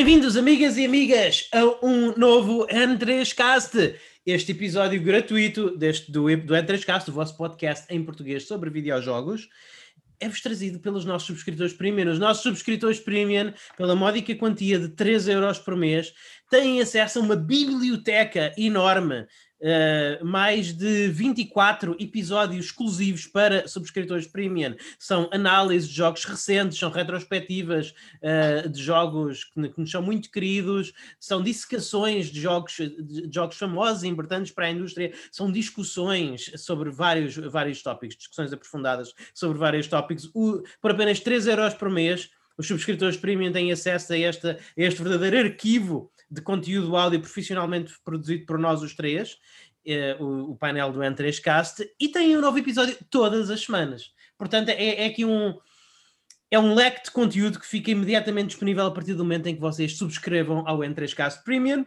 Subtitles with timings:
[0.00, 3.96] Bem-vindos, amigas e amigas, a um novo N3Cast.
[4.24, 9.46] Este episódio gratuito deste, do, do N3Cast, o vosso podcast em português sobre videojogos,
[10.18, 12.10] é-vos trazido pelos nossos subscritores premium.
[12.10, 16.14] Os nossos subscritores premium, pela módica quantia de 3 euros por mês,
[16.48, 19.26] têm acesso a uma biblioteca enorme
[19.60, 24.74] Uh, mais de 24 episódios exclusivos para subscritores premium.
[24.98, 30.30] São análises de jogos recentes, são retrospectivas uh, de jogos que, que, nos são muito
[30.30, 36.50] queridos, são dissecações de jogos, de jogos famosos e importantes para a indústria, são discussões
[36.56, 41.90] sobre vários, vários tópicos, discussões aprofundadas sobre vários tópicos, o, por apenas 3 euros por
[41.90, 42.30] mês.
[42.56, 47.92] Os subscritores premium têm acesso a, esta, a este verdadeiro arquivo de conteúdo áudio profissionalmente
[48.04, 49.36] produzido por nós os três,
[49.84, 54.12] eh, o, painel do N3Cast, e tem um novo episódio todas as semanas.
[54.38, 55.58] Portanto, é, é aqui um.
[56.52, 59.60] É um leque de conteúdo que fica imediatamente disponível a partir do momento em que
[59.60, 61.86] vocês subscrevam ao N3Cast Premium.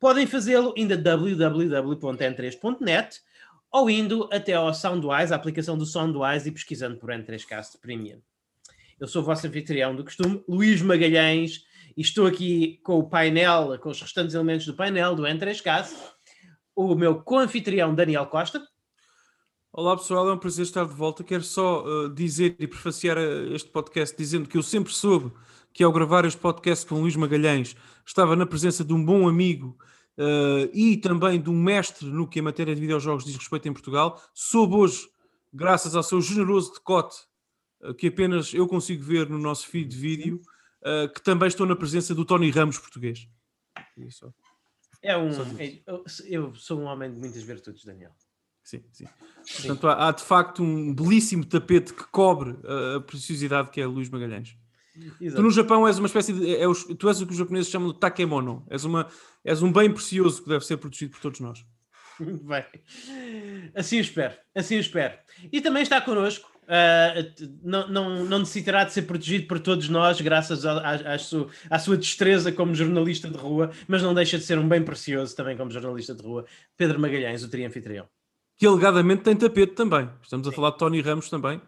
[0.00, 3.20] Podem fazê-lo indo a www.n3.net
[3.70, 8.20] ou indo até ao Soundwise, a aplicação do Soundwise, e pesquisando por N3Cast Premium.
[8.98, 11.64] Eu sou o vosso anfitrião do costume, Luís Magalhães,
[11.96, 15.94] e estou aqui com o painel, com os restantes elementos do painel do N3Cast,
[16.74, 18.66] o meu co-anfitrião Daniel Costa.
[19.72, 21.22] Olá pessoal, é um prazer estar de volta.
[21.22, 25.32] Quero só uh, dizer e prefaciar uh, este podcast dizendo que eu sempre soube
[25.72, 29.76] que ao gravar este podcast com Luís Magalhães estava na presença de um bom amigo
[30.18, 33.72] uh, e também de um mestre no que a matéria de videojogos diz respeito em
[33.72, 34.20] Portugal.
[34.32, 35.08] Soube hoje,
[35.52, 37.16] graças ao seu generoso decote,
[37.98, 40.40] que apenas eu consigo ver no nosso feed de vídeo,
[40.84, 43.28] uh, que também estou na presença do Tony Ramos português.
[43.96, 44.32] Isso.
[45.02, 48.12] É um, é, eu, eu sou um homem de muitas virtudes, Daniel.
[48.62, 49.06] Sim, sim.
[49.44, 49.66] sim.
[49.66, 53.86] Portanto, há, há, de facto um belíssimo tapete que cobre a, a preciosidade que é
[53.86, 54.56] Luís Magalhães.
[55.20, 55.36] Exato.
[55.36, 56.56] Tu no Japão és uma espécie de.
[56.56, 58.64] É os, tu és o que os japoneses chamam de takemono.
[58.70, 59.08] És, uma,
[59.44, 61.66] és um bem precioso que deve ser protegido por todos nós.
[62.18, 62.64] Muito bem.
[63.74, 64.34] Assim eu espero.
[64.54, 65.18] Assim eu espero.
[65.52, 70.20] E também está connosco uh, não, não, não necessitará de ser protegido por todos nós,
[70.20, 74.58] graças à sua, à sua destreza como jornalista de rua, mas não deixa de ser
[74.58, 76.44] um bem precioso também como jornalista de rua.
[76.76, 78.06] Pedro Magalhães, o trianfitrião.
[78.56, 80.08] Que alegadamente tem tapete também.
[80.22, 81.60] Estamos a falar de Tony Ramos também.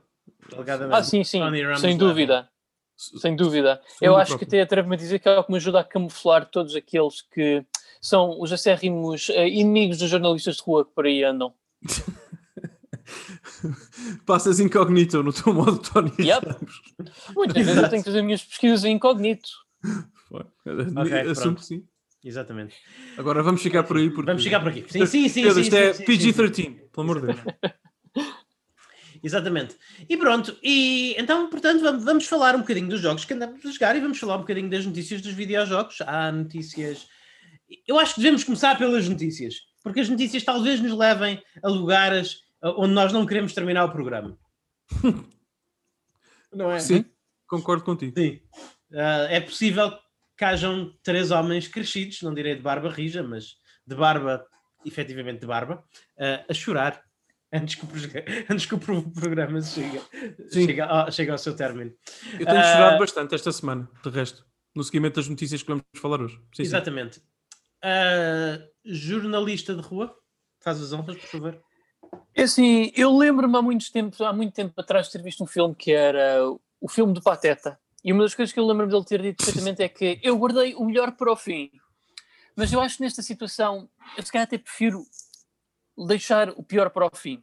[0.92, 1.40] Ah, sim, sim,
[1.80, 2.48] sem dúvida.
[2.96, 3.80] Sem dúvida.
[4.00, 4.48] Eu acho próprio.
[4.48, 7.20] que até atrevo-me a dizer que é o que me ajuda a camuflar todos aqueles
[7.20, 7.64] que
[8.00, 11.52] são os acérrimos uh, inimigos dos jornalistas de rua que por aí andam.
[14.26, 16.46] Passas incognito no teu modo Tony yep.
[17.34, 19.48] Muitas vezes eu tenho que fazer minhas pesquisas em incognito.
[20.30, 21.84] Okay, Assumo que sim.
[22.24, 22.74] Exatamente.
[23.16, 24.10] Agora vamos ficar por aí.
[24.10, 24.26] Porque...
[24.26, 24.84] Vamos ficar por aqui.
[24.88, 25.42] Sim, sim, sim.
[25.44, 27.40] Pedro, isto é PG-13, pelo amor de Deus.
[29.22, 29.76] Exatamente.
[30.08, 33.70] E pronto, e então, portanto, vamos, vamos falar um bocadinho dos jogos que andamos a
[33.70, 36.00] jogar e vamos falar um bocadinho das notícias dos videojogos.
[36.02, 37.06] Há notícias.
[37.86, 42.45] Eu acho que devemos começar pelas notícias, porque as notícias talvez nos levem a lugares
[42.76, 44.38] onde nós não queremos terminar o programa.
[46.52, 46.80] não é?
[46.80, 47.04] Sim,
[47.46, 48.18] concordo contigo.
[48.18, 48.40] Sim.
[48.90, 49.92] Uh, é possível
[50.36, 53.56] que hajam três homens crescidos, não direi de barba rija, mas
[53.86, 54.46] de barba,
[54.84, 55.84] efetivamente de barba,
[56.18, 57.02] uh, a chorar
[57.52, 57.88] antes que, o,
[58.50, 60.00] antes que o programa chegue,
[60.52, 61.92] chegue, ao, chegue ao seu término.
[62.38, 64.44] Eu tenho uh, chorado bastante esta semana, de resto,
[64.74, 66.38] no seguimento das notícias que vamos falar hoje.
[66.54, 67.16] Sim, exatamente.
[67.16, 67.22] Sim.
[67.84, 70.14] Uh, jornalista de rua,
[70.60, 71.62] faz as honras, por favor.
[72.36, 75.46] É assim, eu lembro-me há muito tempo, há muito tempo atrás de ter visto um
[75.46, 76.38] filme que era
[76.78, 77.80] o filme do Pateta.
[78.04, 80.74] E uma das coisas que eu lembro-me dele ter dito perfeitamente é que eu guardei
[80.74, 81.70] o melhor para o fim.
[82.54, 83.88] Mas eu acho que nesta situação,
[84.18, 85.02] eu se calhar até prefiro
[86.06, 87.42] deixar o pior para o fim.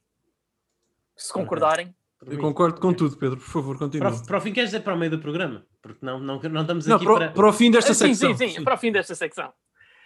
[1.18, 1.94] Se concordarem.
[2.26, 3.38] Eu concordo com tudo, Pedro.
[3.38, 4.12] Por favor, continue.
[4.12, 5.66] Para, para o fim, queres dizer para o meio do programa?
[5.82, 7.32] Porque não, não, não estamos aqui não, para...
[7.32, 7.50] para...
[7.50, 8.30] o fim desta ah, secção.
[8.30, 9.52] Sim, sim, sim, para o fim desta secção.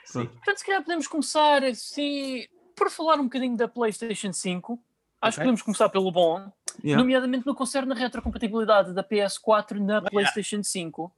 [0.05, 0.25] Sim.
[0.25, 2.47] Portanto, se calhar podemos começar assim
[2.77, 4.81] por falar um bocadinho da PlayStation 5, acho
[5.19, 5.31] okay.
[5.31, 6.49] que podemos começar pelo bom,
[6.83, 7.01] yeah.
[7.01, 11.11] nomeadamente no concerne a retrocompatibilidade da PS4 na PlayStation 5.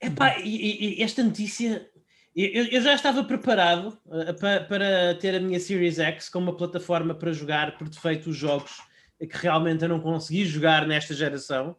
[0.00, 1.90] Epá, e, e esta notícia
[2.34, 6.56] eu, eu, já estava preparado uh, para, para, ter a minha Series X como uma
[6.56, 8.80] plataforma para jogar por defeito os jogos
[9.18, 11.76] que realmente eu não consegui jogar nesta geração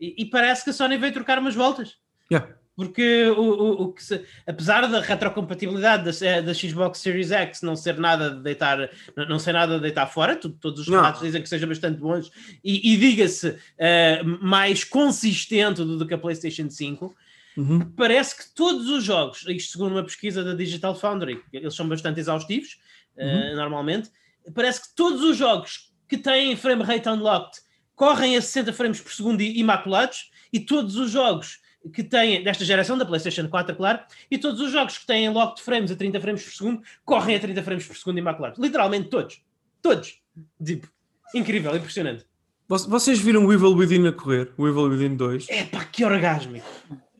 [0.00, 1.98] e, e parece que a Sony veio trocar umas voltas.
[2.32, 2.56] Yeah.
[2.80, 7.60] Porque o, o, o que se, apesar da retrocompatibilidade da, eh, da, Xbox Series X
[7.60, 8.88] não ser nada de deitar,
[9.28, 12.32] não ser nada de deitar fora, tu, todos os relatos dizem que sejam bastante bons
[12.64, 17.14] e, e diga-se uh, mais consistente do, do, que a PlayStation 5.
[17.58, 17.80] Uhum.
[17.90, 22.18] Parece que todos os jogos, isto segundo uma pesquisa da Digital Foundry, eles são bastante
[22.18, 22.78] exaustivos,
[23.14, 23.56] uh, uhum.
[23.56, 24.08] normalmente,
[24.54, 27.60] parece que todos os jogos que têm frame rate unlocked
[27.94, 31.60] correm a 60 frames por segundo imaculados e todos os jogos
[31.92, 34.00] que têm, desta geração da PlayStation 4, claro,
[34.30, 37.40] e todos os jogos que têm locked frames a 30 frames por segundo correm a
[37.40, 38.58] 30 frames por segundo imaculados.
[38.58, 39.42] Literalmente todos.
[39.80, 40.20] Todos.
[40.62, 40.88] Tipo,
[41.34, 42.26] incrível, impressionante.
[42.68, 44.52] Vocês viram o Evil Within a correr?
[44.56, 45.48] O Evil Within 2?
[45.48, 46.68] Epá, que orgásmico.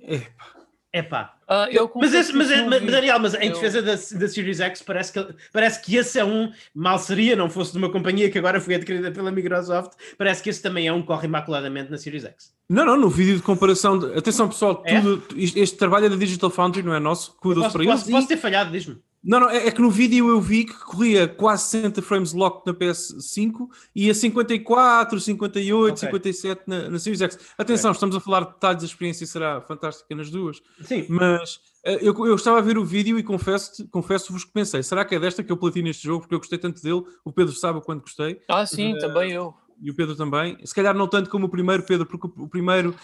[0.01, 0.60] Epá.
[0.93, 1.35] Epá.
[1.47, 2.83] Ah, eu Mas, esse, mas, não mas.
[2.85, 6.25] Daniel, mas em Eu- defesa da, da Series X, parece que, parece que esse é
[6.25, 6.51] um.
[6.75, 9.93] Mal seria, não fosse de uma companhia que agora foi adquirida pela Microsoft.
[10.19, 12.53] Parece que esse também é um que corre imaculadamente na Series X.
[12.69, 13.99] Não, não, no vídeo de comparação.
[13.99, 15.01] de- Atenção, pessoal, É?
[15.01, 17.37] tudo, este trabalho é da Digital Foundry, não é nosso.
[17.41, 17.95] Posso, para eles.
[17.95, 18.99] posso, E- posso ter falhado, diz-me.
[19.23, 22.63] Não, não, é, é que no vídeo eu vi que corria quase 60 frames locked
[22.67, 26.09] na PS5 e a 54, 58, Ok.
[26.09, 27.39] 57 na, na Series X.
[27.59, 30.63] Atenção, estamos a falar de detalhes, a experiência será fantástica nas duas.
[30.83, 31.05] Sim.
[31.09, 35.05] Mas eh, eu, eu estava a ver o vídeo e confesso- confesso-vos que pensei, será
[35.05, 36.21] que é desta que eu platino este jogo?
[36.21, 38.41] Porque eu gostei tanto dele, o Pedro sabe o quanto gostei.
[38.49, 39.53] Ah, sim, Eh, também eu.
[39.83, 40.57] e o Pedro também.
[40.65, 42.95] Se calhar não tanto como o primeiro, Pedro, porque o primeiro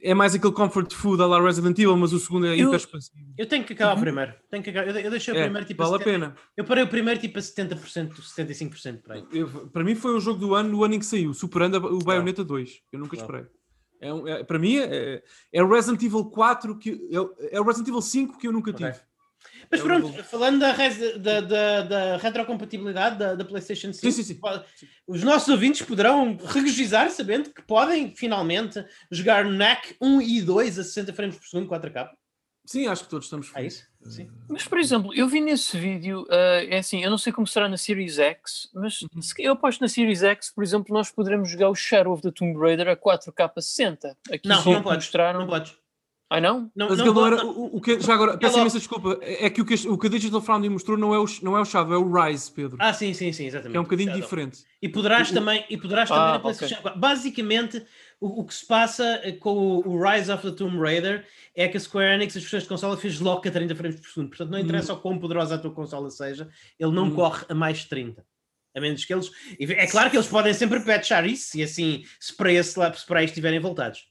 [0.00, 2.74] é mais aquele comfort food à la Resident Evil, mas o segundo é Eu- hiper
[2.76, 3.34] expansivo.
[3.38, 4.34] Eu tenho que acabar o primeiro.
[4.50, 4.88] Tenho que acabar.
[4.88, 6.36] Eu, eu deixei o É, primeiro tipo a vale a 70 pena.
[6.56, 9.24] Eu parei o primeiro tipo a 70%, 75% por aí.
[9.32, 11.80] Eu- para mim foi o jogo do ano, no ano em que saiu, superando a-
[11.92, 12.80] o Bayonetta 2.
[12.92, 13.46] Eu nunca esperei.
[14.00, 15.22] É um- é- para mim é,
[15.52, 18.72] é o Resident Evil 4 que é, é o Resident Evil 5 que eu nunca
[18.72, 18.92] tive.
[19.70, 24.10] Mas É pronto, falando da, res- da, da, da retrocompatibilidade da, da PlayStation 5, Sim,
[24.10, 24.40] sim, sim.
[24.40, 24.64] pode-
[25.06, 30.84] os nossos ouvintes poderão regozijar sabendo que podem finalmente jogar NAC 1 e 2 a
[30.84, 32.10] 60 frames por segundo 4K.
[32.68, 33.86] Sim, acho que todos estamos É isso?
[34.04, 34.28] Sim.
[34.48, 37.68] Mas, por exemplo, eu vi nesse vídeo, ah, é assim, eu não sei como será
[37.68, 39.22] na Series X, mas Uhum.
[39.22, 42.32] se eu aposto na Series X, por exemplo, nós poderemos jogar o Shadow of the
[42.32, 44.16] Tomb Raider a 4K 60.
[44.32, 45.04] Aqui Não, não podes.
[45.06, 45.40] mostraram.
[45.40, 45.76] Não podes.
[46.28, 46.70] Ah, não?
[46.74, 49.16] Não, Mas não aquilo não era, o, o que, já agora, peço logo- imensa desculpa,
[49.22, 51.56] é é que o que, o que a Digital Foundry mostrou não é, o, não
[51.56, 52.76] é o Shadow, é o Rise, Pedro.
[52.80, 53.70] Ah, sim, sim, sim, exatamente.
[53.70, 54.64] que é um bocadinho diferente.
[54.82, 56.40] E poderás O- também, e poderás Ah, também.
[56.40, 56.98] PlayStation 4.
[56.98, 57.86] Basicamente,
[58.20, 61.24] o, o que se passa eh, com o, o Rise of the Tomb Raider
[61.54, 64.08] é que a Square Enix, as versões de consola, fez lock a 30 frames por
[64.10, 64.28] segundo.
[64.30, 67.14] Portanto, não interessa o quão poderosa a tua consola seja, ele não Hum.
[67.14, 68.24] corre a mais de 30.
[68.76, 69.30] A menos que eles.
[69.60, 72.92] e É claro que eles podem sempre patchar isso e assim, se para, esse, lá-
[72.92, 74.08] se para aí estiverem voltados.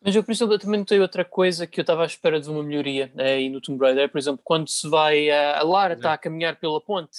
[0.00, 2.62] Mas eu, por exemplo, também notei outra coisa que eu estava à espera de uma
[2.62, 4.08] melhoria eh, aí no Tomb Raider.
[4.08, 7.18] Por exemplo, quando se vai, eh, a Lara está a caminhar pela ponte,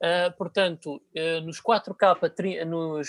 [0.00, 3.08] eh, portanto, eh, nos 4K, tri- nos,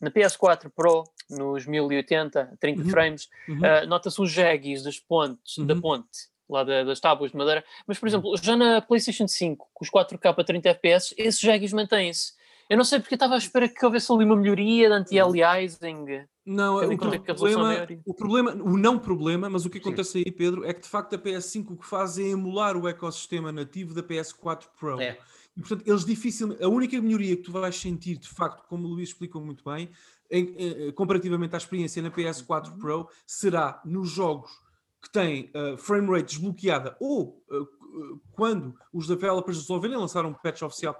[0.00, 2.88] na PS4 Pro, nos 1080, 30 Uhum.
[2.88, 3.64] frames, Uhum.
[3.64, 5.80] eh, nota-se os jaggis das pontes, da Uhum.
[5.82, 7.62] ponte, lá da- das tábuas de madeira.
[7.86, 11.72] Mas, por exemplo, já na PlayStation 5, com os 4K a 30 FPS, esses jaggis
[11.72, 12.32] mantêm-se.
[12.68, 16.26] Eu não sei porque eu estava à espera que houvesse ali uma melhoria de anti-aliasing.
[16.46, 19.84] Não, o em problema, é o problema, o não problema, mas o que Sim.
[19.88, 22.86] acontece aí, Pedro, é que de facto a PS5 o que faz é emular o
[22.86, 25.00] ecossistema nativo da PS4 Pro.
[25.00, 25.18] É.
[25.56, 26.62] E portanto, eles dificilmente.
[26.62, 29.88] A única melhoria que tu vais sentir, de facto, como o Luís explicou muito bem,
[30.30, 32.14] em- eh, comparativamente à experiência na Uhum.
[32.14, 34.50] PS4 Pro, será nos jogos
[35.02, 40.32] que têm eh, frame rate desbloqueada ou eh, eh, quando os developers resolverem lançar um
[40.34, 40.94] patch oficial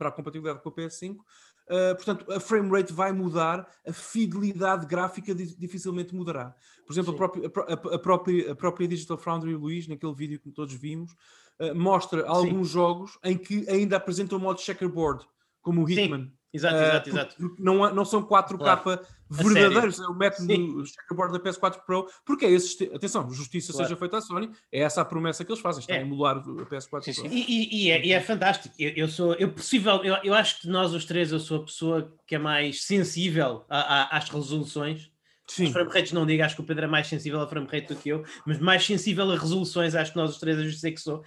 [0.00, 1.16] para a compatibilidade com a PS5.
[1.18, 6.56] Uh, portanto, a frame rate vai mudar, a fidelidade gráfica di- dificilmente mudará.
[6.86, 7.18] Por exemplo, a Sim.
[7.18, 11.12] própria, a a- própria, a própria Digital Foundry, Luís, naquele vídeo que todos vimos,
[11.60, 15.24] uh, mostra alguns jogos em que ainda apresentam o modo checkerboard,
[15.60, 16.32] como o Sim, Hitman.
[16.52, 17.36] Exato, Uh, exato, exato.
[17.38, 19.06] porque não, não são 4K sério.
[19.30, 22.90] verdadeiros, é o método checkerboard da PS4 Pro, porque é esse.
[22.92, 23.86] Atenção, justiça Claro.
[23.86, 25.98] seja feita à Sony, é essa a promessa que eles fazem, está É.
[25.98, 27.30] a emular a PS4 Sim, Pro.
[27.30, 27.36] sim.
[27.36, 28.74] E, e- é, e é fantástico.
[28.78, 31.58] Eu, eu sou, eu possível, eu, eu acho que de nós os três, eu sou
[31.58, 33.78] a pessoa que é mais sensível a-
[34.14, 35.08] a- às resoluções.
[35.46, 35.64] Sim.
[35.66, 37.88] Os frame rates não digo, acho que o Pedro é mais sensível a frame rate
[37.88, 40.90] do que eu, mas mais sensível a resoluções, acho que nós os três a dizer
[40.92, 41.22] que sou.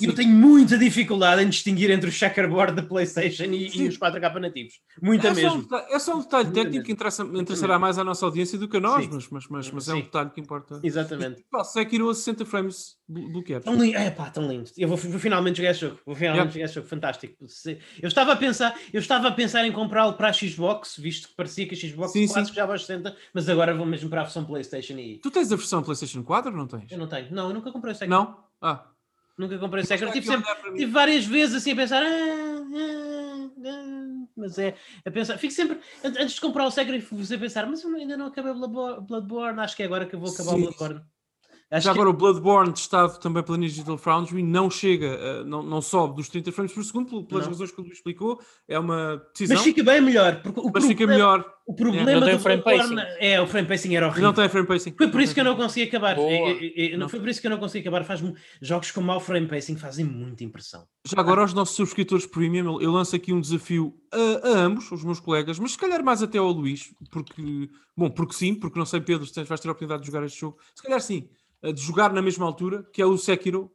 [0.00, 3.96] E eu tenho muita dificuldade em distinguir entre o checkerboard da PlayStation e, e os
[3.98, 4.74] 4K nativos.
[5.00, 5.62] Muita É só, um mesmo.
[5.62, 6.84] detalhe, é só um detalhe Muita técnico mesmo.
[6.86, 7.80] que interessa, interessará mesmo.
[7.80, 9.10] mais à nossa audiência do que a nós, Sim.
[9.12, 10.02] mas, mas, mas, mas é um Sim.
[10.02, 10.80] detalhe que importa.
[10.82, 11.44] Exatamente.
[11.50, 13.64] Pá, Sekiro a 60 frames blo- bloqueados.
[13.64, 14.70] Tão lindo, é pá, tão lindo.
[14.76, 15.98] Eu vou, vou finalmente jogar esse jogo.
[16.04, 17.34] Vou finalmente jogar esse jogo, fantástico.
[17.46, 21.28] Se- Eu estava a pensar, eu estava a pensar em comprá-lo para a Xbox, visto
[21.28, 22.50] que parecia que a Xbox Sim, quase sim.
[22.50, 25.30] que já vai aos 60, mas agora vou mesmo para a versão PlayStation e Tu
[25.30, 26.90] tens a versão PlayStation 4 ou não tens?
[26.90, 27.28] eu não tenho.
[27.30, 28.10] Não, eu nunca comprei o Sekiro.
[28.10, 28.38] Não?
[28.60, 28.86] Ah.
[29.36, 30.10] Nunca comprei o Sekiro.
[30.10, 32.02] Está Tive, sempre, tive várias vezes assim a pensar.
[32.02, 35.38] "Ah, ah, ah", mas é a pensar.
[35.38, 38.26] Fico sempre, an- antes de comprar o Sekiro, fico a pensar, mas eu ainda não
[38.26, 39.60] acabei o Bloodborne.
[39.60, 40.60] Acho que é agora que eu vou acabar o Sim.
[40.62, 41.00] Bloodborne.
[41.70, 45.62] Acho Já que- agora o Bloodborne testado também pela Digital Foundry não chega, eh, não,
[45.62, 47.52] não sobe dos 30 frames por segundo, pel- pelas Não.
[47.52, 50.40] razões que o Luís explicou, é uma decisão, mas fica bem melhor.
[50.42, 51.54] Porque o mas fica problema- melhor.
[51.66, 53.16] O problema Não tem do frame Bloodborne pacing.
[53.20, 54.24] é o frame pacing era horrível.
[54.24, 54.94] não tem frame pacing.
[54.98, 56.14] Foi por isso que eu não consegui acabar.
[56.14, 56.30] Boa.
[56.30, 58.04] E- e- e- não foi por isso que eu não consegui acabar.
[58.04, 58.22] Faz
[58.60, 60.84] jogos com mau frame pacing fazem muita impressão.
[61.06, 65.02] Já agora aos nossos subscritores premium, eu- lanço aqui um desafio a, a ambos, os
[65.02, 68.84] meus colegas, mas se calhar mais até ao Luís, porque, bom, porque sim, porque não
[68.86, 71.28] sei, Pedro, se tens- vais ter a oportunidade de jogar este jogo, se calhar sim.
[71.64, 73.72] Uh, de jogar na mesma altura, que é o Sekiro.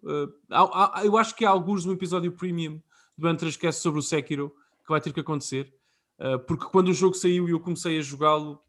[0.49, 2.81] Há, eu acho que há alguns um episódio premium
[3.17, 4.53] do Antrascast sobre o Sekiro
[4.83, 5.73] que vai ter que acontecer,
[6.19, 8.61] uh, porque quando o jogo saiu e eu comecei a jogá-lo,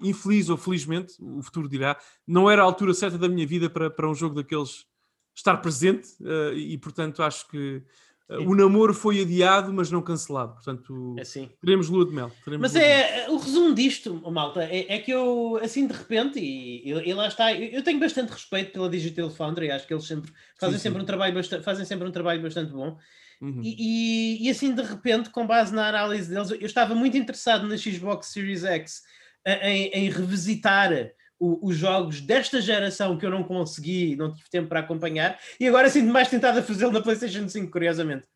[0.00, 3.90] infeliz ou felizmente, o futuro dirá, não era a altura certa da minha vida para,
[3.90, 4.86] para um jogo daqueles
[5.34, 6.10] estar presente,
[6.54, 7.82] e portanto acho que
[8.28, 10.54] o namoro foi adiado, mas não cancelado.
[10.54, 11.50] Portanto, assim.
[11.60, 12.32] teremos lua de mel.
[12.58, 17.08] Mas é o resumo disto, malta, é, é, que eu, assim de repente, e, e,
[17.10, 20.32] e lá está, eu, eu, tenho bastante respeito pela Digital Foundry, acho que eles sempre
[20.58, 21.02] fazem, sim, sempre, sim.
[21.02, 22.96] Um trabalho bastante, fazem sempre um trabalho bastante bom.
[23.42, 23.60] Uhum.
[23.62, 27.66] E, e, e, assim de repente, com base na análise deles, eu estava muito interessado
[27.66, 29.02] na Xbox Series X
[29.44, 30.90] em, em revisitar
[31.40, 35.90] os jogos desta geração que eu não consegui, não tive tempo para acompanhar, e agora
[35.90, 38.26] sinto mais tentado a fazê-lo na PlayStation 5, curiosamente.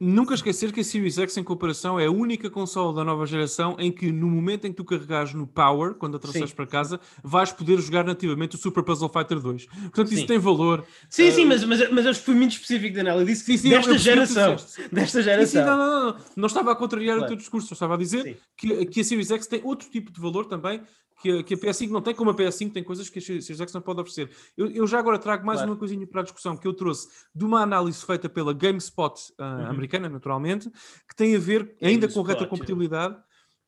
[0.00, 3.76] Nunca esquecer que a Series X, em comparação, é a única console da nova geração
[3.78, 7.00] em que, no momento em que tu carregares no Power, quando a trouxeres para casa,
[7.22, 9.66] vais poder jogar nativamente o Super Puzzle Fighter 2.
[9.66, 10.16] Portanto, sim.
[10.16, 10.84] isso tem valor.
[11.08, 11.32] Sim, uh...
[11.32, 13.20] sim, mas, mas, mas eu fui muito específico, Daniel.
[13.20, 14.56] Eu disse sim, sim, desta geração.
[14.90, 15.62] Desta geração.
[15.62, 16.46] Sim, não, não, não, não.
[16.46, 17.24] estava a contrariar claro.
[17.24, 20.10] o teu discurso, eu estava a dizer que, que a Series X tem outro tipo
[20.10, 20.82] de valor também
[21.24, 23.80] que, que a PS5 não tem, como a PS5 tem coisas que a Series não
[23.80, 24.30] pode oferecer.
[24.54, 25.72] Eu, eu já agora trago mais claro.
[25.72, 29.42] uma coisinha para a discussão que eu trouxe de uma análise feita pela GameSpot uh,
[29.42, 29.66] uhum.
[29.68, 30.70] americana, naturalmente,
[31.08, 33.16] que tem a ver ainda com retrocompatibilidade,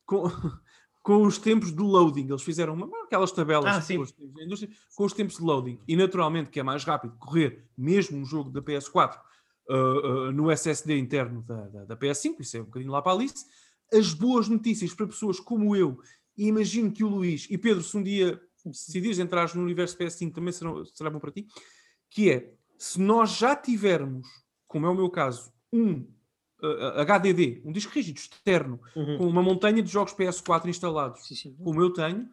[0.05, 0.29] com,
[1.01, 2.27] com os tempos de loading.
[2.27, 4.11] Eles fizeram uma, aquelas tabelas ah, com, os,
[4.95, 5.79] com, os, tempos de loading.
[5.87, 9.17] E naturalmente que é mais rápido correr mesmo um jogo da PS4
[9.67, 13.13] uh, uh, no SSD interno da, da, da, PS5, isso é um bocadinho lá para
[13.13, 13.43] a Alice.
[13.91, 15.97] As boas notícias para pessoas como eu
[16.37, 20.33] e imagino que o Luís e Pedro, se um dia decidires entrar no universo PS5,
[20.33, 21.47] também será, será bom para ti,
[22.09, 24.27] que é, se nós já tivermos,
[24.67, 26.07] como é o meu caso, um
[26.61, 29.17] uh, HDD, um disco rígido externo, uhum.
[29.17, 31.55] com uma montanha de jogos PS4 instalados, sim, sim.
[31.55, 32.23] como eu tenho,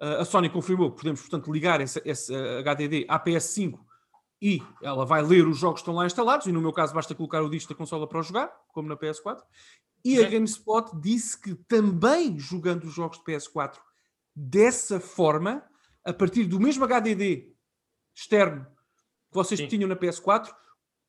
[0.00, 3.78] uh, a Sony confirmou que podemos, portanto, ligar esse, esse HDD à PS5
[4.40, 7.14] e ela vai ler os jogos que estão lá instalados, e no meu caso basta
[7.14, 9.42] colocar o disco da consola para jogar, como na PS4,
[10.04, 13.78] e a GameSpot disse que também jogando os jogos de PS4
[14.34, 15.62] dessa forma,
[16.04, 17.52] a partir do mesmo HDD
[18.14, 18.66] externo
[19.30, 19.68] que vocês Sim.
[19.68, 20.50] tinham na PS4,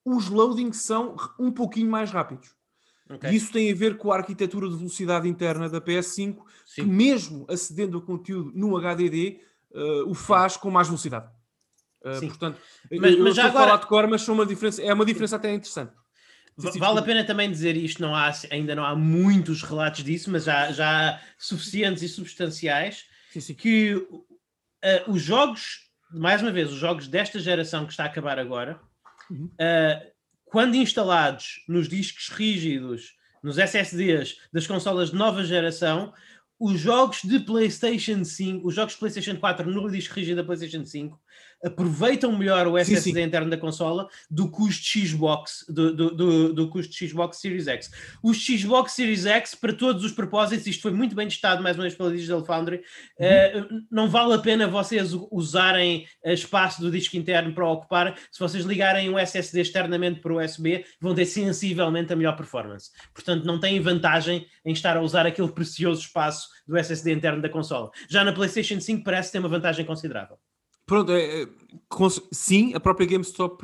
[0.03, 2.55] os loadings são um pouquinho mais rápidos.
[3.09, 3.31] Okay.
[3.31, 6.83] Isso tem a ver com a arquitetura de velocidade interna da PS5, Sim.
[6.83, 9.41] que mesmo acedendo ao conteúdo no HDD,
[9.71, 10.59] uh, o faz Sim.
[10.59, 11.27] com mais velocidade.
[12.01, 12.59] Uh, portanto,
[12.91, 13.65] mas, eu, mas já agora...
[13.65, 15.93] falar de cor, mas uma diferença, é uma diferença até interessante.
[16.77, 20.43] Vale a pena também dizer isto, não há, ainda não há muitos relatos disso, mas
[20.43, 23.53] já, já há suficientes e substanciais sim, sim.
[23.53, 24.21] que uh,
[25.07, 28.79] os jogos, mais uma vez, os jogos desta geração que está a acabar agora,
[29.29, 29.45] uhum.
[29.45, 30.11] uh,
[30.45, 36.13] quando instalados nos discos rígidos, nos SSDs das consolas de nova geração,
[36.59, 40.85] os jogos de PlayStation 5, os jogos de PlayStation 4 no disco rígido da PlayStation
[40.85, 41.17] 5
[41.63, 43.21] aproveitam melhor o SSD sim, sim.
[43.21, 47.91] interno da consola do custo Xbox, do, do, do, do, custo Xbox Series X.
[48.23, 51.83] O Xbox Series X, para todos os propósitos, isto foi muito bem testado mais uma
[51.83, 52.81] vez pela Digital Foundry,
[53.19, 53.61] uhum.
[53.61, 58.17] uh, não vale a pena vocês usarem espaço do disco interno para ocupar.
[58.31, 62.91] Se vocês ligarem um SSD externamente para o USB, vão ter sensivelmente a melhor performance.
[63.13, 67.49] Portanto, não têm vantagem em estar a usar aquele precioso espaço do SSD interno da
[67.49, 67.89] consola.
[68.09, 70.37] Já na PlayStation 5 parece ter uma vantagem considerável.
[70.89, 71.47] Pronto, é, é
[72.31, 73.63] sim, a própria GameStop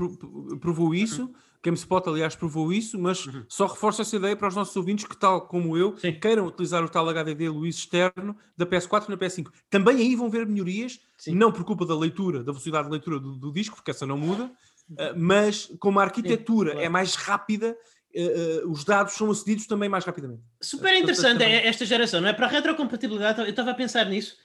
[0.60, 1.24] provou isso.
[1.24, 1.34] Uhum.
[1.64, 3.44] GameSpot, aliás, provou isso, mas uhum.
[3.50, 6.14] só reforça essa ideia para os nossos ouvintes que, tal como eu, sim.
[6.14, 9.48] queiram utilizar o tal HDD Luís externo da PS4 na PS5.
[9.68, 11.34] Também aí vão ver melhorias, sim.
[11.34, 14.16] não por culpa da leitura, da velocidade de leitura do, do disco, porque essa não
[14.16, 16.86] muda, uh, mas como a arquitetura sim, claro.
[16.86, 17.76] é mais rápida,
[18.16, 20.44] uh, uh, os dados são acedidos também mais rapidamente.
[20.62, 21.56] Super interessante também...
[21.56, 22.34] esta geração, não é?
[22.34, 24.38] Para a retrocompatibilidade, eu estava a pensar nisso.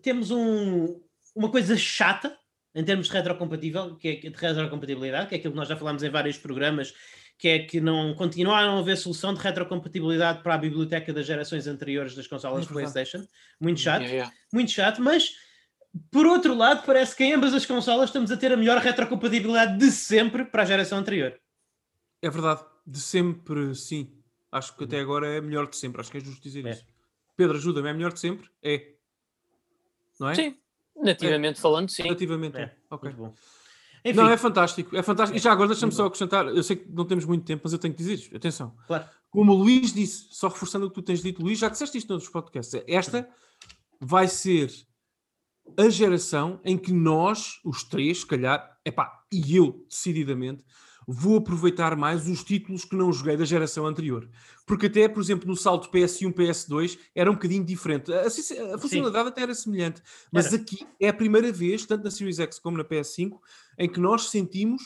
[0.00, 0.98] temos um,
[1.34, 2.36] uma coisa chata
[2.74, 6.02] em termos de retrocompatível, que é de retrocompatibilidade, que é aquilo que nós já falámos
[6.02, 6.94] em vários programas,
[7.38, 11.26] que é que não continua a não haver solução de retrocompatibilidade para a biblioteca das
[11.26, 13.26] gerações anteriores das consolas é PlayStation.
[13.60, 14.34] Muito chato, yeah, yeah.
[14.52, 15.30] muito chato, mas
[16.10, 19.78] por outro lado, parece que em ambas as consolas estamos a ter a melhor retrocompatibilidade
[19.78, 21.38] de sempre para a geração anterior.
[22.22, 24.10] É verdade, de sempre, sim.
[24.50, 26.70] Acho que até agora é melhor de sempre, acho que é justo dizer é.
[26.70, 26.86] isso.
[27.36, 28.48] Pedro, ajuda-me, é melhor de sempre?
[28.62, 28.92] É.
[30.18, 30.34] Não é?
[30.34, 30.56] Sim,
[30.96, 31.62] Nativamente é.
[31.62, 32.08] falando, sim.
[32.08, 32.74] Nativamente, é.
[32.90, 33.10] ok.
[33.10, 33.34] Muito bom.
[34.04, 34.16] Enfim.
[34.16, 35.38] Não, é fantástico, é fantástico.
[35.38, 37.78] E já agora deixa-me só acrescentar, eu sei que não temos muito tempo, mas eu
[37.78, 38.76] tenho que dizer isto, atenção.
[38.86, 39.04] Claro.
[39.30, 42.12] Como o Luís disse, só reforçando o que tu tens dito, Luís, já disseste isto
[42.12, 43.28] nos podcasts, esta
[44.00, 44.72] vai ser
[45.78, 50.64] a geração em que nós, os três, se calhar, epá, e eu decididamente,
[51.12, 54.28] vou aproveitar mais os títulos que não joguei da geração anterior.
[54.66, 58.12] Porque até, por exemplo, no salto PS1, PS2 era um bocadinho diferente.
[58.12, 59.28] A, a funcionalidade Sim.
[59.28, 60.02] até era semelhante.
[60.30, 60.56] Mas era.
[60.56, 63.38] aqui é a primeira vez, tanto na Series X como na PS5,
[63.78, 64.82] em que nós sentimos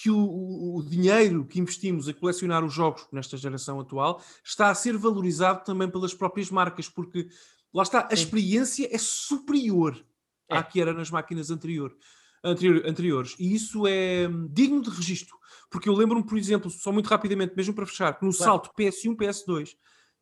[0.00, 4.74] que o, o, dinheiro que investimos a colecionar os jogos nesta geração atual está a
[4.74, 7.28] ser valorizado também pelas próprias marcas, porque
[7.72, 10.02] lá está, a experiência é superior
[10.48, 10.56] é.
[10.56, 11.94] à que era nas máquinas anterior,
[12.44, 13.34] anterior, anteriores.
[13.38, 15.36] E isso é hum, digno de registro.
[15.70, 18.44] Porque eu lembro-me, por exemplo, só muito rapidamente, mesmo para fechar, que no claro.
[18.44, 19.70] salto PS1, PS2,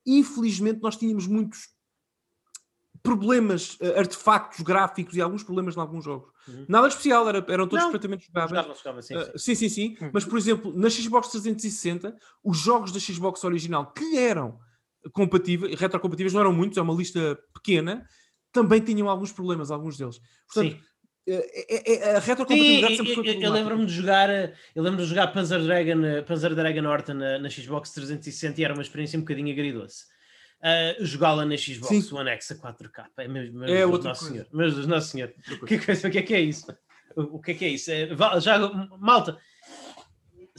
[0.06, 1.68] infelizmente nós tínhamos muitos
[3.02, 6.30] problemas, uh, artefactos gráficos e alguns problemas em alguns jogos.
[6.46, 6.66] Uhum.
[6.68, 7.90] Nada especial, era, eram todos não.
[7.90, 8.60] perfeitamente jogáveis.
[8.60, 9.96] Jogava, jogava, sim, uh, sim, sim, sim.
[10.00, 10.10] Uhum.
[10.12, 14.58] Mas, por exemplo, na Xbox 360, os jogos da Xbox original que eram
[15.12, 18.06] compatíveis, retrocompatíveis, não eram muitos, é uma lista pequena,
[18.52, 20.20] também tinham alguns problemas, alguns deles.
[20.46, 20.82] Portanto, sim.
[21.26, 25.06] É, é, é, a retrocompatibilidade sempre foi Eu, eu lembro-me de jogar, eu lembro de
[25.06, 29.22] jogar Panzer Dragon, Panzer Dragon Horta na, na Xbox 360 e era uma experiência um
[29.22, 30.04] bocadinho agridoce.
[30.60, 32.14] Uh, jogá-la na Xbox Sim.
[32.14, 33.06] One X a 4K.
[33.18, 34.46] É mesmo, meu é Deus, Nosso Senhor.
[34.52, 35.32] Meu Deus, Nosso Senhor.
[35.62, 36.66] O que, é, o que é que é isso?
[37.16, 37.90] O, que é que é isso?
[37.90, 38.08] É,
[38.40, 38.58] já,
[38.98, 39.38] malta,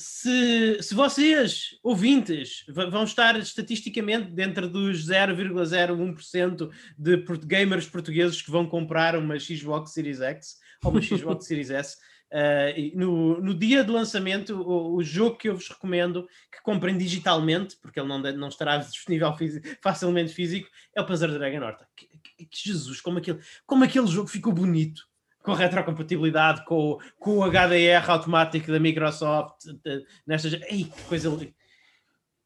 [0.02, 8.66] se, se vocês, ouvintes, vão estar estatisticamente dentro dos 0,01% de gamers portugueses que vão
[8.66, 11.98] comprar uma Xbox Series X ou uma Xbox Series S,
[12.34, 16.98] Uh, no, no, dia do lançamento, o, o, jogo que eu vos recomendo que comprem
[16.98, 19.36] digitalmente, porque ele não, não estará disponível
[19.84, 21.86] facilmente físico, é o Panzer Dragon Horta.
[21.94, 25.11] Que, que, que, Jesus, como aquele, como aquele jogo ficou bonito
[25.44, 29.66] com retrocompatibilidade, com, com o HDR automático da Microsoft,
[30.26, 30.54] nestas.
[30.70, 31.30] Ei, que coisa.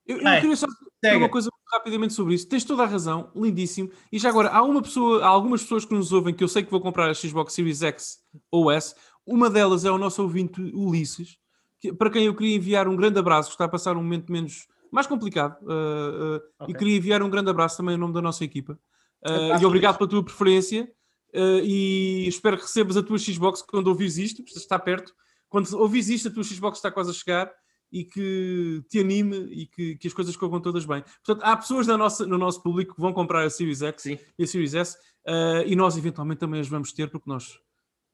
[0.08, 2.48] Eu, eu queria só dizer uma coisa rapidamente sobre isso.
[2.48, 3.92] Tens toda a razão, lindíssimo.
[4.12, 6.64] E já agora, há uma pessoa, há algumas pessoas que nos ouvem que eu sei
[6.64, 8.20] que vou comprar a Xbox Series X
[8.52, 8.96] ou S.
[9.26, 11.38] Uma delas é o nosso ouvinte Ulisses,
[11.80, 14.32] que, para quem eu queria enviar um grande abraço, que está a passar um momento
[14.32, 15.58] menos mais complicado.
[15.64, 16.76] Uh, uh, okay.
[16.76, 18.80] E queria enviar um grande abraço também em nome da nossa equipa.
[19.26, 20.90] Uh, e obrigado pela tua preferência.
[21.34, 25.14] E espero que recebas a tua Xbox quando ouvires isto, está perto.
[25.50, 27.52] Quando ouvires isto, a tua Xbox está quase a chegar
[27.92, 31.04] e que te anime e que, que as coisas corram todas bem.
[31.24, 34.20] Portanto, há pessoas na nossa, no nosso público que vão comprar a Series X Sim.
[34.38, 37.58] e a Series S uh, e nós eventualmente também as vamos ter porque nós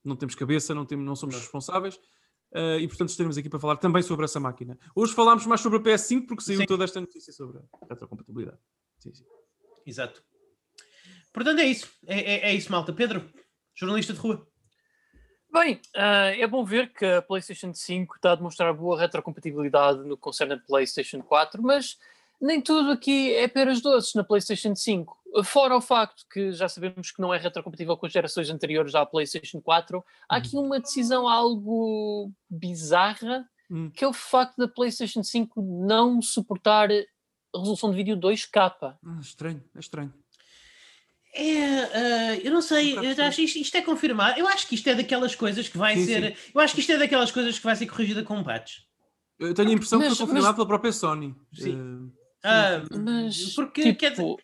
[0.04, 1.96] não temos cabeça, não, temos, não somos responsáveis.
[2.54, 4.78] Uh, e portanto estaremos aqui para falar também sobre essa máquina.
[4.94, 6.66] Hoje falámos mais sobre a PS5 porque saiu sim.
[6.66, 8.60] toda esta notícia sobre a retrocompatibilidade.
[9.00, 9.24] Sim, sim.
[9.86, 10.22] Exato.
[11.34, 11.92] Portanto é isso.
[12.06, 12.94] É, é, é, isso, malta.
[12.94, 13.30] Pedro,
[13.74, 14.48] jornalista de rua.
[15.52, 20.16] Bem, uh, é bom ver que a PlayStation 5 está a demonstrar boa retrocompatibilidade no
[20.16, 21.98] que concerne a PlayStation 4, mas
[22.42, 25.18] nem tudo aqui é peras doces na PlayStation 5.
[25.44, 29.06] Fora o facto que já sabemos que não é retrocompatível com as gerações anteriores à
[29.06, 33.92] PlayStation 4, há aqui uma decisão algo bizarra, hum.
[33.92, 36.90] que é o facto da PlayStation 5 não suportar
[37.54, 38.74] resolução de vídeo 2K.
[38.82, 40.14] Ah, estranho, é estranho.
[41.34, 44.38] É, uh, eu não sei, eu acho isto, isto, é confirmado.
[44.38, 46.36] Eu acho que isto é daquelas coisas que vai sim, ser.
[46.36, 46.52] Sim.
[46.54, 48.80] Eu acho que isto é daquelas coisas que vai ser corrigida com patch.
[49.40, 50.56] Eu tenho a impressão mas, que foi confirmado mas...
[50.56, 51.36] pela própria Sony.
[51.54, 52.12] Sim.
[52.44, 53.00] Uh...
[53.00, 54.00] Mas porque tipo...
[54.00, 54.36] quer dizer,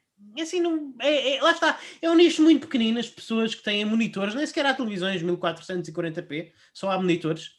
[0.41, 3.84] assim, não, é, é, lá está, é um nicho muito pequenino, as pessoas que têm
[3.86, 7.57] monitores, nem sequer há televisões 1440p, só há monitores.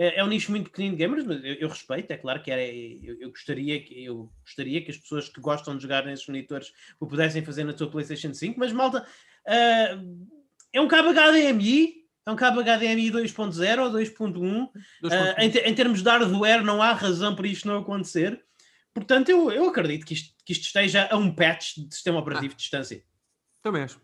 [0.00, 2.50] É, é um nicho muito pequenino de gamers, mas eu, eu respeito, é claro que
[2.50, 6.26] era, eu, eu, gostaria que, eu gostaria que as pessoas que gostam de jogar nesses
[6.26, 9.06] monitores o pudessem fazer na sua PlayStation 5, mas malta,
[9.46, 10.26] uh,
[10.72, 14.68] é um cabo HDMI, é um cabo HDMI 2.0 ou 2.1.
[14.68, 14.70] Uh,
[15.36, 18.42] em, em termos de hardware, não há razão para isto não acontecer.
[18.94, 22.54] Portanto, eu, eu acredito que isto, que isto esteja a um patch de sistema operativo
[22.54, 23.04] ah, de distância.
[23.62, 24.00] Também acho.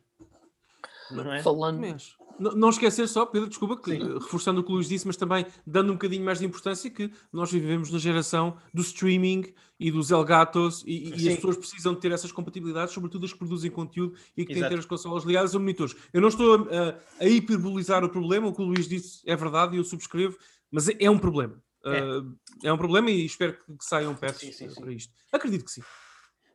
[1.11, 1.43] Não é?
[1.43, 1.81] Falando.
[1.81, 1.97] Não,
[2.39, 5.91] não esquecer só, Pedro, desculpa, que, reforçando o que o Luís disse, mas também dando
[5.91, 10.83] um bocadinho mais de importância que nós vivemos na geração do streaming e dos Elgatos
[10.87, 14.45] e, e as pessoas precisam de ter essas compatibilidades, sobretudo as que produzem conteúdo e
[14.45, 15.95] que têm que ter as consolas ligadas a monitores.
[16.13, 19.75] Eu não estou a, a, hiperbolizar o problema, o que o Luís disse é verdade
[19.75, 20.37] e eu subscrevo,
[20.71, 21.63] mas é, é um problema.
[21.85, 22.03] É.
[22.03, 22.73] Uh, é.
[22.73, 25.13] um problema e espero que, que saiam patches para isto.
[25.33, 25.83] Acredito que sim.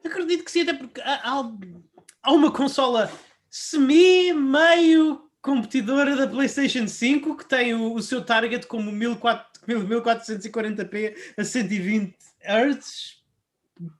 [0.03, 1.51] Acredito que sim, até porque há, há,
[2.23, 3.11] há uma consola
[3.49, 12.15] semi-meio competidora da PlayStation 5 que tem o, o seu target como 1440p a 120
[12.43, 13.21] Hz,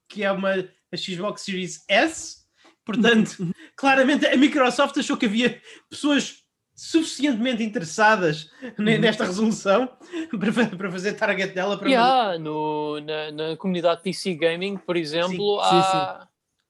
[0.08, 0.54] que é uma
[0.92, 2.42] a Xbox Series S.
[2.84, 6.44] Portanto, claramente a Microsoft achou que havia pessoas
[6.76, 9.00] suficientemente interessadas uhum.
[9.00, 9.90] nesta resolução
[10.78, 15.70] para, fazer target dela para yeah, no, na, na, comunidade PC Gaming, por exemplo, sim,
[15.70, 16.28] há,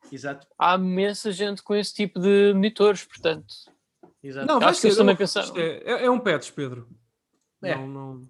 [0.10, 0.28] sim, sim.
[0.60, 3.71] Há imensa gente com esse tipo de monitores, portanto.
[4.24, 4.48] Exato.
[4.48, 5.58] Não, acho que eles também pensaram.
[5.58, 6.88] É, é, é, um patch, Pedro.
[7.64, 7.76] É.
[7.76, 8.22] Não, não...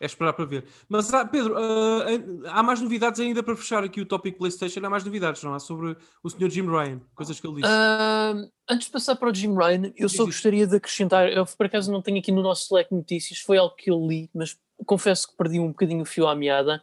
[0.00, 0.66] É esperar para ver.
[0.88, 2.04] Mas ah, Pedro, ah,
[2.48, 4.80] há mais novidades ainda para fechar aqui o tópico PlayStation.
[4.84, 5.60] Há mais novidades, não há?
[5.60, 6.50] Sobre o Sr.
[6.50, 7.68] Jim Ryan, coisas que ele disse.
[7.68, 11.28] Uh, antes de passar para o Jim Ryan, eu só gostaria de acrescentar.
[11.28, 14.28] Eu por acaso não tenho aqui no nosso Slack notícias, foi algo que eu li,
[14.34, 16.82] mas confesso que perdi um bocadinho o fio à meada.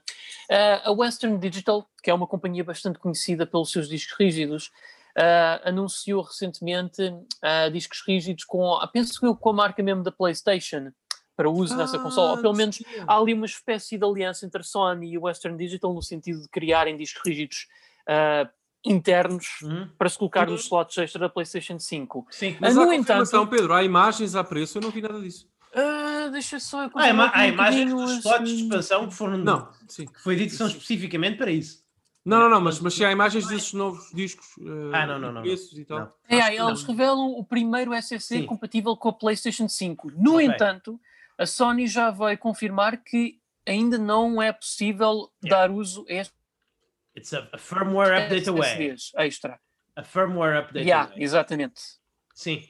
[0.50, 4.72] Uh, a Western Digital, que é uma companhia bastante conhecida pelos seus discos rígidos,
[5.18, 10.92] uh, anunciou recentemente uh, discos rígidos com, penso eu, com a marca mesmo da PlayStation
[11.36, 12.32] para uso ah, nessa consola.
[12.32, 12.86] Ou pelo menos sim.
[13.08, 16.42] há ali uma espécie de aliança entre a Sony e a Western Digital no sentido
[16.42, 17.68] de criarem discos rígidos
[18.84, 19.88] internos hum.
[19.98, 22.28] para se colocar nos slots extra da PlayStation 5.
[22.32, 25.48] Sim, mas no entanto, Pedro, há imagens a preço, eu não vi nada disso.
[25.72, 29.70] Uh, deixa só eu ah, há, há imagens dos slots de expansão que foram não,
[29.88, 30.08] sim.
[30.08, 31.84] que foi dito que são especificamente para isso.
[32.26, 35.32] Não, não, não, mas, mas se há imagens desses novos discos uh, ah, não, não,
[35.32, 36.00] não, e tal.
[36.00, 36.14] Não.
[36.28, 38.46] É, eles revelam o primeiro SSD sim.
[38.46, 40.12] compatível com a PlayStation 5.
[40.16, 40.48] No okay.
[40.48, 41.00] entanto,
[41.38, 45.68] a Sony já vai confirmar que ainda não é possível yeah.
[45.68, 46.34] dar uso a este.
[47.16, 48.96] It's a, a firmware update away.
[49.16, 49.60] Extra.
[49.96, 51.24] A firmware update yeah, away.
[51.24, 51.82] Exatamente.
[52.34, 52.64] Sim.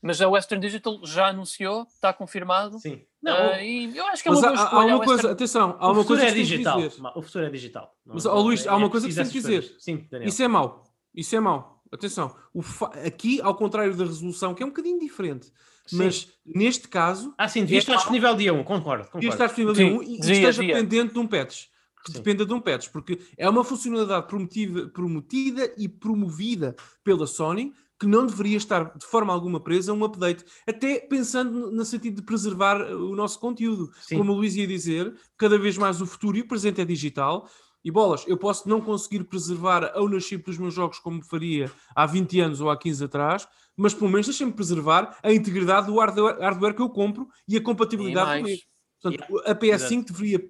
[0.00, 2.78] Mas a Western Digital já anunciou, está confirmado.
[2.78, 3.02] Sim.
[3.20, 4.92] Não, uh, e eu acho que é uma boa há, escolha.
[4.92, 6.80] Há uma coisa, atenção, há uma coisa é digital.
[7.16, 7.96] O futuro é digital.
[8.06, 9.74] Mas, oh, Luís, há uma é coisa que tem que dizer.
[9.78, 10.28] Sim, Daniel.
[10.28, 10.84] Isso é mau.
[11.14, 11.82] Isso é mau.
[11.90, 12.34] Atenção.
[12.62, 12.86] Fa...
[13.04, 15.50] Aqui, ao contrário da resolução, que é um bocadinho diferente.
[15.86, 15.96] Sim.
[15.96, 17.34] Mas neste caso.
[17.36, 19.04] Ah, sim, devia é estar disponível dia 1, concordo.
[19.04, 19.10] concordo.
[19.14, 20.74] Devia estar disponível dia 1 e dia, esteja dia.
[20.74, 21.66] pendente de um patch.
[22.04, 27.74] Que dependa de um patch, porque é uma funcionalidade prometida, prometida e promovida pela Sony
[27.98, 32.16] que não deveria estar de forma alguma presa a um update, até pensando no sentido
[32.16, 33.90] de preservar o nosso conteúdo.
[34.00, 34.18] Sim.
[34.18, 37.48] Como o Luís ia dizer, cada vez mais o futuro e o presente é digital.
[37.84, 42.06] E bolas, eu posso não conseguir preservar a ownership dos meus jogos como faria há
[42.06, 46.38] 20 anos ou há 15 atrás, mas pelo menos deixem-me preservar a integridade do hardware,
[46.40, 48.62] hardware, que eu compro e a compatibilidade com ele.
[49.00, 50.44] Portanto, a PS5 deveria,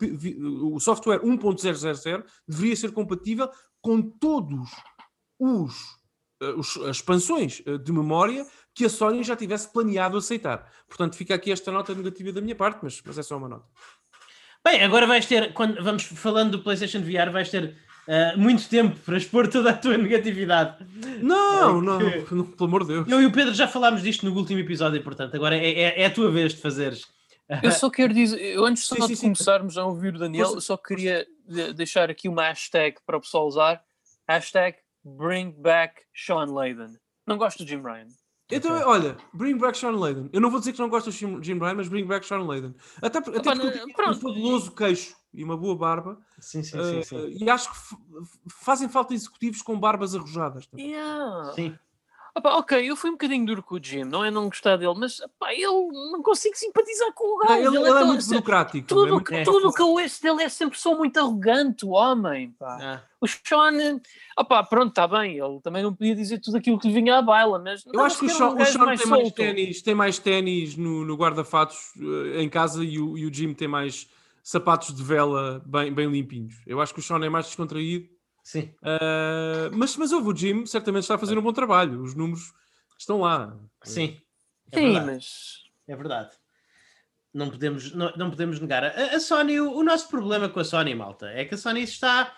[0.65, 3.51] o software 1.000 deveria ser compatível
[3.83, 4.71] com todos
[5.39, 5.98] os
[6.41, 6.55] eh,
[6.89, 10.71] as expansões eh, de memória que a Sony já tivesse planeado aceitar.
[10.87, 13.67] Portanto, fica aqui esta nota negativa da minha parte, mas, mas é só uma nota.
[14.65, 18.97] Bem, agora vais ter, quando vamos falando do PlayStation VR, vais ter uh, muito tempo
[19.01, 20.85] para expor toda a tua negatividade.
[21.23, 23.09] Não, não, não, pelo amor de Deus.
[23.09, 26.07] Eu e o Pedro já falámos disto no último episódio, portanto, agora é, é, é
[26.07, 27.07] a tua vez de fazeres.
[27.63, 29.81] Eu só quero dizer, eu antes sim, de sim, começarmos sim.
[29.81, 31.27] a ouvir o Daniel, eu só queria
[31.75, 33.83] deixar aqui uma hashtag para o pessoal usar.
[34.29, 34.77] Hashtag
[35.17, 36.97] Bring back Sean Layden.
[37.27, 38.09] Não gosto do Jim Ryan.
[38.51, 38.87] Então, okay.
[38.87, 40.31] olha, bring back Sean Layden.
[40.33, 42.75] Eu não vou dizer que não gosto do Jim Ryan, mas bring back Sean Layden.
[43.03, 46.19] Até, até Opa, porque tem um fabuloso queixo e uma boa barba.
[46.41, 47.79] Sim, sim, uh, sim, sim, E acho que
[48.65, 50.67] fazem falta executivos com barbas arrojadas.
[50.67, 50.93] Também.
[50.93, 51.53] Yeah.
[51.53, 51.79] Sim.
[52.39, 54.95] Opa, ok, eu fui um bocadinho duro com o Jim, não é não gostar dele,
[54.97, 57.55] mas opa, eu não consigo simpatizar com o gajo.
[57.55, 58.87] Ele, ele, ele, é, é muito burocrático.
[58.87, 62.55] Tudo, é muito tudo que eu ouço dele é sempre só muito arrogante, o homem.
[62.61, 63.03] Ah.
[63.21, 64.01] O Sean,
[64.39, 67.23] opa, pronto, está bem, ele também não podia dizer tudo aquilo que lhe vinha à
[67.23, 67.85] baila, mas.
[67.93, 70.77] Eu acho que o Sean, um o Sean mais tem, mais ténis, tem mais ténis
[70.77, 74.09] no, no guarda-fatos uh, em casa e o, e o Jim tem mais
[74.45, 76.55] sapatos de vela bem, bem limpinhos.
[76.65, 78.09] Eu acho que o Sean é mais descontraído.
[78.49, 78.75] Sim.
[78.81, 82.01] Uh, mas, mas houve o Jim, certamente está a fazer um bom trabalho.
[82.03, 82.51] Os números
[82.99, 83.55] estão lá.
[83.85, 84.19] Sim.
[84.73, 85.65] É Sim, mas.
[85.87, 86.31] É verdade.
[87.35, 88.85] Não podemos, não, não podemos negar.
[88.85, 91.83] A, a Sony, o, o, nosso problema com a Sony, malta, é que a Sony
[91.83, 92.35] está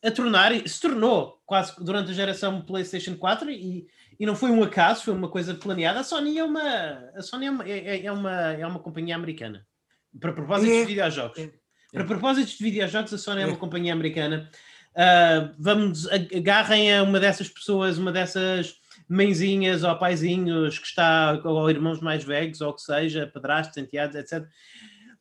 [0.00, 3.88] a tornar, se tornou quase durante a geração PlayStation 4 e,
[4.20, 5.98] e não foi um acaso, foi uma coisa planeada.
[5.98, 9.66] A Sony é uma, a Sony é uma, é, é uma, é uma companhia americana.
[10.20, 10.80] Para propósitos é.
[10.82, 11.36] de videojogos.
[11.36, 11.50] É.
[11.92, 13.58] Para propósitos de videojogos, a Sony é, uma é.
[13.58, 14.48] companhia americana.
[14.98, 18.74] Uh, vamos, agarrem a uma dessas pessoas, uma dessas
[19.08, 24.16] mãezinhas ou paizinhos que está, ou irmãos mais velhos, ou o que seja, padrastos, enteados,
[24.16, 24.44] etc.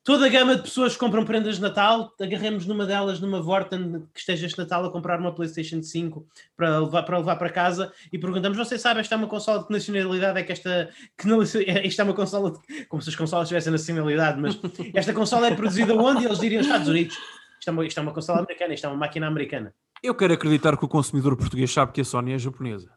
[0.03, 4.07] Toda a gama de pessoas que compram prendas de Natal, agarremos numa delas, numa Vorten
[4.13, 7.91] que esteja este Natal a comprar uma PlayStation 5 para levar para, levar para casa
[8.11, 10.89] e perguntamos: você sabe, esta é uma consola de que nacionalidade é que esta.
[11.17, 14.57] Que não, isto é uma consola, de, como se as consolas tivessem nacionalidade, mas
[14.95, 16.25] esta consola é produzida onde?
[16.25, 17.17] Eles diriam Estados Unidos.
[17.59, 19.73] Isto é, uma, isto é uma consola americana, isto é uma máquina americana.
[20.03, 22.91] Eu quero acreditar que o consumidor português sabe que a Sony é japonesa.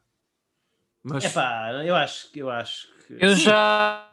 [1.02, 1.24] Mas...
[1.24, 3.16] Epá, eu acho, eu acho que...
[3.18, 4.06] Eu já...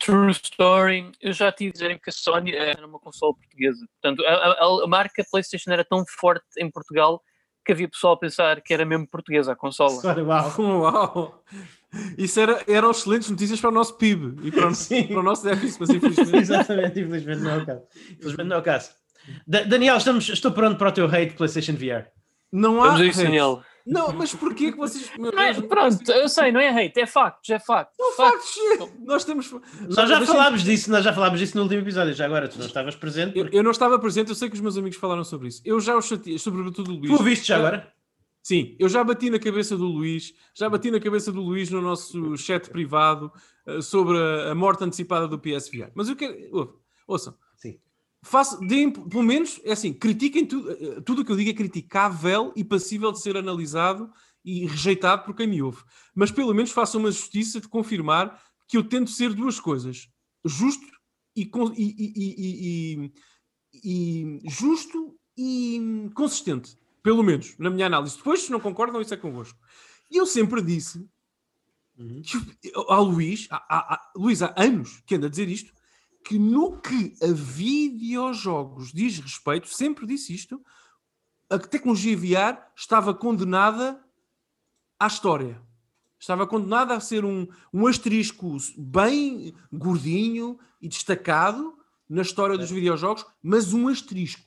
[0.00, 3.86] True story, eu já tive dizer que a Sony era uma consola portuguesa.
[4.00, 7.22] Portanto, a, a, a, marca PlayStation era tão forte em Portugal
[7.64, 10.00] que havia pessoal a pensar que era mesmo portuguesa a consola.
[10.22, 10.52] Uau!
[10.58, 11.44] Uau.
[12.18, 14.72] Isso era, eram excelentes notícias para o nosso PIB e para o,
[15.08, 16.36] para o nosso déficit, mas infelizmente.
[16.36, 17.82] Exatamente, infelizmente não é o caso.
[18.12, 18.90] Infelizmente não é o caso.
[19.46, 22.06] Daniel, estamos, estou pronto para o teu hate PlayStation VR.
[22.52, 22.92] Não há.
[22.92, 23.62] Vamos isso, Daniel.
[23.86, 25.10] Não, mas porquê que vocês.
[25.38, 27.96] É- pronto, eu sei, não é hate, é factos, é factos.
[27.98, 28.54] Não Factos.
[28.78, 28.90] factos.
[29.04, 29.50] Nós temos.
[29.88, 32.66] Nós já falámos disso, nós já falámos disso no último episódio, já agora tu não
[32.66, 33.36] estavas presente.
[33.38, 35.62] Eu, porque- eu não estava presente, eu sei que os meus amigos falaram sobre isso.
[35.64, 37.10] Eu já o chateei, sobretudo o Luís.
[37.10, 37.90] Tu ouviste já agora?
[38.48, 41.82] Sim, eu já bati na cabeça do Luís, já bati na cabeça do Luís no
[41.82, 43.30] nosso chat privado
[43.66, 45.92] eh, sobre a, a morte antecipada do PSVR.
[45.94, 46.34] Mas eu quero.
[46.56, 46.72] ouve,
[47.06, 47.36] Ouçam.
[47.58, 47.78] Sim.
[48.22, 50.70] Faço, deem, pelo menos, é assim, critiquem tudo.
[50.70, 54.10] eh, Tudo o que eu digo é criticável e passível de ser analisado
[54.42, 55.82] e rejeitado por quem me ouve.
[56.14, 60.08] Mas pelo menos façam uma justiça de confirmar que eu tento ser duas coisas:
[60.42, 60.86] justo
[61.36, 63.12] e, e- e- e-
[63.74, 66.78] e- e justo e consistente.
[67.08, 68.18] Pelo menos, na minha análise.
[68.18, 69.58] Depois, se não concordam, isso é convosco.
[70.10, 71.08] E eu sempre disse
[71.96, 72.20] Uhum.
[72.20, 75.72] que, ao Luís, há, há- há- Luís, há anos que anda a dizer isto,
[76.22, 80.62] que no que a videojogos diz respeito, sempre disse isto,
[81.48, 83.98] a tecnologia VR estava condenada
[85.00, 85.62] à história.
[86.20, 91.74] Estava condenada a ser um, um asterisco bem gordinho e destacado
[92.06, 94.44] na história dos videojogos, mas um asterisco.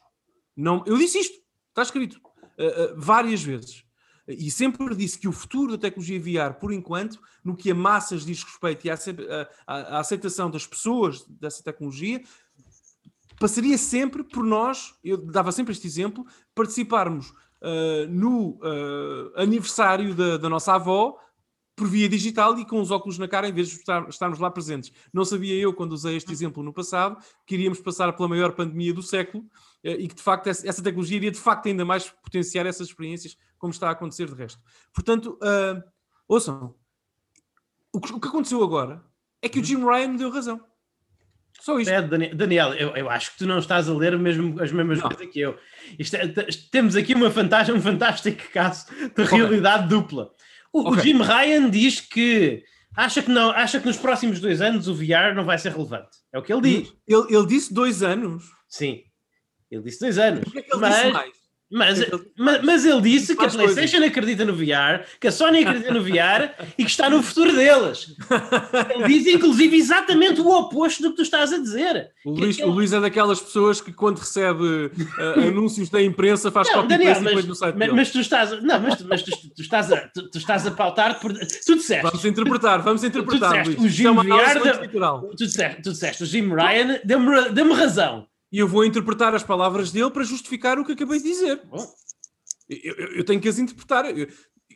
[0.56, 2.22] Não, eu disse isto, está escrito
[2.58, 3.84] uh, uh, várias vezes.
[4.28, 8.26] E sempre disse que o futuro da tecnologia VR, por enquanto, no que a massas
[8.26, 12.22] diz respeito e à, aceitação das pessoas dessa tecnologia,
[13.40, 20.38] passaria sempre por nós, eu dava sempre este exemplo, participarmos ah, no ah, aniversário da,
[20.38, 21.18] da nossa avó
[21.76, 24.52] por via digital e com os óculos na cara em vez de estar- estarmos lá
[24.52, 24.92] presentes.
[25.12, 28.94] Não sabia eu, quando usei este exemplo no passado, que iríamos passar pela maior pandemia
[28.94, 32.66] do século eh, e que de facto essa tecnologia iria de facto ainda mais potenciar
[32.66, 34.60] essas experiências, como está a acontecer de resto.
[34.94, 35.82] Portanto, ah,
[36.28, 36.76] ouçam,
[37.94, 39.04] o que, o que aconteceu agora
[39.42, 40.62] é que o Jim Ryan me deu razão.
[41.60, 41.92] Só isto.
[41.92, 45.00] É, Dani- Daniel, eu, eu acho que tu não estás a ler mesmo, as mesmas
[45.00, 45.10] Não.
[45.10, 45.58] coisas que eu.
[46.00, 49.38] É- temos aqui uma fantástica, um fantástico caso de Ok.
[49.38, 50.32] realidade dupla.
[50.74, 51.04] O, o Ok.
[51.04, 52.64] Jim Ryan diz que
[52.96, 56.18] acha que, não, acha que nos próximos dois anos o VR não vai ser relevante.
[56.34, 56.94] É o que ele diz.
[57.08, 58.44] Ele, ele disse dois anos.
[58.68, 59.04] Sim.
[59.72, 60.44] Ele disse dois anos.
[60.52, 61.42] Que é que ele mas, disse mais?
[61.74, 63.48] Mas, é mas, mas ele disse que a.
[63.50, 67.56] PlayStation acredita no VR, que a Sony acredita no VR e que está no futuro
[67.56, 68.14] deles.
[68.94, 72.10] Ele diz, inclusive, exatamente o oposto do que tu estás a dizer.
[72.26, 76.02] O Que Luís, aquele- o Luís é daquelas pessoas que quando recebe eh, anúncios da
[76.02, 78.52] imprensa faz Não, copy Daniel, paste e põe mas, no site mas, mas tu estás,
[78.52, 81.32] a- não, mas, tu- mas tu, tu estás a, tu, tu estás a pautar por,
[81.32, 83.82] tu disseste, Vamos interpretar, vamos interpretar, disseste, Luís.
[83.82, 85.22] o é Jim Viard- muito literal.
[85.38, 88.28] tu disseste, tu disseste, o Jim Ryan deu-me deu razão.
[88.52, 91.62] E eu vou interpretar as palavras dele para justificar o que acabei de dizer.
[91.70, 91.86] Bom,
[92.70, 94.06] Eu, eu- eu tenho que as interpretar.
[94.18, 94.28] Eu-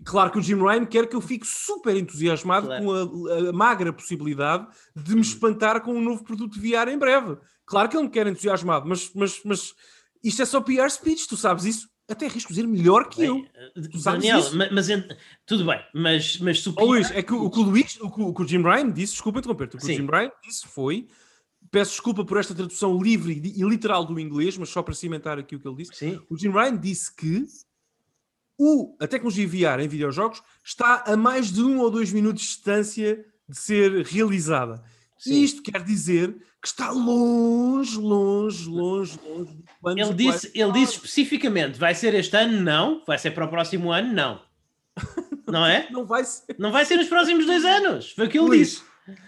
[0.03, 2.83] claro que o Jim Ryan quer que eu fique super entusiasmado Claro.
[2.83, 6.97] com a, a magra possibilidade de me espantar com um novo produto de VR em
[6.97, 7.37] breve.
[7.65, 9.73] Claro que ele me quer entusiasmado, mas, mas, mas
[10.23, 11.87] isto é só PR speech, tu sabes isso?
[12.07, 13.35] Até risco dizer melhor que eu.
[13.35, 17.23] bem, eh, sabes Daniel, mas, ent- tudo bem, mas, mas se o Ó Luís, é
[17.23, 19.75] que o, o que o Luís, o o que o Jim Ryan disse, desculpa interromper-te,
[19.77, 19.93] o que Sim.
[19.93, 21.07] o Jim Ryan disse foi,
[21.75, 25.57] peço desculpa por esta tradução livre e, literal do inglês, mas só para cimentar aqui
[25.57, 27.45] o que ele disse, Sim, o Jim Ryan disse que
[28.57, 32.47] o, a tecnologia VR em videojogos está a mais de um ou dois minutos de
[32.47, 34.81] distância de ser realizada.
[35.17, 35.43] sim.
[35.43, 39.59] Isto quer dizer que está longe, longe, longe, longe.
[39.97, 42.61] Ele disse, ele disse especificamente, vai ser este ano?
[42.61, 43.03] Não.
[43.05, 44.13] Vai ser para o próximo ano?
[44.13, 44.41] Não.
[45.45, 45.89] Não é?
[45.91, 46.55] Não vai ser.
[46.57, 48.13] Não vai ser nos próximos dois anos.
[48.13, 48.83] Foi o que ele Luís, disse.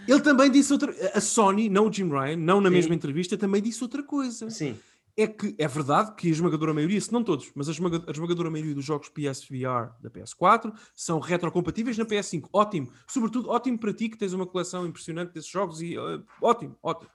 [0.08, 0.94] Ele também disse outra.
[1.14, 2.76] A Sony, não o Jim Ryan, não na Sim.
[2.76, 4.50] mesma entrevista, também disse outra coisa.
[4.50, 4.78] Sim.
[5.20, 8.12] É que é verdade que a esmagadora maioria, se não todos, mas a esmaga- a
[8.12, 12.48] esmagadora maioria dos jogos PSVR da PS4 são retrocompatíveis na PS5.
[12.54, 12.92] Ótimo.
[13.08, 17.10] Sobretudo, ótimo para ti que tens uma coleção impressionante desses jogos e eh, ótimo, ótimo.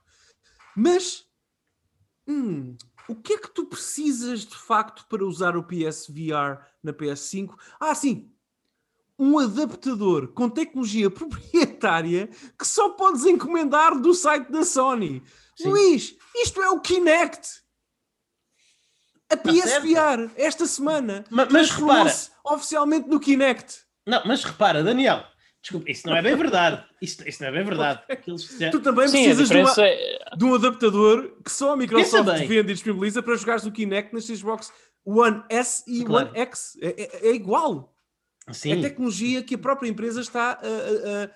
[0.76, 1.24] Mas
[2.26, 2.76] hum,
[3.08, 7.54] o que é que tu precisas de facto para usar o PSVR na PS5?
[7.78, 8.32] Ah, sim!
[9.24, 15.22] Um adaptador com tecnologia proprietária que só podes encomendar do site da Sony.
[15.56, 15.68] Sim.
[15.68, 17.48] Luís, isto é o Kinect.
[19.30, 19.50] A Tá.
[19.50, 23.80] PSVR, esta semana, Ma- mas transformou-se oficialmente no Kinect.
[24.06, 25.24] Não, mas repara, Daniel,
[25.62, 26.84] desculpa, isso não é bem verdade.
[27.00, 28.02] Isso, isso não é bem verdade.
[28.70, 30.18] Tu também Sim, precisas de, uma- é...
[30.36, 34.24] de um adaptador que só a Microsoft vende e disponibiliza para jogares o Kinect nas
[34.26, 34.70] Xbox
[35.04, 36.28] One S e Claro.
[36.28, 36.76] One X.
[36.82, 37.94] É, é- é igual.
[38.50, 38.72] Sim.
[38.72, 41.30] É tecnologia que a própria empresa está a, a- a-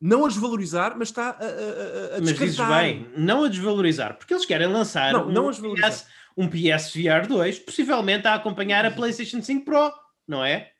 [0.00, 4.32] não a desvalorizar, mas está a, a, a, Mas dizes bem, não a desvalorizar, porque
[4.34, 5.50] eles querem lançar Não, um, não.
[5.50, 9.90] PS, um PSVR 2, possivelmente a acompanhar a PlayStation 5 Pro,
[10.28, 10.70] não é?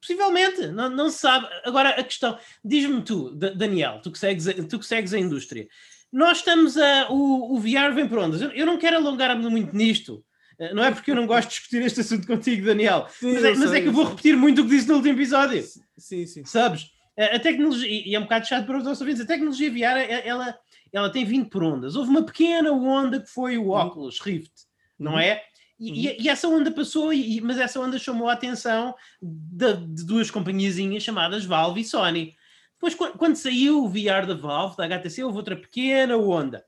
[0.00, 1.46] Possivelmente, não, não se sabe.
[1.64, 5.18] Agora a questão, diz-me tu, Da- Daniel, tu que, segues, a- tu que segues a
[5.18, 5.68] indústria,
[6.12, 7.08] nós estamos a.
[7.10, 8.40] O, o VR vem por ondas.
[8.40, 10.24] Eu, eu não quero alongar-me muito nisto.
[10.60, 13.44] Uh, não é porque eu não gosto de discutir este assunto contigo, Daniel, Sim, mas,
[13.44, 15.64] é, mas é que eu vou repetir muito o que disse no último episódio.
[15.96, 16.44] Sim, sim.
[16.44, 16.90] Sabes?
[17.18, 19.98] A, a tecnologia, e é um bocado chato para os nossos ouvintes, a tecnologia VR,
[19.98, 20.54] é- ela,
[20.92, 21.96] ela tem vindo por ondas.
[21.96, 24.52] Houve uma pequena onda que foi o Oculus Rift,
[24.98, 25.18] não Uhum.
[25.18, 25.42] é?
[25.78, 30.04] E, e- e essa onda passou, e, mas essa onda chamou a atenção da- de,
[30.04, 32.34] duas companhiazinhas chamadas Valve e Sony.
[32.74, 36.62] Depois, quan- quando saiu o VR da Valve, da HTC, houve outra pequena onda.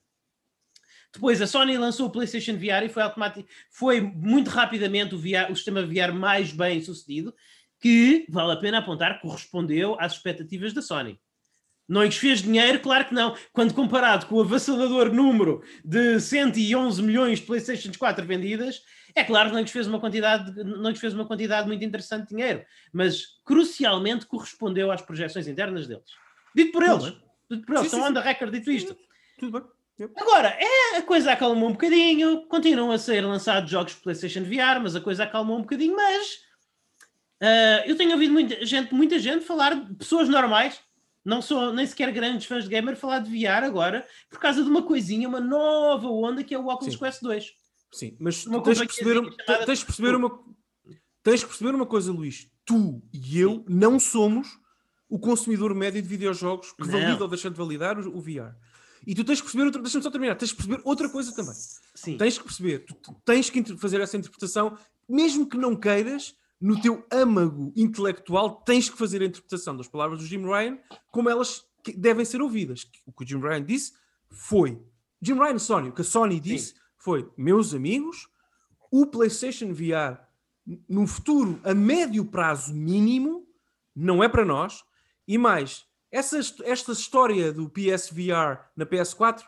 [1.13, 3.03] Depois a Sony lançou o PlayStation VR e foi
[3.71, 7.35] foi muito rapidamente o, VR, o sistema VR mais bem sucedido,
[7.79, 11.21] que vale a pena apontar, correspondeu às expectativas da Sony.
[11.89, 12.81] Não lhes fez dinheiro?
[12.81, 13.37] Claro que não.
[13.53, 18.83] Quando comparado com o avassalador número de 111 milhões de PlayStation 4 vendidas,
[19.15, 22.29] é claro que não lhes fez uma quantidade, não lhes fez uma quantidade muito interessante
[22.29, 26.05] de dinheiro, mas crucialmente correspondeu às projeções internas deles.
[26.55, 27.05] Dito por eles.
[27.51, 27.91] Dito por eles.
[27.91, 28.97] Sim, Estão on the record dito isto.
[29.39, 29.69] Tudo bem.
[30.17, 34.81] Agora, é, a coisa acalmou um bocadinho, continuam a ser lançados jogos de PlayStation VR,
[34.83, 36.43] mas a coisa acalmou um bocadinho, mas
[37.43, 40.81] ah, eu tenho ouvido muita gente, muita gente falar, de pessoas normais,
[41.25, 44.71] não sou nem sequer grandes fãs de gamer, falar de VR agora, por causa de
[44.71, 47.01] uma coisinha, uma nova onda que é o Oculus Sim.
[47.01, 47.53] Quest 2.
[47.91, 50.41] Sim, mas Uma tu tens companhiazinha perceber, chamada tens que perceber uma
[51.23, 52.49] tens que perceber uma coisa, Luís.
[52.65, 54.49] Tu e eu não somos
[55.09, 56.93] o consumidor médio de videojogos que Não.
[56.93, 58.55] valida ou deixa de validar o, o VR.
[59.07, 61.55] E tu tens que perceber outra, deixa-me só terminar, tens que perceber outra coisa também.
[61.95, 62.17] Sim.
[62.17, 64.77] Tens que perceber, tu, tens que fazer essa interpretação,
[65.09, 70.21] mesmo que não queiras, no teu âmago intelectual, tens que fazer a interpretação das palavras
[70.21, 70.79] do Jim Ryan
[71.11, 71.65] como elas
[71.97, 72.87] devem ser ouvidas.
[73.05, 73.93] O que o Jim Ryan disse
[74.31, 74.81] foi.
[75.21, 78.29] Jim Ryan Sony, o que a Sony disse foi: meus amigos,
[78.93, 80.21] o PlayStation VR
[80.89, 83.47] num futuro a médio prazo mínimo
[83.95, 84.85] não é para nós.
[85.27, 89.43] E mais, essa, esta história do PSVR na PS4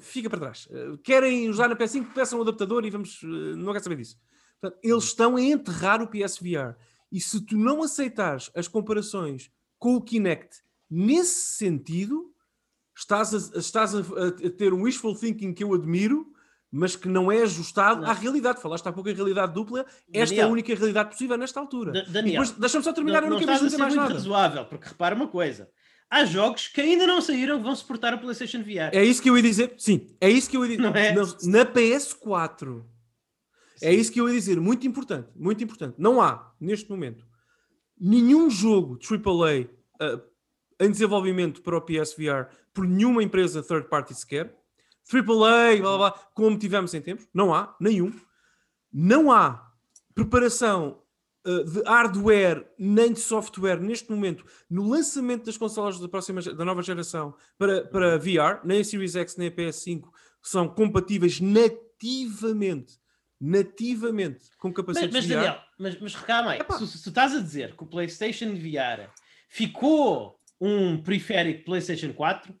[0.00, 0.68] fica para trás.
[0.70, 3.20] Eh, Querem usar na PS5, peçam um adaptador e vamos.
[3.22, 3.26] eh,
[3.56, 4.18] Não quero saber disso.
[4.60, 6.74] Portanto, eles estão a enterrar o PSVR.
[7.12, 12.32] E se tu não aceitares as comparações com o Kinect nesse sentido,
[12.96, 16.26] estás a, estás a, a ter um wishful thinking que eu admiro,
[16.72, 18.10] mas que não é ajustado Não.
[18.10, 18.60] à realidade.
[18.60, 19.86] Falaste há pouco em realidade dupla.
[20.12, 20.48] Esta é a Daniel.
[20.50, 21.92] única realidade possível nesta altura.
[22.04, 24.14] E Daniel, deixa-me só terminar, não, eu não não quero a dizer mais nada.
[24.14, 25.70] razoável, porque repara uma coisa.
[26.10, 28.92] Há jogos que ainda não saíram que vão suportar o PlayStation VR.
[28.92, 29.74] É isso que eu ia dizer.
[29.76, 30.96] Sim, é isso que eu ia dizer.
[30.96, 31.12] É?
[31.12, 32.84] Na, na PS4.
[33.82, 34.60] É isso que eu ia dizer.
[34.60, 35.28] Muito importante.
[35.34, 35.96] Muito importante.
[35.98, 37.26] Não há, neste momento,
[37.98, 39.66] nenhum jogo AAA
[40.00, 40.22] uh,
[40.80, 44.56] em desenvolvimento para o PSVR por nenhuma empresa third party sequer.
[45.12, 47.26] AAA, blá, blá, blá, como tivemos em tempos.
[47.34, 48.12] Não há, nenhum.
[48.92, 49.70] Não há
[50.14, 51.02] preparação
[51.44, 56.82] de hardware nem de software neste momento no lançamento das consolas da, próxima, da nova
[56.82, 58.60] geração para, para VR.
[58.64, 60.02] Nem a Series X nem a PS5
[60.42, 62.94] são compatíveis nativamente
[63.40, 65.34] nativamente com Mas, capacetes mas VR.
[65.34, 66.14] Daniel, mas, mas
[66.48, 69.10] aí, se, se tu estás a dizer que o PlayStation VR
[69.48, 72.54] ficou um periférico PlayStation 4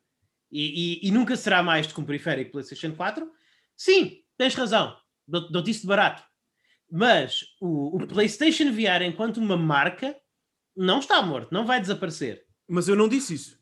[0.50, 3.30] e, e- e nunca será mais do que um periférico PlayStation 4,
[3.76, 6.22] sim, tens razão, dou- dou-te isso de barato.
[6.96, 10.16] Mas o, o PlayStation VR, enquanto uma marca,
[10.76, 12.44] não está morto, não vai desaparecer.
[12.68, 13.58] Mas eu não disse isso.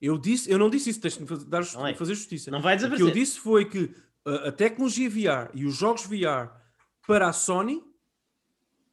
[0.00, 1.94] Eu, disse, eu não disse isso, deixa-me fazer, dar, é.
[1.94, 2.48] fazer justiça.
[2.50, 3.20] Não vai O que eu desaparecer.
[3.20, 3.78] disse foi que
[4.26, 6.52] uh, a tecnologia VR e os jogos VR
[7.06, 7.82] para a Sony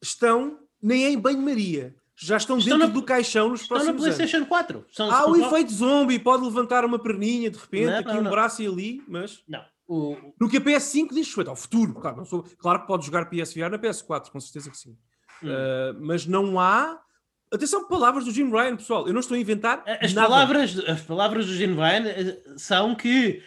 [0.01, 1.95] estão nem em banho-maria.
[2.15, 4.15] Já estão, Estão dentro na- do caixão nos Estão na próximos anos.
[4.17, 4.85] PlayStation 4.
[4.91, 8.19] São, Há o jogos- efeito zombie, pode levantar uma perninha de repente, Não, aqui não,
[8.19, 8.31] um não.
[8.31, 9.63] braço e ali, mas Não.
[9.87, 11.93] O, no que a PS5 diz respeito ao futuro.
[11.93, 14.97] Claro, não sou- claro que pode jogar PSVR na PS4, com certeza que sim.
[15.43, 15.47] Hum.
[15.47, 16.99] Uh, mas não há.
[17.51, 19.07] Atenção, palavras do Jim Ryan, pessoal.
[19.07, 19.81] Eu não estou a inventar.
[20.01, 20.27] As nada.
[20.27, 23.41] palavras, as palavras do Gene Ryan eh, são que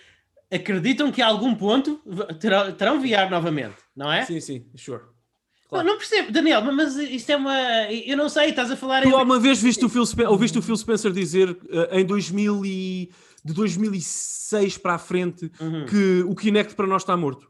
[0.50, 2.00] acreditam que a algum ponto
[2.40, 4.24] terão, terão VR novamente, não é?
[4.24, 5.02] Sim, sim, sure.
[5.02, 5.86] Não, claro.
[5.86, 7.54] não percebo, Daniel, mas isto é uma.
[7.92, 9.10] Eu não sei, estás a falar em.
[9.10, 12.64] Tu alguma vez viste o Phil Spen- ouviste o Phil Spencer dizer eh, em 2000
[12.64, 13.12] e,
[13.44, 15.86] de 2006 para a frente Uhum.
[15.86, 17.48] que o Kinect para nós está morto?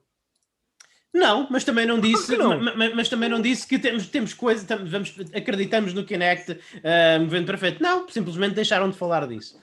[1.13, 2.61] Não, mas também não disse, que não?
[2.63, 6.53] ma- ma- mas também não disse que temos, temos coisas, tam- vamos, acreditamos no Kinect
[6.53, 7.83] uh, movendo perfeito.
[7.83, 9.59] Não, simplesmente deixaram de falar disso.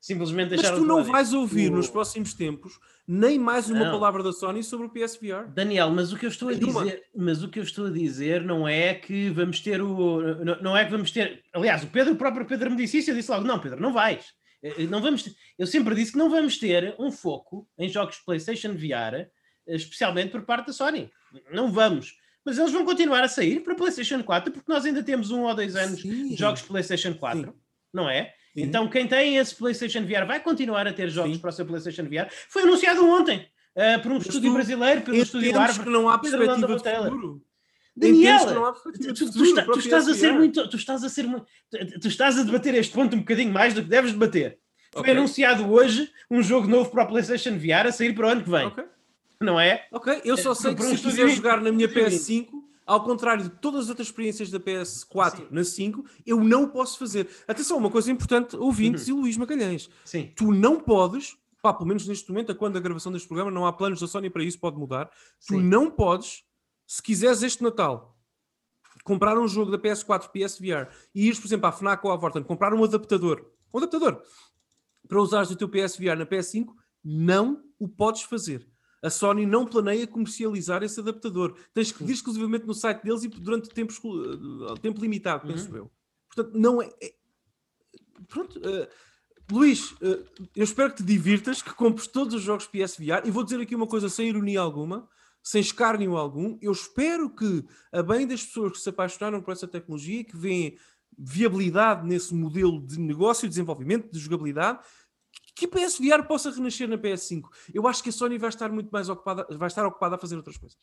[0.00, 1.40] Simplesmente Mas deixaram tu de não vais disso.
[1.40, 3.90] ouvir nos próximos tempos nem mais uma Não.
[3.92, 5.48] palavra da Sony sobre o PSVR.
[5.48, 8.42] Daniel, mas o que eu estou a dizer, mas o que eu estou a dizer
[8.44, 12.12] não é que vamos ter o não, não é que vamos ter, aliás, o Pedro,
[12.14, 14.24] o próprio Pedro me disse isso, eu disse logo, não, Pedro, não vais.
[14.62, 18.16] Eh, Não vamos, ter- eu sempre disse que não vamos ter um foco em jogos
[18.16, 19.30] de PlayStation VR, eh,
[19.68, 21.10] especialmente por parte da Sony.
[21.52, 22.16] Não vamos.
[22.44, 25.54] Mas eles vão continuar a sair para PlayStation 4 porque nós ainda temos um ou
[25.54, 26.28] dois anos Sim.
[26.30, 27.52] de jogos de PlayStation 4, Sim.
[27.92, 28.32] não é?
[28.54, 28.62] Sim.
[28.62, 32.04] Então quem tem esse PlayStation VR vai continuar a ter jogos para o seu PlayStation
[32.04, 32.28] VR.
[32.48, 33.46] Foi anunciado ontem.
[33.76, 35.84] uh, por um estúdio brasileiro, pelo estúdio Árvore.
[35.84, 37.44] que não há perspectiva de futuro.
[37.98, 41.44] Daniela, que Tu, tu está- tu estás a ser muito, tu estás a ser mu-
[41.70, 44.58] tu, tu estás a debater este ponto um bocadinho mais do que deves debater.
[44.92, 45.12] Foi Ok.
[45.12, 48.50] anunciado hoje um jogo novo para a PlayStation VR a sair para o ano que
[48.50, 48.84] vem, Ok.
[49.40, 49.86] não é?
[49.92, 52.08] Ok, eu só É, sei que por um se estúdio quiser jogar na minha estúdio
[52.10, 52.48] PS5,
[52.86, 55.46] ao contrário de todas as outras experiências da PS4 Sim.
[55.50, 57.28] na 5, eu não posso fazer.
[57.46, 59.18] Atenção, uma coisa importante, ouvintes Uhum.
[59.18, 59.90] e Luís Magalhães.
[60.06, 60.32] Sim.
[60.34, 63.66] Tu não podes, pá, pelo menos neste momento, a quando a gravação deste programa, não
[63.66, 65.10] há planos da Sony para isso, pode mudar.
[65.46, 65.62] Tu Sim.
[65.62, 66.44] não podes,
[66.88, 68.18] se quiseres este Natal,
[69.04, 72.42] comprar um jogo da PS4 PSVR e ires, por exemplo, à FNAC ou à Vorten,
[72.42, 74.22] comprar um adaptador, um adaptador,
[75.06, 76.68] para usares o teu PSVR na PS5,
[77.04, 78.66] não o podes fazer.
[79.02, 81.56] A Sony não planeia comercializar esse adaptador.
[81.74, 85.90] Tens que pedir exclusivamente no site deles e durante tempo, eh, tempo limitado, penso eu.
[86.34, 86.90] Portanto, não é.
[87.02, 87.14] é-
[88.26, 88.58] Pronto.
[88.64, 88.88] eh,
[89.50, 90.24] Luís, eh,
[90.56, 93.74] eu espero que te divirtas, que compres todos os jogos PSVR e vou dizer aqui
[93.74, 95.08] uma coisa sem ironia alguma,
[95.50, 96.58] sem escárnio algum.
[96.60, 100.76] Eu espero que, a bem das pessoas que se apaixonaram por essa tecnologia, que veem
[101.16, 104.80] viabilidade nesse modelo de negócio desenvolvimento, de jogabilidade,
[105.56, 107.42] que a PSVR possa renascer na PS5.
[107.72, 110.36] Eu acho que a Sony vai estar muito mais ocupada, vai estar ocupada a fazer
[110.36, 110.76] outras coisas.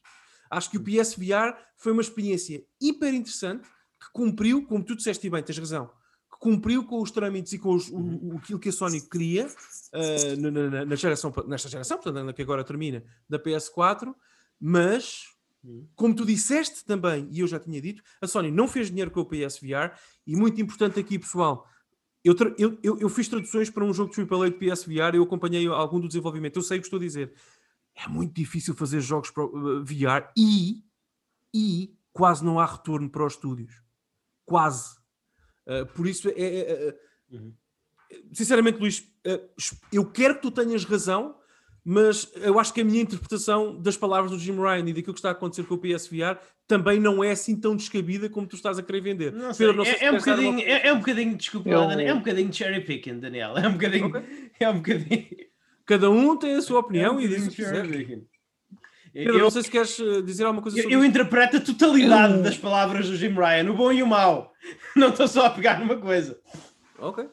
[0.49, 3.67] Acho que o PSVR foi uma experiência hiper interessante
[3.99, 5.85] que cumpriu, como tu disseste bem, tens razão,
[6.31, 9.47] que cumpriu com os trâmites e com os, o, o- aquilo que a Sony queria
[9.93, 14.13] ah, na, na- na geração, nesta geração, portanto, na que agora termina, da PS4,
[14.59, 15.23] mas
[15.95, 19.21] como tu disseste também, e eu já tinha dito, a Sony não fez dinheiro com
[19.21, 21.67] o PSVR e muito importante aqui, pessoal,
[22.23, 25.67] eu, eu, eu, eu fiz traduções para um jogo de AAA de PSVR, eu acompanhei
[25.67, 27.33] algum do desenvolvimento, eu sei o que estou a dizer.
[27.95, 30.83] É muito difícil fazer jogos para uh, VR e,
[31.53, 33.81] e quase não há retorno para os estúdios.
[34.43, 34.97] Quase.
[35.67, 37.55] Uh, por isso, é, é- é- Uhum.
[38.33, 39.49] sinceramente, Luís, uh,
[39.91, 41.39] eu quero que tu tenhas razão,
[41.87, 45.19] mas eu acho que a minha interpretação das palavras do Jim Ryan e daquilo que
[45.19, 48.79] está a acontecer com o PSVR também não é assim tão descabida como tu estás
[48.79, 49.31] a querer vender.
[49.31, 50.93] Não sei, Pedro, não sei é, se é um queres dar uma bocadinho, é, é
[50.93, 53.55] um bocadinho, desculpa, Eu- é um bocadinho cherry picking, Daniel.
[53.55, 54.11] É um bocadinho,
[54.59, 55.27] é um bocadinho.
[55.85, 57.87] Cada um tem a sua é um opinião e bocadinho diz o que quiser.
[57.87, 61.07] Pedro, Eu, não sei se queres uh, dizer alguma coisa eu, sobre eu isso.
[61.09, 64.51] interpreto a totalidade Eu- das palavras do Jim Ryan, o bom e o mau.
[64.95, 66.37] Não estou só a pegar numa coisa.
[66.97, 67.25] Ok.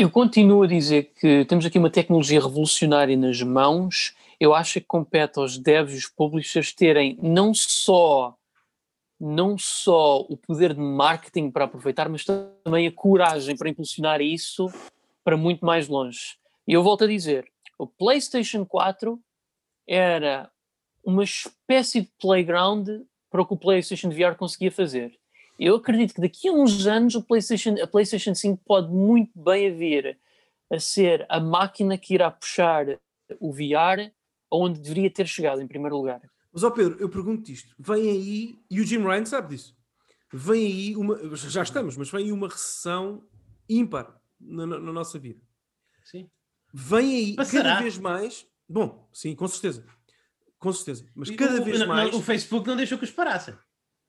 [0.00, 4.16] Eu continuo a dizer que temos aqui uma tecnologia revolucionária nas mãos.
[4.40, 8.34] Eu acho que compete aos devs e os publishers terem não só
[9.20, 14.72] não só o poder de marketing para aproveitar, mas também a coragem para impulsionar isso
[15.22, 16.38] para muito mais longe.
[16.66, 17.44] E eu volto a dizer,
[17.78, 19.20] o PlayStation 4
[19.86, 20.50] era
[21.04, 22.88] uma espécie de playground
[23.30, 25.19] para o que o PlayStation VR conseguia fazer.
[25.62, 29.76] Eu acredito que daqui a uns anos o PlayStation, a PlayStation 5 pode muito bem
[29.76, 30.18] vir
[30.72, 32.86] a ser a máquina que irá puxar
[33.38, 34.10] o VR
[34.50, 36.22] aonde deveria ter chegado em primeiro lugar.
[36.50, 37.74] Mas, ó Pedro, eu pergunto-te isto.
[37.78, 39.76] Vem aí, e o Jim Ryan sabe disso,
[40.32, 43.22] vem aí uma, já estamos, mas vem aí uma recessão
[43.68, 45.40] ímpar na, na- na nossa vida.
[46.04, 46.28] Sim.
[46.72, 47.62] Vem aí Passará.
[47.64, 49.84] cada vez mais, bom, sim, com certeza,
[50.58, 53.54] com certeza, mas cada o, vez não, mais, o Facebook não deixou que os parassem.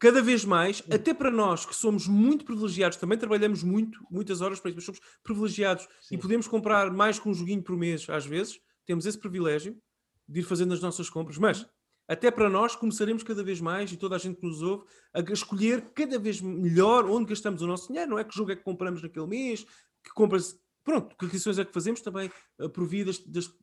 [0.01, 4.59] Cada vez mais, até para nós que somos muito privilegiados, também trabalhamos muito, muitas horas
[4.59, 6.15] para isso, mas somos privilegiados Sim.
[6.15, 9.79] e podemos comprar mais que um joguinho por mês, às vezes, temos esse privilégio
[10.27, 11.67] de ir fazendo as nossas compras, mas
[12.07, 15.21] até para nós começaremos cada vez mais, e toda a gente que nos ouve, a
[15.31, 18.63] escolher cada vez melhor onde gastamos o nosso dinheiro, não é que jogo é que
[18.63, 19.63] compramos naquele mês,
[20.03, 23.53] que compras, pronto, que aquisições é que fazemos também, uh, providas das,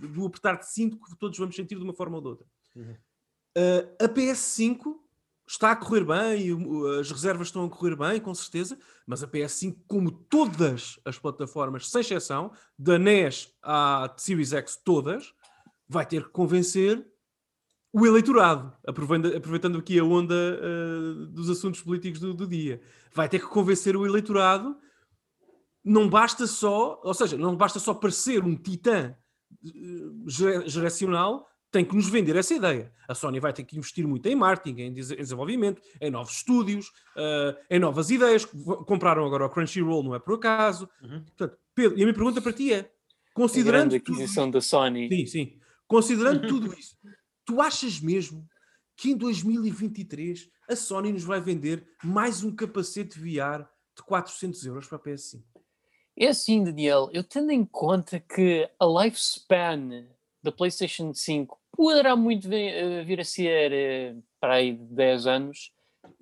[0.00, 2.46] do apertar de cinto que todos vamos sentir de uma forma ou de outra.
[2.76, 2.92] Uhum.
[3.56, 4.97] Uh, a PS5
[5.48, 6.50] está a correr bem,
[7.00, 11.88] as reservas estão a correr bem, com certeza, mas a PS5, como todas as plataformas,
[11.88, 15.32] sem exceção, da NES à Series X, todas,
[15.88, 17.06] vai ter que convencer
[17.90, 22.82] o eleitorado, aproveitando, aqui a onda uh, dos assuntos políticos do, do dia.
[23.14, 24.76] Vai ter que convencer o eleitorado.
[25.82, 29.16] Não basta só, ou seja, não basta só parecer um titã
[30.26, 32.92] gere- geracional, tem que nos vender essa ideia.
[33.06, 36.36] A Sony vai ter que investir muito em marketing, em des- em desenvolvimento, em novos
[36.36, 38.44] estúdios, uh, em novas ideias.
[38.86, 40.88] Compraram agora o Crunchyroll, não é por acaso.
[41.02, 41.22] Uhum.
[41.24, 42.86] Portanto, Pedro, e a minha pergunta para ti é: A
[43.34, 45.08] considerando grande tudo aquisição da Sony.
[45.08, 45.60] Sim, sim.
[45.86, 46.96] Considerando tudo isso,
[47.44, 48.46] tu achas mesmo
[48.96, 53.64] que em 2023 a Sony nos vai vender mais um capacete VR
[53.96, 55.42] de 400 euros para a PS5?
[56.20, 60.06] É assim, Daniel, eu tendo em conta que a lifespan
[60.48, 65.72] da PlayStation 5 poderá muito eh, vir a ser eh, para aí de 10 anos,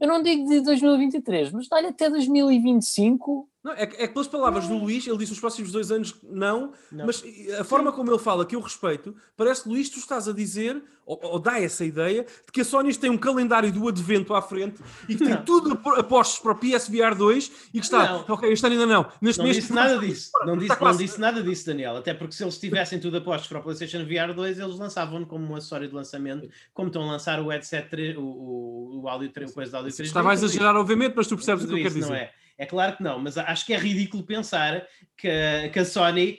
[0.01, 4.29] eu não digo de 2023, mas dá-lhe até 2025 Não, é, que- é que pelas
[4.29, 7.05] palavras do Luís, ele disse nos próximos dois anos não, Não.
[7.05, 7.21] mas
[7.59, 11.19] a forma como ele fala, que eu respeito, parece, Luís, tu estás a dizer, ou,
[11.25, 14.81] ou dá essa ideia, de que a Sony tem um calendário do advento à frente
[15.09, 15.45] e que tem Não.
[15.45, 18.25] tudo a- apostos para o PSVR 2 e que está, Não.
[18.29, 19.57] ok, este ano ainda não, neste Não mês...
[19.57, 20.31] disse nada disso.
[20.47, 20.99] Não disse, Está não quase.
[21.05, 21.97] disse nada disso, Daniel.
[21.97, 25.45] Até porque se eles tivessem tudo apostos para o PlayStation VR 2, eles lançavam-no como
[25.53, 29.29] um acessório de lançamento, como estão a lançar o headset 3, o, o, o áudio
[29.31, 30.09] 3, o coisa de áudio 3.
[30.09, 32.07] Estava a exagerar, obviamente, mas tu percebes o que eu quero dizer.
[32.09, 32.33] Não é.
[32.59, 34.87] É claro que não, mas acho que é ridículo pensar
[35.17, 35.29] que,
[35.73, 36.39] que a Sony,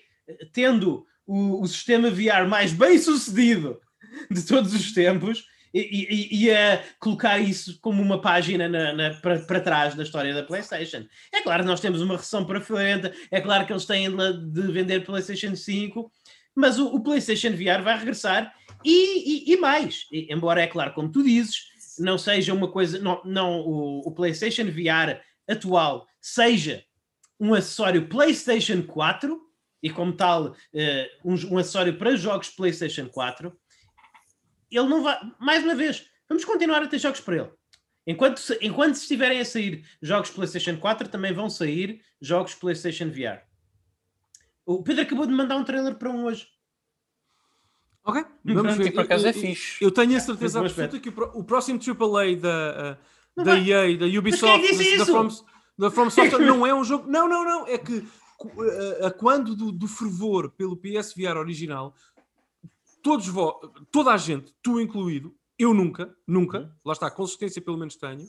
[0.51, 3.79] tendo o, o sistema VR mais bem sucedido
[4.31, 9.13] de todos os tempos, e, e, e a colocar isso como uma página na- na-
[9.15, 11.05] para, para trás da história da PlayStation.
[11.31, 14.61] É claro que nós temos uma recessão para frente, é claro que eles têm de
[14.71, 16.09] vender PlayStation 5,
[16.55, 18.51] mas o, o PlayStation VR vai regressar
[18.83, 20.05] e, e- e mais.
[20.11, 21.65] E, embora, é claro, como tu dizes,
[21.99, 26.83] não seja uma coisa, não, não o, o PlayStation VR atual seja
[27.39, 29.39] um acessório PlayStation 4
[29.81, 33.55] e, como tal, eh, um, um acessório para jogos PlayStation 4,
[34.71, 35.19] ele não vai.
[35.39, 37.51] Mais uma vez, vamos continuar a ter jogos para ele.
[38.05, 43.41] Enquanto, se- enquanto estiverem a sair jogos PlayStation 4, também vão sair jogos PlayStation VR.
[44.65, 46.47] O Pedro acabou de mandar um trailer para um hoje.
[48.03, 48.91] Ok, Pronto, vamos ver.
[48.91, 49.83] Por acaso é fixe.
[49.83, 52.97] Eu tenho a certeza absoluta que o, próximo AAA da,
[53.43, 53.69] da vai.
[53.69, 55.05] EA, da Ubisoft, quem é que disse da?
[55.05, 55.29] From,
[55.77, 57.09] da From Software, não é um jogo.
[57.09, 57.67] Não, não, não.
[57.67, 58.05] É que
[59.01, 61.95] a, a quando do, do fervor pelo PSVR original,
[63.01, 63.53] todos vo,
[63.91, 66.69] toda a gente, tu incluído, eu nunca, nunca, Uhum.
[66.85, 68.27] lá está, consistência pelo menos tenho.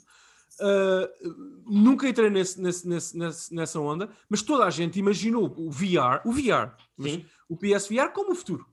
[0.61, 6.21] uh, nunca entrei nesse, nesse- nesse- nessa onda, mas toda a gente imaginou o VR,
[6.25, 6.73] o VR,
[7.49, 8.67] o PSVR como o futuro.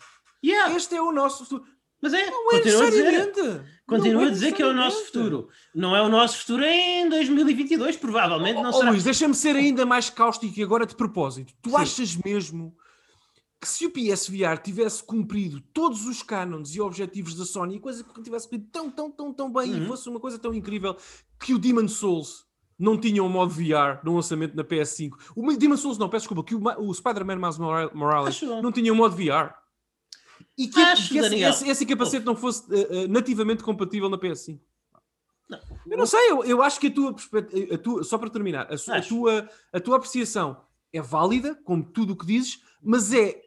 [0.43, 1.65] Yeah, Este é o nosso futuro.
[2.05, 3.03] Mas é, Não é continua a dizer.
[3.11, 3.75] necessariamente.
[3.87, 5.35] Continua Não é a dizer que é o nosso necessariamente.
[5.35, 5.49] futuro.
[5.75, 8.89] Não é o nosso futuro em 2022, provavelmente não Oh, será.
[8.91, 11.53] Luís, deixa-me ser ainda mais cáustico e agora de propósito.
[11.61, 11.75] Tu Sim.
[11.75, 12.75] achas mesmo
[13.61, 18.21] que se o PSVR tivesse cumprido todos os cânones e objetivos da Sony, coisa que
[18.21, 19.83] tivesse cumprido tão, tão, tão, tão bem Uhum.
[19.83, 20.95] e fosse uma coisa tão incrível
[21.39, 22.45] que o Demon Souls
[22.77, 25.11] não tinha um modo VR no lançamento na PS5.
[25.35, 28.71] O Demon Souls não, peço desculpa, que o, o Spider-Man Miles Mora- Morales Acho não
[28.71, 29.53] tinha um modo VR.
[30.57, 34.17] E que, Acho, que esse, esse, esse capacete não fosse eh, eh, nativamente compatível na
[34.17, 34.59] PS5.
[35.87, 38.77] Eu não sei, eu, eu acho que a tua perspectiva, tua- só para terminar, a,
[38.77, 40.61] su- a tua, a tua apreciação
[40.93, 43.39] é válida, como tudo o que dizes, mas é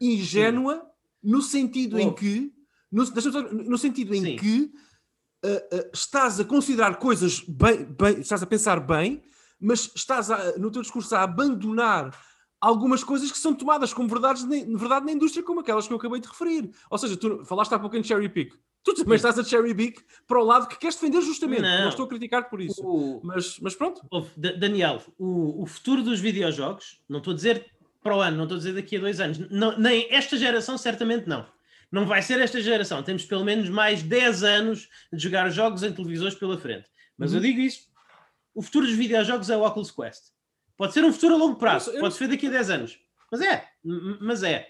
[0.00, 0.86] ingênua
[1.22, 2.12] no sentido em Oh.
[2.14, 2.52] que
[2.90, 3.04] no,
[3.64, 4.36] no sentido em Sim.
[4.36, 4.72] que
[5.44, 9.22] ah, ah, estás a considerar coisas bem, bem- estás a pensar bem,
[9.58, 12.10] mas estás a- no teu discurso a abandonar
[12.60, 15.96] algumas coisas que são tomadas como verdades na, verdade na indústria, como aquelas que eu
[15.96, 16.70] acabei de referir.
[16.90, 18.52] Ou seja, tu falaste há pouco em cherry pick.
[18.82, 21.62] Tu também estás a cherry pick para o lado que queres defender justamente.
[21.62, 21.88] Não, Não.
[21.88, 22.80] estou a criticar-te por isso.
[22.82, 24.00] O- Mas, mas pronto.
[24.36, 27.66] Daniel, o, o futuro dos videojogos, não estou a dizer
[28.02, 30.78] para o ano, não estou a dizer daqui a dois anos, não- nem esta geração,
[30.78, 31.46] certamente não.
[31.92, 33.02] Não vai ser esta geração.
[33.02, 36.86] Temos pelo menos mais 10 anos de jogar jogos em televisores pela frente.
[37.18, 37.38] Mas Uhum.
[37.38, 37.82] eu digo isso:
[38.54, 40.30] o futuro dos videojogos é o Oculus Quest.
[40.80, 42.98] Pode ser um futuro a longo prazo, Eu pode ser daqui a 10 anos.
[43.30, 43.68] Mas é,
[44.18, 44.66] mas é.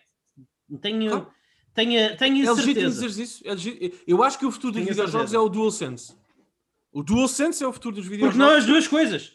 [0.83, 1.31] Tenho, Claro.
[1.73, 3.07] tenho, tenho É certeza.
[3.07, 3.43] dizer isso.
[3.47, 3.93] É legítimo.
[4.09, 6.17] Eu acho que o futuro dos Tenho videojogos é o DualSense.
[6.91, 8.37] O DualSense é o futuro dos Porque videojogos.
[8.37, 9.35] não as duas coisas.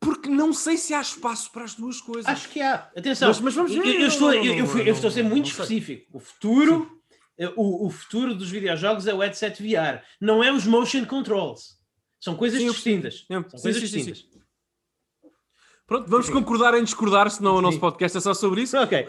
[0.00, 2.24] Porque não sei se há espaço para as duas coisas.
[2.26, 2.90] Acho que há.
[2.96, 3.84] Atenção, Mas- mas vamos ver.
[3.86, 6.06] Eu, eu estou, eu, eu eu estou a ser muito específico.
[6.16, 6.98] O futuro,
[7.36, 11.76] eh, o, o futuro dos videojogos é o headset VR, não é os motion controls.
[12.18, 13.18] São coisas Sim, distintas.
[13.18, 13.80] Sim, São coisas sim.
[13.98, 14.31] distintas.
[15.86, 16.32] Pronto, vamos Sim.
[16.32, 17.80] concordar em discordar, senão o nosso Sim.
[17.80, 18.76] podcast é só sobre isso.
[18.78, 19.06] Ok.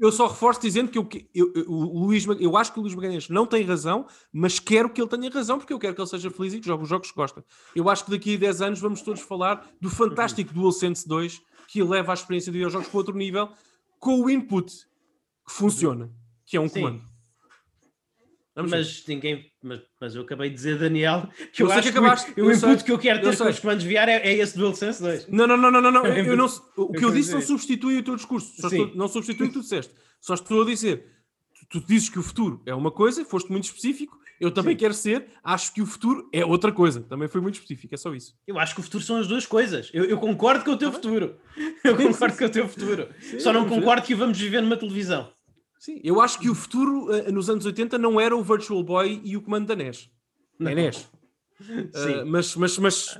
[0.00, 2.94] Eu só reforço dizendo que eu, eu, eu- o Luís, eu acho que o Luís
[2.94, 6.08] Magalhães não tem razão, mas quero que ele tenha razão, porque eu quero que ele
[6.08, 7.44] seja feliz e que jogue os jogos que gosta.
[7.76, 11.80] Eu acho que daqui a 10 anos vamos todos falar do fantástico DualSense 2, que
[11.80, 13.50] eleva a experiência de videojogos para outro nível,
[13.98, 14.72] com o input
[15.46, 16.10] que funciona,
[16.46, 16.80] que é um Sim.
[16.80, 17.02] comando.
[18.62, 18.76] Vamos ver.
[18.78, 19.50] Mas ninguém.
[19.62, 22.34] Mas, mas eu acabei de dizer, Daniel, que Eu eu, acho que que, acabaste, o,
[22.44, 24.56] o eu input que eu quero eu ter com os comandos VR é, é esse
[24.56, 25.28] DualSense 2.
[25.28, 26.06] Não, não, não, não, não, não.
[26.06, 26.46] Eu, eu não
[26.76, 28.52] o que eu disse não substitui o teu discurso.
[28.56, 28.66] Sim.
[28.82, 29.92] estou- não substitui o que tu disseste.
[30.20, 31.04] Só estou a dizer.
[31.70, 34.18] Tu, tu dizes que o futuro é uma coisa, foste muito específico.
[34.40, 34.78] Eu também Sim.
[34.78, 37.02] quero ser, acho que o futuro é outra coisa.
[37.02, 38.34] Também foi muito específico, é só isso.
[38.46, 39.90] Eu acho que o futuro são as duas coisas.
[39.92, 41.36] Eu, eu concordo com o teu futuro.
[41.84, 43.08] Eu Sim, concordo sim, com o teu futuro.
[43.38, 43.80] Só não vamos ver.
[43.80, 45.30] concordo que o vamos viver numa televisão.
[45.80, 49.18] Sim, eu acho que o futuro eh, nos anos 80 não era o Virtual Boy
[49.24, 50.10] e o comando da NES.
[50.60, 51.10] É NES.
[51.58, 51.90] Sim.
[51.94, 53.18] Eh, mas, mas, mas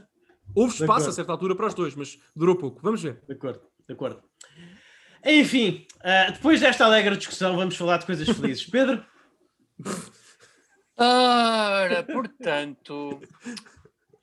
[0.54, 2.78] houve De espaço a certa altura para os dois, mas durou pouco.
[2.82, 3.22] Vamos ver.
[3.26, 4.22] De acordo, de acordo.
[5.24, 8.64] Enfim, ah, depois desta alegre discussão, vamos falar de coisas felizes.
[8.68, 9.02] Pedro?
[10.98, 13.22] Ora, portanto,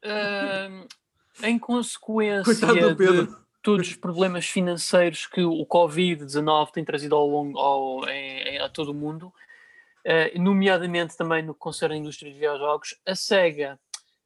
[0.04, 0.88] hum,
[1.42, 3.47] em consequência Coitado do de Pedro.
[3.68, 8.92] Todos os problemas financeiros que o Covid-19 tem trazido ao longo, ao, em, a todo
[8.92, 13.78] o mundo, uh, nomeadamente também no que concerne a indústria de videojogos, a SEGA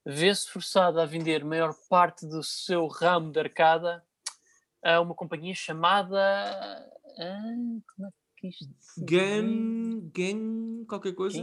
[0.05, 4.05] vê-se forçada a vender maior parte do seu ramo de arcada
[4.83, 6.19] a uma companhia chamada.
[7.17, 7.55] Ah,
[7.95, 8.69] como é que isto
[8.99, 10.01] Gan.
[10.13, 10.85] Gan.
[10.85, 11.41] qualquer coisa?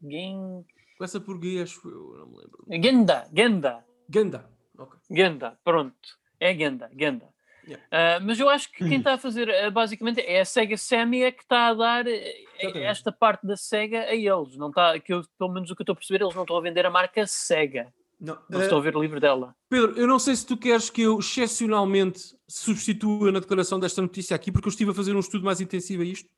[0.00, 0.64] Gan.
[0.96, 2.64] Começa por G, acho eu, não me lembro.
[2.70, 3.84] Genda, Genda.
[4.08, 4.50] Ganda.
[4.78, 4.98] Okay.
[5.10, 6.18] Genda, pronto.
[6.40, 7.26] É Genda, Genda.
[7.66, 7.84] Yeah.
[7.92, 11.22] Uh, mas eu acho que quem está a fazer uh, basicamente é a Sega Sammy
[11.22, 14.56] é que está a dar uh, esta parte da Sega a eles.
[14.56, 16.56] Não está, que eu, pelo menos o que eu estou a perceber, eles não estão
[16.56, 17.92] a vender a marca Sega.
[18.20, 19.54] Não, não estou a ver o livro dela.
[19.68, 24.34] Pedro, eu não sei se tu queres que eu excepcionalmente substitua na declaração desta notícia
[24.34, 26.28] aqui, porque eu estive a fazer um estudo mais intensivo a isto.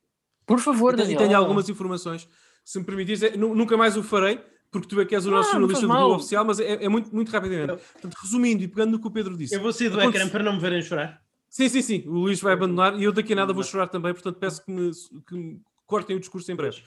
[0.44, 1.14] Por favor, Daniel.
[1.14, 2.28] E tenho algumas informações.
[2.64, 5.48] Se me permitires, é, nunca mais o farei, porque tu é que és o nosso
[5.48, 7.82] ah, jornalista do Globo Oficial, mas é, é, muito, muito rapidamente.
[7.92, 9.54] Portanto, resumindo e pegando no que o Pedro disse.
[9.54, 11.20] Eu vou sair do ecrã para não me verem chorar.
[11.48, 12.04] Sim, sim, sim.
[12.06, 14.70] O Luís vai abandonar e eu daqui a nada vou chorar também, portanto peço que
[14.70, 14.90] me,
[15.26, 16.82] que me cortem o discurso em breve.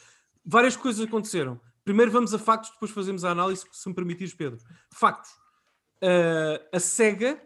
[0.46, 1.60] Várias coisas aconteceram.
[1.84, 4.58] Primeiro vamos a factos, depois fazemos a análise, se me permitires, Pedro.
[4.90, 5.32] Factos.
[6.02, 7.42] Uh, a SEGA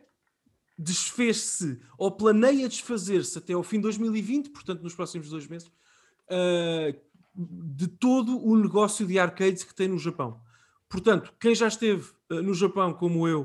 [0.78, 6.96] desfez-se ou planeia desfazer-se até ao fim de 2020, portanto nos próximos dois meses, uh,
[7.38, 10.42] de todo o negócio de arcades que tem no Japão.
[10.90, 13.42] Portanto, quem já esteve uh, no Japão como eu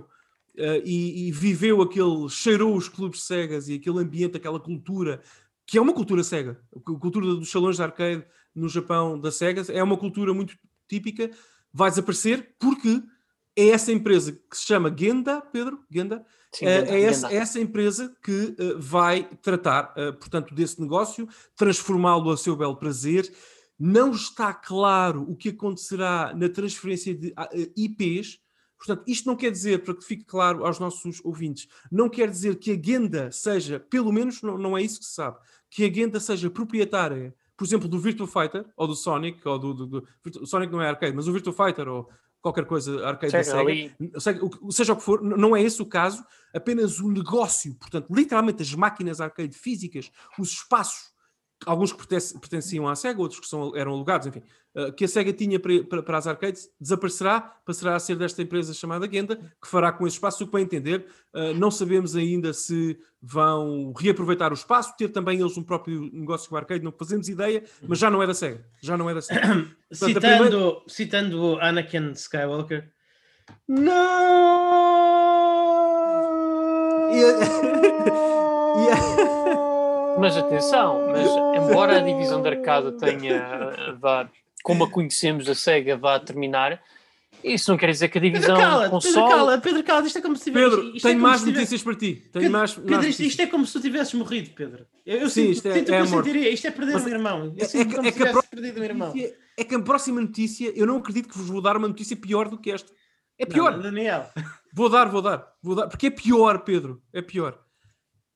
[0.57, 5.21] uh, e, e, viveu aquele, cheirou os clubes cegas e aquele ambiente, aquela cultura,
[5.67, 8.25] que é uma cultura cega, a cultura dos salões de arcade
[8.55, 10.57] no Japão da Sega, é uma cultura muito
[10.89, 11.31] típica,
[11.73, 13.03] vai desaparecer porque
[13.57, 17.35] é essa empresa que se chama Genda, Pedro, Genda, Sim, Genda, é, essa, Genda.
[17.35, 22.77] é, essa, empresa que uh, vai tratar, uh, portanto, desse negócio, transformá-lo a seu belo
[22.77, 23.31] prazer
[23.85, 28.39] não está claro o que acontecerá na transferência de ah, eh, IPs.
[28.79, 32.61] Portanto, isto não quer dizer, para que fique claro aos nossos ouvintes, não quer dizer
[32.61, 35.37] que a Genda seja, pelo menos não, não é isso que se sabe,
[35.69, 39.75] que a Genda seja proprietária, por exemplo, do Virtua Fighter, ou do Sonic, ou do,
[39.75, 42.09] do, do Sonic não é arcade, mas o Virtua Fighter, ou
[42.41, 43.97] qualquer coisa arcade da Sega,
[44.71, 46.25] seja o que for, não é esse o caso,
[46.55, 51.12] apenas o negócio, portanto, literalmente as máquinas arcade físicas, os espaços
[51.67, 54.43] alguns que pertenciam à SEGA, outros que são, eram alugados, enfim,
[54.75, 58.43] uh, que a SEGA tinha para, para, para, as arcades, desaparecerá, passará a ser desta
[58.43, 62.17] empresa chamada Genda, que fará com esse espaço, o que para entender, uh, não sabemos
[62.17, 66.93] ainda se vão reaproveitar o espaço, ter também eles um próprio negócio com arcade, não
[66.93, 69.41] fazemos ideia, mas já não é da SEGA, já não é da SEGA.
[69.89, 70.59] Portanto, citando, primeira...
[70.89, 72.91] citando Anakin Skywalker,
[73.69, 74.73] não!
[77.13, 77.33] E a...
[80.19, 81.29] Mas atenção, mas
[81.63, 84.31] embora a divisão de arcada tenha dar,
[84.63, 86.81] como a conhecemos, a SEGA vá terminar,
[87.43, 89.15] isso não quer dizer que a divisão Pedro Cala, console...
[89.15, 90.71] Pedro Cala, Pedro Cala, isto é como se tivesse...
[90.71, 92.15] Pedro, tenho é mais notícias para ti.
[92.15, 94.87] Tenho Pedro, mais, Pedro mais isto, isto, é como se tu tivesses morrido, Pedro.
[95.05, 96.51] Eu, eu Sim, isto é, sinto é que eu sentiria.
[96.51, 97.55] Isto é perder Mas, um irmão.
[97.57, 99.15] Eu é, é, como é, se tivesse perdido um irmão.
[99.59, 102.49] É que a próxima notícia, eu não acredito que vos vou dar uma notícia pior
[102.49, 102.93] do que esta.
[103.39, 103.73] É pior.
[103.73, 104.31] Não, Daniel.
[104.73, 105.89] Vou dar, vou dar, vou dar.
[105.89, 107.03] Porque é pior, Pedro.
[107.13, 107.59] É pior.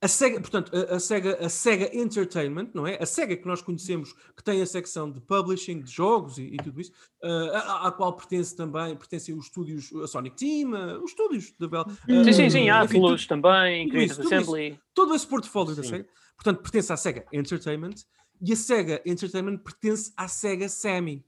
[0.00, 3.02] A Sega, portanto, a, a, Sega, a Sega Entertainment, não é?
[3.02, 6.56] A Sega que nós conhecemos, que tem a secção de publishing, de jogos e, e
[6.58, 6.92] tudo isso,
[7.24, 11.66] uh, à, qual pertence também, pertencem os estúdios, a Sonic Team, uh, os estúdios da
[11.66, 11.86] Bell.
[12.08, 14.68] Uh, sim, sim, sim, Atlus também, Creative Assembly.
[14.68, 15.80] Isso, todo esse portfólio sim.
[15.80, 17.94] da Sega, portanto, pertence à Sega Entertainment
[18.40, 21.24] e a Sega Entertainment pertence à Sega Sammy.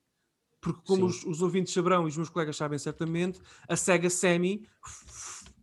[0.60, 4.66] Porque, como os, os, ouvintes saberão e os meus colegas sabem certamente, a Sega Sammy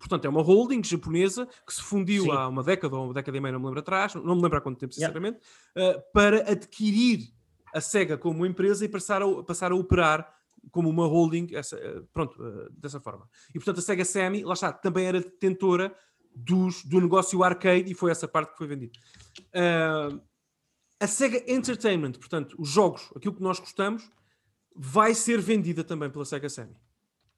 [0.05, 2.31] Portanto, é uma holding japonesa que se fundiu Sim.
[2.31, 4.59] há uma década ou uma década e meia, não me lembro atrás, não me lembro
[4.59, 5.39] há quanto tempo, sinceramente,
[5.75, 5.97] yeah.
[5.97, 7.33] uh, para adquirir
[7.73, 10.31] a SEGA como empresa e passar a, passar a operar
[10.69, 13.27] como uma holding, essa, uh, pronto, uh, dessa forma.
[13.49, 15.91] E portanto a SEGA Sammy, lá está, também era detentora
[16.35, 18.91] dos, do negócio arcade e foi essa parte que foi vendida.
[20.99, 24.07] a SEGA Entertainment, portanto, os jogos, aquilo que nós gostamos,
[24.75, 26.75] vai ser vendida também pela SEGA Sammy.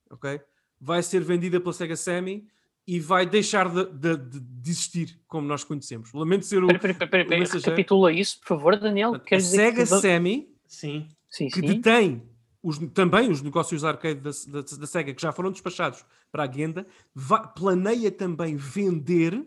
[0.09, 0.41] Ok?
[0.81, 2.45] Vai ser vendida pela SEGA Sammy
[2.87, 6.13] e vai deixar de, de, de, existir como nós conhecemos.
[6.13, 6.67] Lamento ser o.
[6.67, 9.15] Pera, pera, pera, recapitula isso, por favor, Daniel.
[9.29, 9.85] A Sega que...
[9.85, 11.09] Sammy, sim.
[11.29, 11.65] Sim, que sim.
[11.65, 12.23] detém
[12.63, 16.51] os, também os negócios arcade da, da, da, Sega, que já foram despachados para a
[16.51, 19.45] Genda, vai, planeia também vender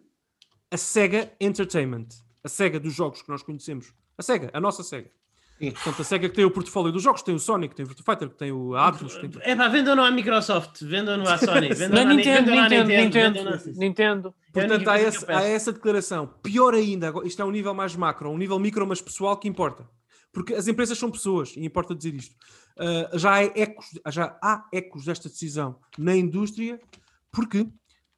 [0.70, 2.08] a Sega Entertainment,
[2.44, 3.92] a Sega dos jogos que nós conhecemos.
[4.18, 5.10] A Sega, a nossa Sega.
[5.60, 5.72] Sim.
[5.72, 8.14] Portanto, a SEGA que tem o portfólio dos jogos, tem o Sonic, tem o Virtua
[8.14, 9.14] Fighter, tem o Atlus.
[9.16, 9.30] Tem...
[9.42, 14.34] É pá, vendam-no à Microsoft, vendam-no à Sony, vendam-no à Nintendo, Nintendo, Nintendo, Nintendo.
[14.50, 16.26] Portanto, há, esse, há essa declaração.
[16.42, 19.86] Pior ainda, isto é um nível mais macro, um nível micro, mas pessoal que importa.
[20.32, 22.34] Porque as empresas são pessoas, e importa dizer isto.
[22.78, 26.80] Uh, já, há ecos, já há ecos desta decisão na indústria,
[27.30, 27.66] porque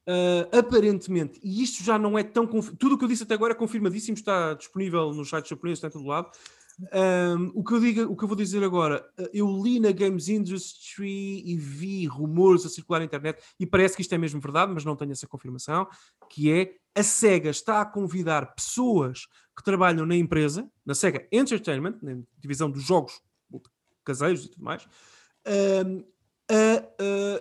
[0.05, 2.45] Uh, aparentemente, e isto já não é tão.
[2.45, 5.87] Tudo o que eu disse até agora é confirmadíssimo, está disponível nos sites japoneses, está
[5.87, 6.29] em todo lado.
[6.79, 9.91] Um, o, que eu digo, o que eu vou dizer agora, uh, eu li na
[9.91, 14.41] Games Industry e vi rumores a circular na internet, e parece que isto é mesmo
[14.41, 15.87] verdade, mas não tenho essa confirmação,
[16.29, 21.97] que é a SEGA está a convidar pessoas que trabalham na empresa, na SEGA Entertainment,
[22.01, 23.21] na divisão dos jogos
[24.03, 24.87] caseiros e tudo mais,
[25.85, 26.03] um,
[26.49, 26.82] a,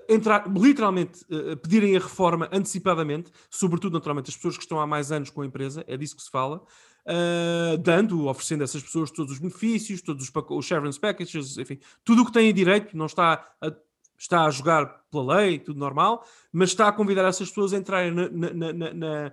[0.09, 5.13] entrar, literalmente a pedirem a reforma antecipadamente, sobretudo naturalmente as pessoas que estão há mais
[5.13, 6.63] anos com a empresa, é disso que se fala,
[7.07, 11.79] uh, dando, oferecendo a essas pessoas todos os benefícios, todos os, os severance packages, enfim,
[12.05, 13.73] tudo o que têm direito, não está a,
[14.19, 18.13] está a jogar pela lei, tudo normal, mas está a convidar essas pessoas a entrarem
[18.13, 19.33] na, na, na, na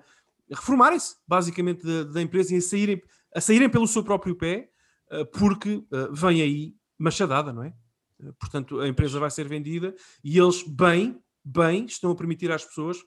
[0.49, 3.01] reformarem-se basicamente da, da, empresa e a saírem,
[3.35, 4.69] a saírem pelo seu próprio pé,
[5.11, 7.73] uh, porque uh, vem aí machadada, não é?
[8.39, 12.97] Portanto, a empresa vai ser vendida e eles, bem, bem, estão a permitir às pessoas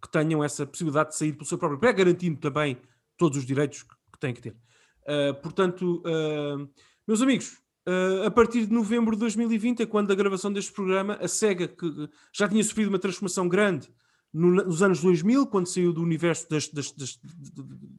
[0.00, 2.76] que tenham essa possibilidade de sair pelo seu próprio pé, garantindo também
[3.16, 4.56] todos os direitos que têm que ter.
[5.02, 6.68] Uh, portanto, uh,
[7.06, 7.58] meus amigos,
[7.88, 11.68] uh, a partir de novembro de 2020, é quando a gravação deste programa, a SEGA,
[11.68, 13.88] que já tinha sofrido uma transformação grande
[14.32, 17.18] no, nos anos 2000, quando saiu do universo das, das, das,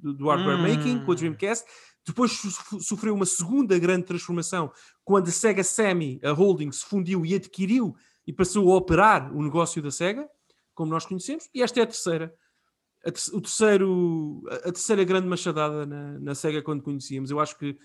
[0.02, 0.62] do hardware hum.
[0.62, 1.66] making, com a Dreamcast,
[2.06, 2.32] depois
[2.82, 4.72] sofreu uma segunda grande transformação
[5.04, 7.96] quando a Sega Sammy, a holding, se fundiu e adquiriu
[8.28, 10.28] e passou a operar o negócio da Sega,
[10.74, 12.34] como nós conhecemos, e esta é a terceira.
[13.06, 17.32] A, o terceiro, a, terceira grande machadada na, na Sega quando conhecíamos.
[17.32, 17.78] Eu acho que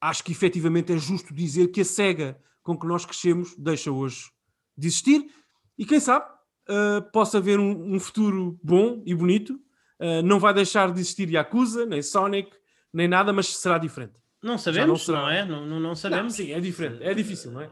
[0.00, 4.30] acho que efetivamente é justo dizer que a Sega com que nós crescemos deixa hoje
[4.76, 5.32] de existir
[5.78, 6.26] e quem sabe
[6.68, 9.54] uh, possa haver um, um, futuro bom e bonito.
[10.00, 12.50] Uh, não vai deixar de existir Yakuza, nem Sonic,
[12.92, 14.14] nem nada, mas será diferente.
[14.42, 15.44] Não sabemos, não, não, é?
[15.44, 16.34] Não, não, não sabemos.
[16.34, 17.70] Sim, é diferente, é difícil, não é?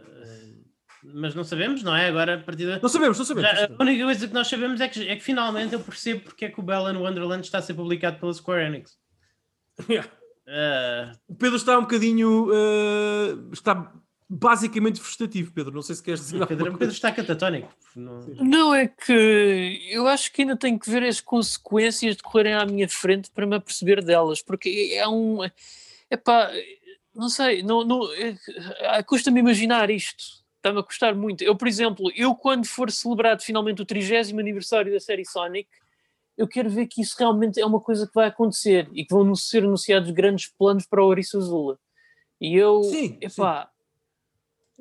[1.02, 2.08] Mas não sabemos, não é?
[2.08, 2.78] Agora, a partir da...
[2.78, 3.50] Não sabemos, não sabemos.
[3.50, 6.44] Já, a única coisa que nós sabemos é que, é que finalmente eu percebo porque
[6.44, 8.98] é que o Bell Wonderland está a ser publicado pela Square Enix.
[9.88, 10.06] Yeah.
[10.46, 11.16] Uh...
[11.28, 12.48] O Pedro está um bocadinho.
[12.48, 13.94] Uh, está
[14.32, 15.74] basicamente frustrativo, Pedro.
[15.74, 16.46] Não sei se queres dizer.
[16.46, 17.68] Pedro, Pedro está catatónico.
[17.96, 18.20] Não...
[18.40, 22.64] não, é que eu acho que ainda tenho que ver as consequências de correrem à
[22.64, 25.38] minha frente para me aperceber delas, porque é um.
[26.08, 26.48] Epá,
[27.12, 30.40] não sei, não, não, é, custa-me imaginar isto.
[30.56, 31.42] Está-me a custar muito.
[31.42, 35.68] Eu, por exemplo, eu quando for celebrado finalmente o 30 aniversário da série Sonic,
[36.36, 39.34] eu quero ver que isso realmente é uma coisa que vai acontecer e que vão
[39.34, 41.76] ser anunciados grandes planos para o Ouriço Azul.
[42.40, 43.79] E eu, sim, epá, sim.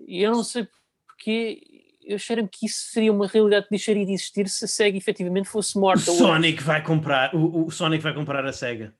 [0.08, 0.68] Eu não sei
[1.08, 4.98] porque eu achei que isso seria uma realidade que deixaria de existir se a SEGA
[4.98, 6.12] efetivamente fosse morta.
[6.12, 8.96] O Sonic vai comprar, o, o Sonic vai comprar a SEGA.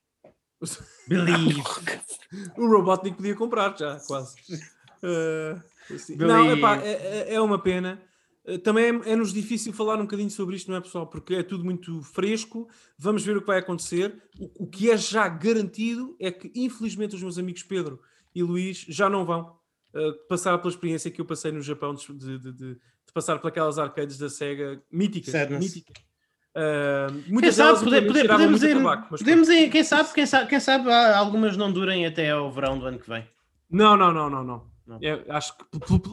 [1.08, 1.60] Believe.
[2.56, 4.36] o Robotnik podia comprar já, quase.
[5.02, 5.60] Uh,
[5.92, 6.14] assim.
[6.16, 6.92] Não, epá, é,
[7.30, 8.00] é, é uma pena.
[8.44, 11.06] Uh, também é, é-nos difícil falar um bocadinho sobre isto, não é, pessoal?
[11.06, 12.68] Porque é tudo muito fresco.
[12.98, 14.22] Vamos ver o que vai acontecer.
[14.38, 18.00] O, o que é já garantido é que, infelizmente, os meus amigos Pedro
[18.34, 19.58] e Luís já não vão
[19.94, 22.80] uh, passar pela experiência que eu passei no Japão de, de, de, de
[23.12, 25.34] passar por aquelas arcades da SEGA míticas.
[25.50, 26.10] míticas
[26.50, 30.90] Uh, muitas quem sabe, podemos ir, tabaco, podemos ir, quem sabe, quem sabe, quem sabe
[30.90, 33.24] algumas não durem até ao verão do ano que vem.
[33.70, 34.70] Não, não, não, não, não.
[34.84, 34.98] não.
[35.00, 35.64] É, acho que,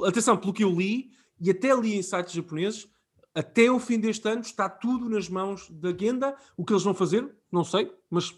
[0.07, 1.09] atenção, pelo que eu li,
[1.41, 2.87] e até li em sites japoneses,
[3.33, 6.35] até o fim deste ano está tudo nas mãos da Genda.
[6.55, 8.35] O que eles vão fazer, não sei, mas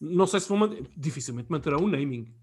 [0.00, 2.34] não sei se vão manter, dificilmente manterão o naming.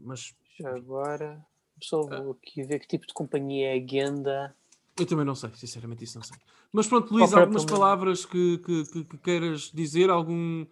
[0.00, 1.42] Mas já agora,
[1.84, 4.54] só vou aqui ver que tipo de companhia é a Genda.
[4.98, 6.36] Eu também não sei, sinceramente, isso não sei.
[6.72, 10.66] Mas pronto, Luís, algumas palavras que, que, que, que, queiras dizer, algum.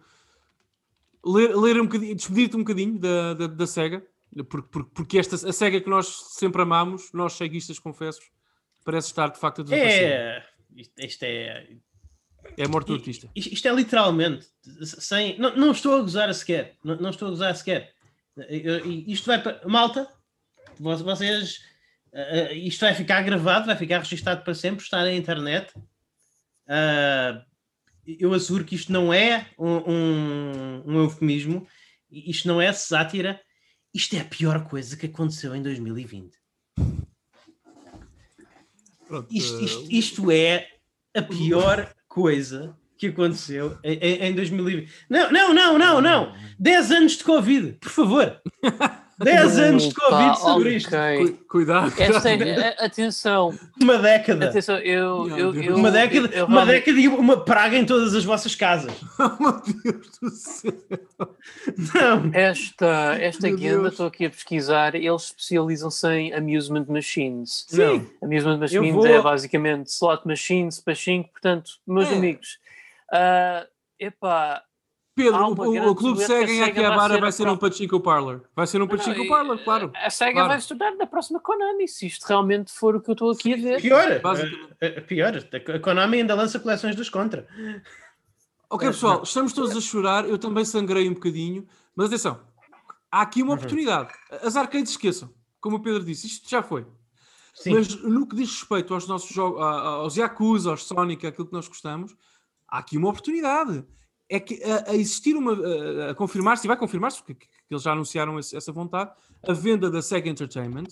[1.23, 4.03] Ler, ler um bocadinho, despedir-te um bocadinho da, da, da SEGA,
[4.49, 8.31] porque, porque, porque esta, a SEGA que nós sempre amamos, nós ceguistas, confessos,
[8.83, 10.11] parece estar de facto a desaparecer.
[10.11, 10.45] É,
[10.97, 11.77] isto é.
[12.57, 13.29] É a morte do artista.
[13.35, 14.47] Isto, isto é literalmente,
[14.83, 17.93] sem, não, não estou a gozar sequer, não, não estou a gozar sequer.
[19.07, 19.61] Isto vai para.
[19.67, 20.07] Malta,
[20.81, 21.59] vocês
[22.13, 25.73] Uh, isto vai ficar gravado, vai ficar registado para sempre, está na internet.
[26.67, 27.41] Uh,
[28.05, 31.65] eu asseguro que isto não é um, um, um, eufemismo,
[32.11, 33.39] isto não é sátira,
[33.93, 36.37] isto é a pior coisa que aconteceu em 2020.
[39.07, 40.67] Pronto, isto, isto, isto, é
[41.15, 44.91] a pior coisa que aconteceu em, em 2020.
[45.09, 46.35] Não, não, não, não, não!
[46.59, 48.41] 10 anos de Covid, por favor!
[49.23, 50.91] 10 anos de Covid sobre isto.
[51.47, 51.93] Cuidado.
[51.97, 53.57] Esta é, atenção.
[53.81, 54.49] Uma década.
[54.49, 58.23] Atenção, eu, eu, eu uma década, eu, uma década e uma praga em todas as
[58.23, 58.91] vossas casas.
[59.21, 60.73] Oh, meu Deus do céu.
[61.93, 62.31] Não.
[62.33, 67.65] Esta, esta guenda, estou aqui a pesquisar, eles especializam-se em amusement machines.
[67.67, 68.07] Sim.
[68.21, 69.05] Amusement machines vou...
[69.05, 72.15] é basicamente slot machines, pachinko, portanto, meus é.
[72.15, 72.57] amigos,
[73.11, 73.67] Ah,
[73.99, 74.63] epá,
[75.13, 77.99] Pedro, o, o- Clube a em Sega vai Akihabara ser vai a ser um Pachinko
[77.99, 78.41] Parlor.
[78.55, 79.91] Vai ser um Pachinko Não, Parlor, e- claro.
[79.95, 80.47] A SEGA Claro.
[80.49, 83.53] vai se tornar na próxima Konami, se isto realmente for o que eu estou aqui
[83.53, 83.81] a ver.
[83.81, 84.09] Pior,
[84.79, 85.33] eh, pior,
[85.75, 87.45] a Konami ainda lança coleções dos Contra.
[88.69, 90.27] Ok, pessoal, estamos todos a chorar.
[90.27, 91.67] Eu também sangrei um bocadinho.
[91.93, 92.39] Mas atenção,
[93.11, 93.49] há aqui Uhum.
[93.49, 94.13] uma oportunidade.
[94.41, 95.29] As arcades esqueçam.
[95.59, 96.87] Como o Pedro disse, isto já foi.
[97.53, 101.53] Sim, Mas no que diz respeito aos nossos jogos, aos Yakuza, aos Sonic, aquilo que
[101.53, 102.15] nós gostamos,
[102.65, 103.83] há aqui uma oportunidade.
[104.33, 105.51] É que a, a existir uma.
[105.53, 109.11] A, a confirmar-se, e vai confirmar-se, porque que eles já anunciaram esse- essa vontade,
[109.45, 110.87] a venda da Sega Entertainment.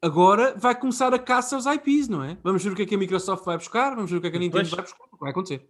[0.00, 2.38] Agora vai começar a caça aos IPs, não é?
[2.42, 4.30] Vamos ver o que é que a Microsoft vai buscar, vamos ver o que é
[4.30, 4.70] que a Nintendo Pois.
[4.70, 5.68] vai buscar, vai acontecer.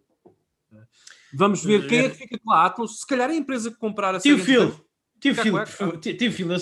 [1.34, 3.00] Vamos ver quem é que fica com a Atlas.
[3.00, 4.84] Se calhar é a empresa que comprar a Tio Sega Phil, Entertainment-
[5.20, 6.52] tio Phil, favor, tio tio Phil,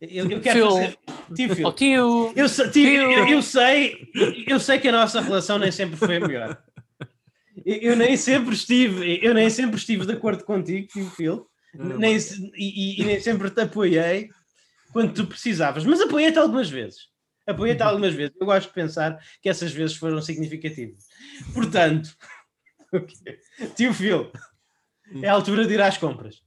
[0.00, 0.98] eu, quero fazer.
[1.34, 3.10] Tio Phil, Oh, tio, eu, sei- tio, Phil.
[3.10, 4.10] eu, eu sei,
[4.46, 6.62] eu sei que a nossa relação nem sempre foi a melhor.
[7.64, 11.46] Eu, nem sempre estive, eu nem sempre estive de acordo contigo, tio Phil,
[11.98, 14.28] nem, se- e, e- nem sempre te apoiei
[14.92, 17.08] quando tu precisavas, mas apoiei-te algumas vezes.
[17.46, 18.34] Apoiei-te algumas vezes.
[18.40, 21.04] Eu gosto de pensar que essas vezes foram significativas.
[21.54, 22.16] Portanto,
[22.92, 23.38] o quê?
[23.76, 24.30] tio Phil,
[25.22, 26.42] é a altura de ir às compras.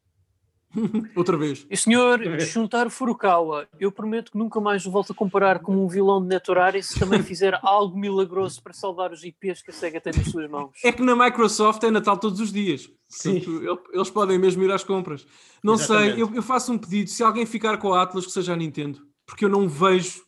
[1.15, 1.65] Outra vez.
[1.69, 5.88] e senhor Shuntaro Furukawa, eu prometo que nunca mais o volto a comparar como um
[5.88, 10.01] vilão de Netorari se também fizer algo milagroso para salvar os IPs que a SEGA
[10.01, 10.71] tem nas suas mãos.
[10.84, 12.89] É que na Microsoft é Natal todos os dias.
[13.07, 13.39] Sim.
[13.39, 15.26] Portanto, el- eles podem mesmo ir às compras.
[15.63, 16.13] Não Exatamente.
[16.15, 17.09] sei, eu, eu faço um pedido.
[17.09, 18.99] Se alguém ficar com a Atlas, que seja a Nintendo.
[19.26, 20.21] Porque eu não vejo.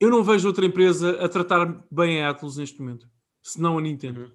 [0.00, 3.08] Eu não vejo outra empresa a tratar bem a Atlas neste momento.
[3.42, 4.20] Senão a Nintendo.
[4.20, 4.30] Uhum.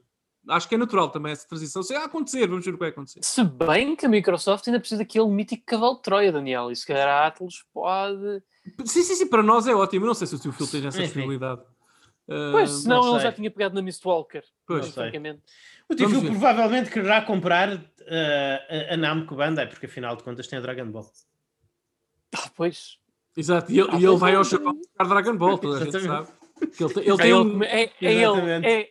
[0.50, 1.82] Acho que é natural também essa transição.
[1.84, 3.20] Se a acontecer, vamos ver o que vai acontecer.
[3.24, 6.86] Se bem que a Microsoft ainda precisa daquele mítico cavalo de Troia, Daniel, e se
[6.86, 8.44] calhar a Atlas pode.
[8.86, 10.04] Sim, sim, sim, para nós é ótimo.
[10.04, 11.62] Eu não sei se o teu Phil tem essa disponibilidade.
[12.30, 13.30] Ah, Pois, senão não ele sei.
[13.30, 14.44] já tinha pegado na Mistwalker.
[14.66, 14.86] Pois.
[14.86, 15.04] Não sei.
[15.04, 15.42] francamente.
[15.90, 16.30] O tio Phil ver.
[16.30, 17.80] provavelmente quererá comprar uh,
[18.90, 21.10] a, a Namco Bandai, porque afinal de contas tem a Dragon Ball.
[22.36, 22.98] Ah, pois.
[23.36, 26.00] Exato, e ele, Ah, e ele vai ao Japão buscar Dragon Ball, toda a gente
[26.02, 26.28] sabe.
[26.78, 28.90] Que ele tem, ele É tem ele, um, é, é ele, é,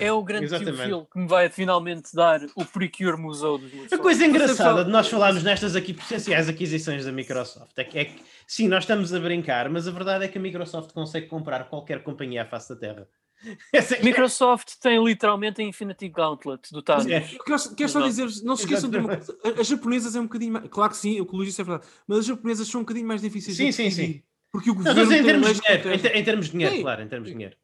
[0.00, 0.48] é o grande.
[0.48, 5.08] Phil que me vai finalmente dar o Precure Museu dos A coisa engraçada de nós
[5.08, 9.20] falarmos nestas aqui potenciais aquisições da Microsoft é que, é que, sim, nós estamos a
[9.20, 12.76] brincar, mas a verdade é que a Microsoft consegue comprar qualquer companhia à face da
[12.76, 13.08] Terra.
[13.72, 17.06] É é- Microsoft tem literalmente a Infinity Gauntlet do Thanos.
[17.06, 17.20] É.
[17.20, 20.52] Quero, quero só dizer, não se esqueçam de uma coisa, as japonesas é um bocadinho
[20.52, 22.82] mais, claro que sim, o que o Luís disse é verdade, mas as japonesas são
[22.82, 24.22] um bocadinho mais difíceis Sim, de sim, sim.
[24.50, 26.82] porque o Não, governo mas em termos de dinheiro, em, termos de dinheiro, Sim.
[26.82, 27.56] claro, em termos de dinheiro.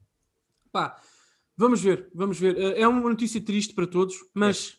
[0.72, 0.96] Pá,
[1.58, 2.56] vamos ver, vamos ver.
[2.56, 4.78] Eh, É uma notícia triste para todos, mas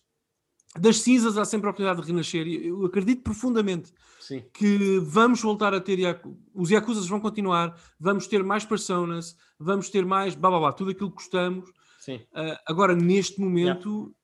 [0.79, 4.43] das cinzas há sempre a oportunidade de renascer e eu acredito profundamente Sim.
[4.53, 9.89] que vamos voltar a ter Yaku- os Yakuzas vão continuar, vamos ter mais personas, vamos
[9.89, 11.69] ter mais blá blá blá, tudo aquilo que gostamos.
[11.99, 12.21] Sim.
[12.33, 14.15] Ah, agora, neste momento,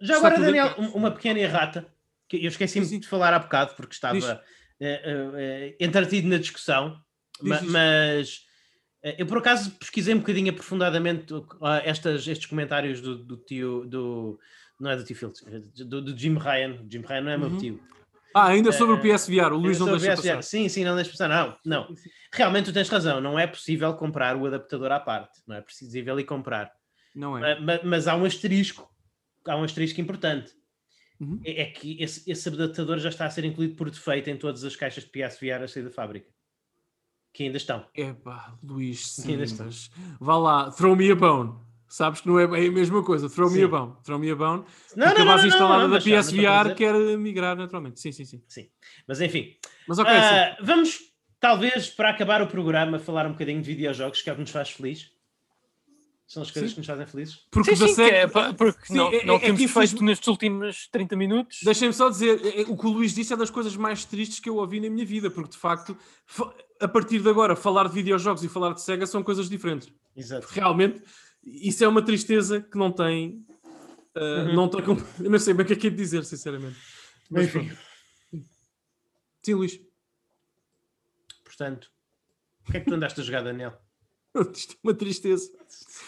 [0.00, 1.92] Já Está agora, Daniel, um- uma pequena errata,
[2.28, 4.40] que eu esqueci-me de falar há bocado porque estava
[4.80, 5.02] eh,
[5.80, 7.00] eh, entretido na discussão,
[7.42, 8.46] ma- mas
[9.02, 11.26] eu por acaso pesquisei um bocadinho aprofundadamente
[11.62, 14.38] ah, estas, estes comentários do, do tio, do,
[14.78, 15.42] não é do tio Fields,
[15.86, 17.56] do, do Jim Ryan, Jim Ryan não é meu Uhum.
[17.58, 17.80] tio.
[18.34, 20.42] ah, ainda sobre o Eh, PSVR, o Luís não deixa passar.
[20.42, 21.94] Sim, sim, não deixa passar, não, não.
[22.32, 26.18] Realmente tu tens razão, não é possível comprar o adaptador à parte, não é possível
[26.20, 26.70] ir comprar.
[27.14, 27.58] Não é?
[27.58, 28.88] Ma- ma- mas há um asterisco,
[29.46, 30.52] há um asterisco importante.
[31.20, 31.40] Uhum.
[31.44, 34.62] É, é que esse, esse adaptador já está a ser incluído por defeito em todas
[34.62, 36.28] as caixas de PSVR a sair da fábrica.
[37.38, 37.86] Que ainda estão.
[37.94, 39.62] Epá, Luís, sim, Ainda está.
[39.66, 41.54] mas vá lá, throw me a bone.
[41.88, 43.62] Sabes que não é a mesma coisa, throw me Sim.
[43.62, 43.92] a bone.
[44.02, 44.64] Throw me a bone.
[44.96, 47.56] Não, porque a base instalada da mas já, mas estou a PSVR dizer- quer migrar
[47.56, 48.00] naturalmente.
[48.00, 48.42] Sim, sim, sim.
[48.48, 48.68] Sim.
[49.06, 49.54] Mas enfim,
[49.86, 50.98] Mas ok, ah, vamos
[51.38, 54.50] talvez para acabar o programa falar um bocadinho de videojogos, que é o que nos
[54.50, 55.08] faz feliz.
[56.26, 56.74] São as coisas Sim.
[56.74, 57.36] que nos fazem felizes.
[57.52, 60.26] Porque Sim, da sim, é, porque Sim, não, é- não é temos que feito nestes
[60.26, 61.60] últimos 30 minutos.
[61.62, 64.40] Deixem-me só dizer, é- é- o que o Luís disse é das coisas mais tristes
[64.40, 67.88] que eu ouvi na minha vida, porque de facto, fa- a partir de agora, falar
[67.88, 69.88] de videojogos e falar de SEGA são coisas diferentes.
[70.16, 70.46] Exato.
[70.50, 71.02] Realmente,
[71.44, 73.44] isso é uma tristeza que não tem.
[74.14, 74.54] ah, Uhum.
[74.54, 74.80] não tem
[75.24, 76.76] eu não sei bem o que é que é de dizer, sinceramente.
[77.30, 77.70] Mas Enfim.
[79.42, 79.80] Sim, Luís.
[81.44, 81.90] portanto,
[82.66, 83.74] o que é que tu andaste a jogar, Daniel?
[84.52, 85.50] Isto é uma tristeza.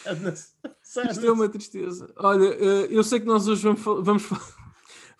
[1.10, 2.12] Isto é uma tristeza.
[2.16, 4.24] Olha, eh, eu sei que nós hoje vamos, vamos,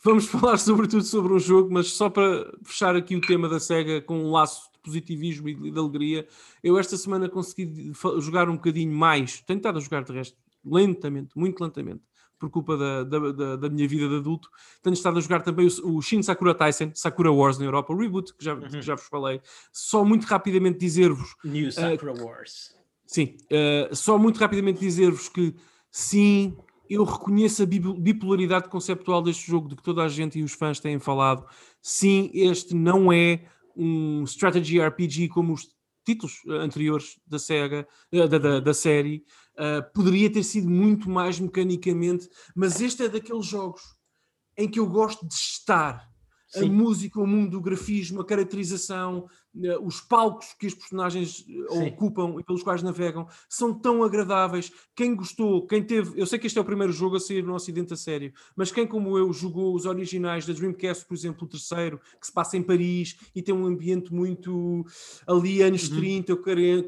[0.05, 4.01] vamos falar sobretudo sobre um jogo, mas só para fechar aqui o tema da SEGA
[4.03, 6.27] com um laço positivismo e de, alegria,
[6.63, 11.31] eu esta semana consegui jogar um bocadinho mais, tenho estado a jogar de resto lentamente,
[11.37, 12.03] muito lentamente,
[12.39, 14.49] por culpa da, da, da- da minha vida de adulto.
[14.83, 17.97] Tenho estado a jogar também o, o Shin Sakura Tyson, Sakura Wars na Europa, o
[17.99, 19.41] reboot, que já, que já vos falei.
[19.73, 22.75] Só muito rapidamente dizer-vos New Ah, Sakura Wars.
[23.07, 25.55] Sim, eh, só muito rapidamente dizer-vos que
[25.91, 26.57] sim,
[26.89, 30.81] eu reconheço a bipolaridade conceptual deste jogo, de que toda a gente e os fãs
[30.81, 31.45] têm falado.
[31.83, 33.45] Sim, este não é
[33.77, 35.69] um strategy RPG como os
[36.05, 39.25] títulos anteriores da, Sega, da, da, da série.
[39.55, 43.83] Uh, poderia ter sido muito mais mecanicamente, mas este é daqueles jogos
[44.57, 46.09] em que eu gosto de estar.
[46.49, 46.65] Sim.
[46.65, 49.50] A música, o mundo, o grafismo, a caracterização, eh,
[49.83, 51.87] os palcos que os personagens eh, Sim.
[51.89, 54.73] ocupam e pelos quais navegam são tão agradáveis.
[54.95, 57.55] Quem gostou, quem teve, eu sei que este é o primeiro jogo a sair no
[57.55, 61.49] Ocidente a sério, mas quem, como eu, jogou os originais da Dreamcast, por exemplo, o
[61.49, 64.85] terceiro, que se passa em Paris e tem um ambiente muito
[65.27, 65.99] ali, anos uhum.
[65.99, 66.39] 30 ou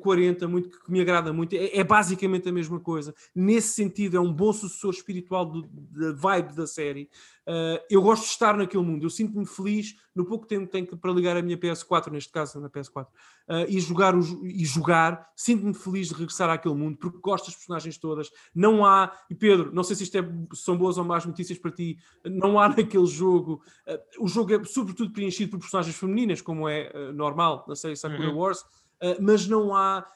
[0.00, 3.12] 40, muito, que me agrada muito, é, é, basicamente a mesma coisa.
[3.34, 7.08] Nesse sentido, é um bom sucessor espiritual da vibe da série.
[7.44, 10.96] Uh, eu gosto de estar naquele mundo, eu sinto-me feliz no pouco tempo que tenho
[10.96, 13.08] para ligar a minha PS4, neste caso na PS4, uh,
[13.48, 17.54] ah, e jogar, o, e jogar sinto-me feliz de regressar àquele mundo, porque gosto das
[17.54, 18.30] personagens todas.
[18.54, 20.22] Não há, e Pedro, não sei se isto é,
[20.54, 24.64] são boas ou más notícias para ti, não há naquele jogo, uh, o jogo é
[24.64, 28.36] sobretudo preenchido por personagens femininas, como é normal na série Sakura uhum.
[28.36, 28.64] Wars,
[29.20, 30.06] mas não há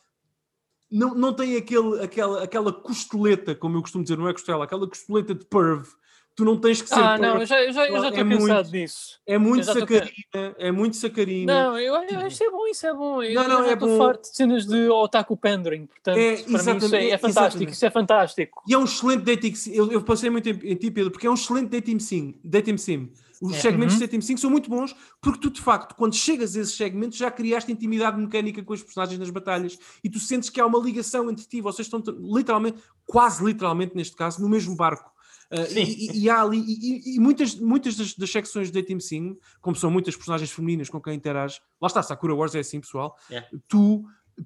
[0.91, 4.89] não, não tem aquele, aquela, aquela costeleta, como eu costumo dizer, não é costela, aquela
[4.89, 5.89] costeleta de perv
[6.37, 7.01] tu não tens que ser.
[7.01, 9.19] Ah, não, eu já, eu já, eu já estou é cansado disso.
[9.27, 11.53] É muito sacarina, é muito sacarina.
[11.53, 13.23] Não, eu, eu acho que é bom, isso é bom.
[13.23, 13.97] Eu, não, não, é bom.
[13.97, 17.73] farto de cenas de otaku pandering, portanto, é, para mim isso é, é fantástico, exatamente.
[17.73, 18.63] isso é fantástico.
[18.69, 21.27] E é um excelente dating sim, eu, eu passei muito em, em ti, Pedro, porque
[21.27, 23.11] é um excelente dating sim, dating sim.
[23.41, 23.61] Os é.
[23.61, 24.01] segmentos uhum.
[24.01, 27.19] de dating sim são muito bons, porque tu, de facto, quando chegas a esses segmentos,
[27.19, 30.79] já criaste intimidade mecânica com os personagens nas batalhas e tu sentes que há uma
[30.79, 35.16] ligação entre ti, vocês estão literalmente, quase literalmente neste caso, no mesmo barco.
[35.51, 39.37] Uh, e, e, há ali, e, e, muitas, muitas das, das secções de Team Sim,
[39.61, 43.17] como são muitas personagens femininas com quem interage, lá está, Sakura Wars é assim, pessoal.
[43.31, 43.49] Yeah.
[43.69, 44.05] Tu,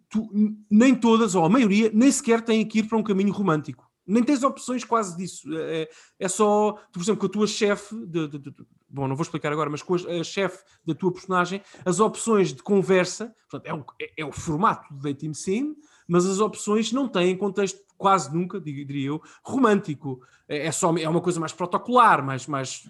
[0.08, 0.28] tu,
[0.70, 3.89] nem todas, ou a maioria, nem sequer têm que ir para um caminho romântico.
[4.10, 5.48] Nem tens opções quase disso.
[5.56, 5.88] É,
[6.18, 8.54] é só, tu, por exemplo, com a tua chefe, de, de, de,
[8.88, 12.52] bom, não vou explicar agora, mas com a, a chefe da tua personagem, as opções
[12.52, 15.76] de conversa, portanto, é, o, é, é o formato do Dating Sim,
[16.08, 20.20] mas as opções não têm contexto quase nunca, diria eu, romântico.
[20.48, 22.88] É, é, só, é uma coisa mais protocolar, mais, mais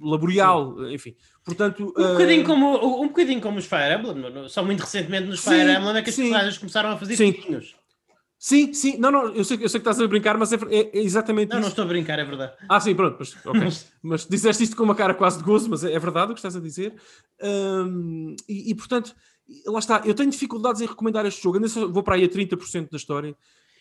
[0.00, 0.94] laboral, Sim.
[0.94, 1.16] enfim.
[1.44, 2.12] Portanto, um, uh...
[2.12, 6.02] bocadinho como, um bocadinho como os Fire Emblem, só muito recentemente nos Fire Emblem é
[6.02, 7.34] que as personagens começaram a fazer Sim.
[8.38, 10.96] Sim, sim, não, não, eu sei, eu sei que estás a brincar, mas é, é,
[10.96, 11.62] é exatamente não, isso.
[11.62, 12.52] Não, estou a brincar, é verdade.
[12.68, 13.68] Ah, sim, pronto, mas, okay.
[14.00, 16.38] mas disseste isto com uma cara quase de gozo, mas é, é verdade o que
[16.38, 16.94] estás a dizer.
[17.42, 19.12] Um, e, e, portanto,
[19.66, 22.90] lá está, eu tenho dificuldades em recomendar este jogo, ainda vou para aí a 30%
[22.90, 23.34] da história.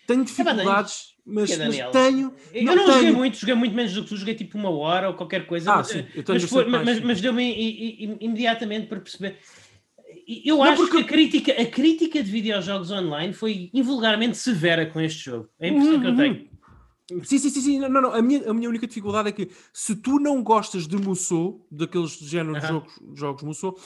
[0.07, 2.33] Tenho dificuldades, mas, mas, tenho.
[2.53, 2.97] Eu não, não tenho...
[2.97, 5.71] joguei muito, joguei muito menos do que tu, joguei tipo uma hora ou qualquer coisa.
[5.71, 9.37] Ah, mas, sim, eu tenho mas, foi, mas, mas deu-me imediatamente para perceber.
[10.27, 10.97] Eu acho porque...
[10.97, 15.49] que a crítica, a crítica de videojogos online foi invulgarmente severa com este jogo.
[15.57, 16.01] É a impressão uhum.
[16.01, 16.17] que eu uhum.
[16.17, 16.57] tenho.
[17.23, 17.79] Sim, sim, sim, sim.
[17.79, 20.97] Não, não, A, minha, a minha única dificuldade é que se tu não gostas de
[20.97, 23.79] Musou, daqueles géneros de jogos, jogos Musou,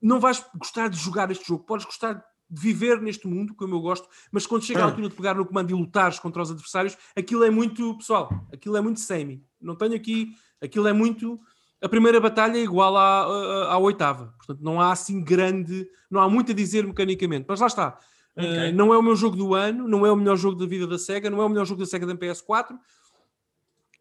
[0.00, 3.80] não vais gostar de jogar este jogo, podes gostar de viver neste mundo, como eu
[3.80, 6.96] gosto, mas quando chega a altura de pegar no comando e lutares contra os adversários,
[7.14, 9.44] aquilo é muito, pessoal, aquilo é muito semi.
[9.60, 11.40] Não tenho aqui, aquilo é muito.
[11.80, 16.20] A primeira batalha é igual à, à, à oitava, portanto não há assim grande, não
[16.20, 17.98] há muito a dizer mecanicamente, mas lá está.
[18.36, 18.70] Okay.
[18.70, 20.86] Uh, não é o meu jogo do ano, não é o melhor jogo da vida
[20.86, 22.78] da SEGA, não é o melhor jogo da SEGA da PS4,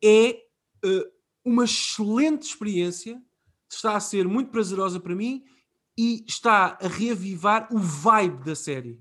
[0.03, 0.41] é
[0.85, 1.11] uh,
[1.43, 3.21] uma excelente experiência,
[3.69, 5.43] está a ser muito prazerosa para mim
[5.97, 8.99] e está a reavivar o vibe da série.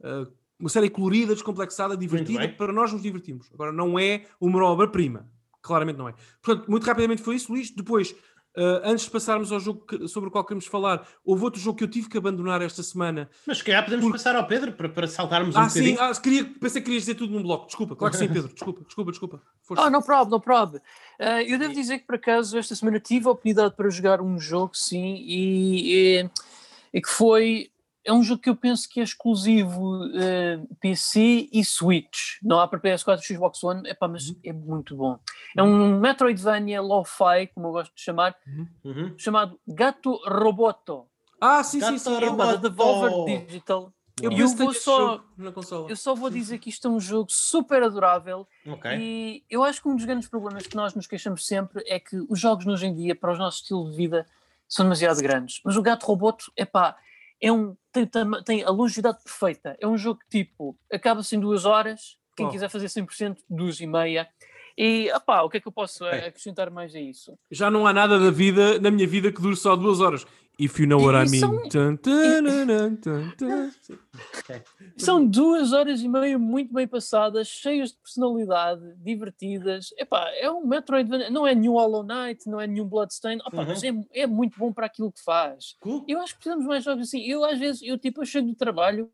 [0.00, 3.50] Uh, uma série colorida, descomplexada, divertida, para nós nos divertimos.
[3.52, 5.28] Agora, não é uma obra-prima.
[5.62, 6.14] Claramente não é.
[6.42, 7.70] Portanto, muito rapidamente foi isso, Luís.
[7.70, 8.14] Depois,
[8.54, 11.78] Uh, antes de passarmos ao jogo que, sobre o qual queremos falar, houve outro jogo
[11.78, 13.30] que eu tive que abandonar esta semana.
[13.46, 16.44] Mas se calhar podemos passar ao Pedro para, para saltarmos ah, um sim, Ah, queria,
[16.44, 17.64] pensei que querias dizer tudo num bloco.
[17.64, 18.52] Desculpa, claro que sim, Pedro.
[18.52, 19.42] Desculpa, desculpa, desculpa.
[19.62, 19.84] Força.
[19.84, 20.82] Oh, no problem, no problem.
[21.18, 24.38] Uh, eu devo dizer que por acaso esta semana tive a oportunidade para jogar um
[24.38, 26.30] jogo, sim, e, e,
[26.92, 27.71] e que foi
[28.04, 32.38] é um jogo que eu penso que é exclusivo uh, eh, PC e Switch.
[32.42, 34.36] Não há para PS4 e Xbox One, epá, mas uhum.
[34.44, 35.18] é muito bom.
[35.56, 38.68] É um Metroidvania lo-fi, como eu gosto de chamar, uhum.
[38.84, 39.14] uhum.
[39.16, 41.06] chamado Gato Roboto.
[41.40, 42.24] Ah, sim, Gato sim, sim.
[42.24, 43.92] É uma Devolver Digital.
[44.20, 45.24] Eu, eu vou só,
[45.88, 48.98] eu só vou dizer que isto é um jogo super adorável okay.
[49.00, 52.24] e eu acho que um dos grandes problemas que nós nos queixamos sempre é que
[52.28, 54.26] os jogos hoje em dia, para o nosso estilo de vida,
[54.68, 55.60] são demasiado grandes.
[55.64, 56.96] Mas o Gato Roboto, é pá,
[57.42, 58.08] é um, tem,
[58.44, 59.76] tem, a longevidade perfeita.
[59.80, 62.16] É um jogo que, tipo, acaba-se em duas horas.
[62.36, 62.50] Quem oh.
[62.50, 64.28] quiser fazer 100%, duas e meia.
[64.78, 67.36] E, opá, o que é que eu posso acrescentar mais a isso?
[67.50, 70.24] Já não há nada da vida, na minha vida, que dure só duas horas.
[70.58, 71.40] If you know what I mean.
[71.40, 71.58] São...
[74.38, 74.62] ok.
[74.96, 79.92] São duas horas e meia muito bem passadas, cheias de personalidade, divertidas.
[79.96, 83.68] Epá, é um Metroidvania, não é nenhum Hollow Knight, não é nenhum Bloodstained, Opa, Uhum.
[83.68, 85.76] mas é, é muito bom para aquilo que faz.
[85.80, 86.04] Cool.
[86.06, 87.22] Eu acho que precisamos de mais jogos assim.
[87.22, 89.10] Eu às vezes, eu tipo, eu chego do trabalho,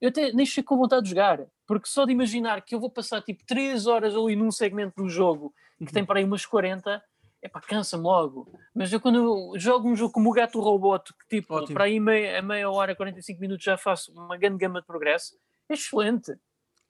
[0.00, 2.90] eu até nem chego com vontade de jogar, porque só de imaginar que eu vou
[2.90, 5.52] passar tipo 3 horas ali num segmento do jogo
[5.86, 7.02] que tem para aí umas 40,
[7.42, 8.50] epá, cansa-me logo.
[8.74, 9.16] Mas eu quando
[9.52, 11.74] eu jogo um jogo como o Gato Roboto, que tipo, Ótimo.
[11.74, 15.34] para aí meia, a meia hora, 45 minutos já faço uma grande gama de progresso,
[15.68, 16.32] é excelente.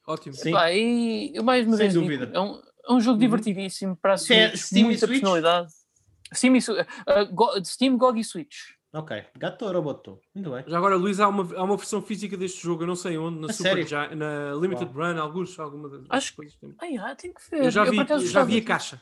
[0.06, 0.34] Ótimo.
[0.34, 0.50] Sim.
[0.50, 2.30] Epá, e eu mais uma Sem vez digo, dúvida.
[2.36, 3.18] é um, é um jogo Uhum.
[3.20, 5.20] divertidíssimo para é assistir, Steam e muita Switch?
[5.20, 5.72] personalidade.
[6.34, 6.60] Steam, e,
[7.06, 8.56] ah, Go- Steam, GOG e Switch.
[8.92, 9.24] Ok.
[9.36, 10.20] Gato Roboto.
[10.34, 10.64] Muito bem.
[10.66, 13.38] Já agora, Luís, há uma, há uma versão física deste jogo, eu não sei onde,
[13.40, 13.86] na A Super?
[13.86, 16.58] Gi- na Limited Run, alguns, alguma das Acho- coisas.
[16.80, 17.66] Ai, ah, tem que ver.
[17.66, 19.00] Eu já vi, acaso eu já vi a caixa.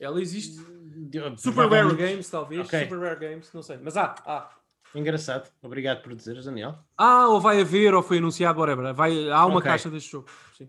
[0.00, 0.56] Ela existe.
[0.56, 2.66] Super Super Rare Games, talvez.
[2.66, 2.80] Ok.
[2.84, 3.78] Super Rare Games, não sei.
[3.82, 4.50] Mas há, há.
[4.94, 5.48] Engraçado.
[5.62, 6.76] Obrigado por dizeres, Daniel.
[6.96, 8.92] Ah, ou vai haver, ou foi anunciado, whatever.
[8.92, 9.70] Vai, há uma Ok.
[9.70, 10.28] caixa deste jogo.
[10.56, 10.68] Sim.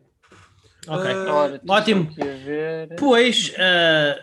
[0.87, 1.11] Ok.
[1.11, 2.09] Ah, Ora, estou Ótimo.
[2.99, 4.21] Pois, ah,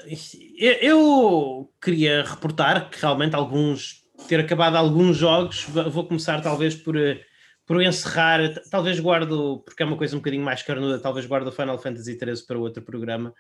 [0.59, 6.95] eu, queria reportar que realmente alguns, ter acabado alguns jogos, vou começar talvez por,
[7.67, 8.41] por encerrar,
[8.71, 12.19] talvez guardo, porque é uma coisa um bocadinho mais carnuda, talvez guardo o Final Fantasy
[12.19, 13.33] XIII para outro programa,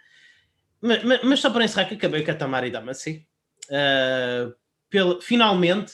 [0.80, 3.26] mas, mas- mas só para encerrar que acabei com a Tamari Damacy,
[3.70, 4.50] Ah,
[4.88, 5.92] pela- finalmente,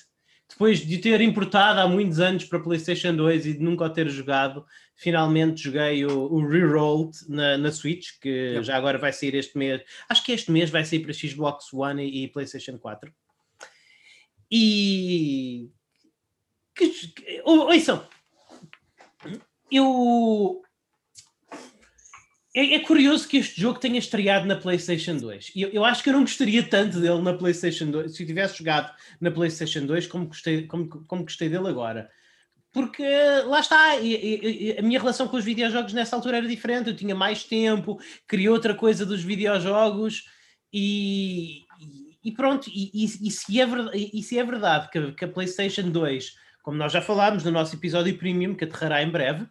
[0.49, 4.09] depois de ter importado há muitos anos para PlayStation 2 e de nunca o ter
[4.09, 4.64] jogado,
[4.95, 8.62] finalmente joguei o, o Rerolled na, na Switch, que Yep.
[8.64, 9.82] já agora vai sair este mês.
[10.09, 13.12] Acho que este mês vai sair para Xbox One e, e PlayStation 4.
[14.53, 15.68] E.
[16.76, 18.07] Que, que, ou- ouçam,
[19.70, 20.62] eu.
[22.55, 25.50] É, é curioso que este jogo tenha estreado na PlayStation 2.
[25.57, 28.94] Eu, eu acho que eu não gostaria tanto dele na PlayStation 2, se tivesse jogado
[29.20, 32.09] na PlayStation 2, como gostei, como, como gostei dele agora.
[32.72, 33.05] Porque
[33.46, 36.88] lá está, e- e- a minha relação com os videojogos nessa altura era diferente.
[36.90, 40.24] Eu tinha mais tempo, queria outra coisa dos videojogos
[40.72, 41.62] e,
[42.24, 42.70] e- pronto.
[42.72, 46.92] E, se é verdade, e se é verdade que, que a PlayStation 2, como nós
[46.92, 49.46] já falámos no nosso episódio premium, que aterrará em breve,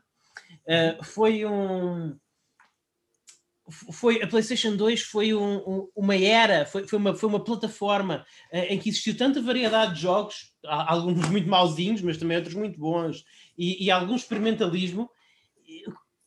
[0.68, 2.18] eh, foi um
[3.70, 8.26] foi a PlayStation 2 foi um- um- uma era, foi, foi, uma, foi uma plataforma
[8.52, 12.78] eh, em que existiu tanta variedade de jogos, alguns muito mauzinhos, mas também outros muito
[12.80, 13.24] bons,
[13.58, 15.10] e, e algum experimentalismo.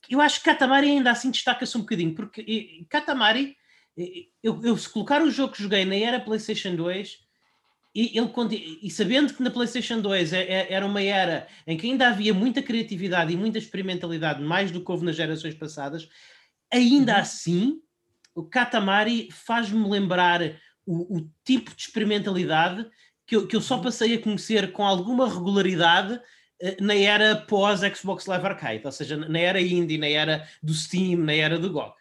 [0.08, 2.40] Eu acho que Katamari ainda assim destaca-se um bocadinho, porque
[2.80, 3.56] eh, Katamari,
[4.42, 7.18] eu, eu se colocar o jogo que joguei na era PlayStation 2,
[7.94, 11.86] e, ele, e sabendo que na PlayStation 2 é- é- era uma era em que
[11.86, 16.06] ainda havia muita criatividade e muita experimentalidade, mais do que houve nas gerações passadas,
[16.72, 17.20] ainda Uhum.
[17.20, 17.80] assim,
[18.34, 20.40] o Katamari faz-me lembrar
[20.84, 22.86] o, o tipo de experimentalidade
[23.26, 26.20] que eu, que eu só passei a conhecer com alguma regularidade
[26.60, 31.18] eh, na era pós-Xbox Live Arcade, ou seja, na era indie, na era do Steam,
[31.20, 31.92] na era do GOG.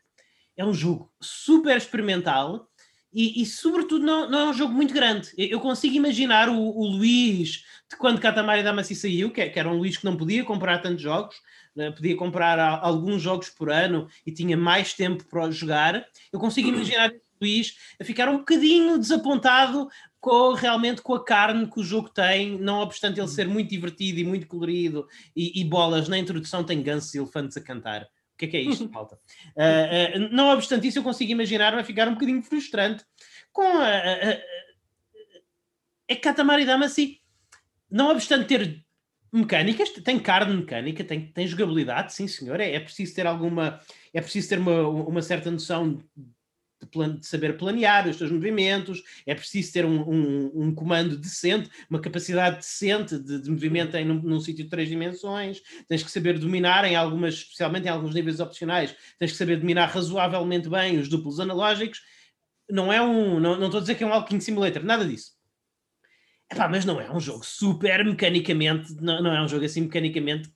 [0.55, 2.69] É um jogo super experimental
[3.11, 5.31] e, e, sobretudo, não, não é um jogo muito grande.
[5.37, 9.57] Eu eu consigo imaginar o, o Luís de quando Katamari Damacy saiu, que, é- que
[9.59, 11.35] era um Luís que não podia comprar tantos jogos,
[11.75, 16.05] né, podia comprar alguns jogos por ano e tinha mais tempo para jogar.
[16.31, 17.11] Eu consigo imaginar
[17.41, 22.57] Luís a ficar um bocadinho desapontado com, realmente com a carne que o jogo tem,
[22.57, 26.81] não obstante ele ser muito divertido e muito colorido e, e bolas na introdução tem
[26.81, 28.03] gansos e elefantes a cantar.
[28.03, 29.19] O que é que é isto, malta?
[29.55, 33.05] Uh, uh, não obstante isso, eu consigo imaginar vai ficar um bocadinho frustrante
[33.51, 34.37] com a, a, a,
[36.11, 37.21] a Katamari Damacy,
[37.89, 38.84] não obstante ter
[39.31, 43.79] mecânicas, tem carne mecânica, tem, tem jogabilidade, sim senhor, é, é preciso ter alguma,
[44.13, 46.01] é preciso ter uma, uma certa noção
[46.81, 51.17] de, plan, de saber planear os seus movimentos, é preciso ter um, um, um comando
[51.17, 56.03] decente, uma capacidade decente de, de movimento em, num, num sítio de três dimensões, tens
[56.03, 60.69] que saber dominar em algumas, especialmente em alguns níveis opcionais, tens que saber dominar razoavelmente
[60.69, 62.01] bem os duplos analógicos,
[62.69, 65.34] não é um, não, não estou a dizer que é um Walking Simulator, nada disso.
[66.51, 70.49] Epá, mas não é um jogo super mecanicamente, não, não é um jogo assim mecanicamente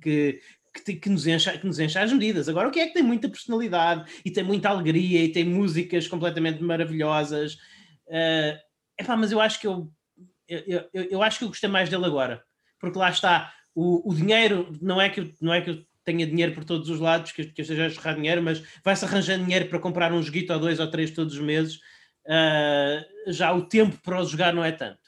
[0.00, 0.40] que,
[0.84, 2.48] que, que, nos encha, que nos encha as medidas.
[2.48, 6.08] Agora, o que é que tem muita personalidade e tem muita alegria e tem músicas
[6.08, 7.54] completamente maravilhosas.
[8.06, 8.58] Uh,
[8.98, 9.90] epá, mas eu acho que eu,
[10.48, 12.42] eu, eu, eu, acho que eu gostei mais dele agora,
[12.78, 16.26] porque lá está, o, o dinheiro, não é, que eu, não é que eu tenha
[16.26, 19.44] dinheiro por todos os lados, que, que eu esteja a jorrar dinheiro, mas vai-se arranjando
[19.44, 21.76] dinheiro para comprar um joguito ou dois ou três todos os meses.
[22.26, 25.03] Uh, já o tempo para o jogar não é tanto.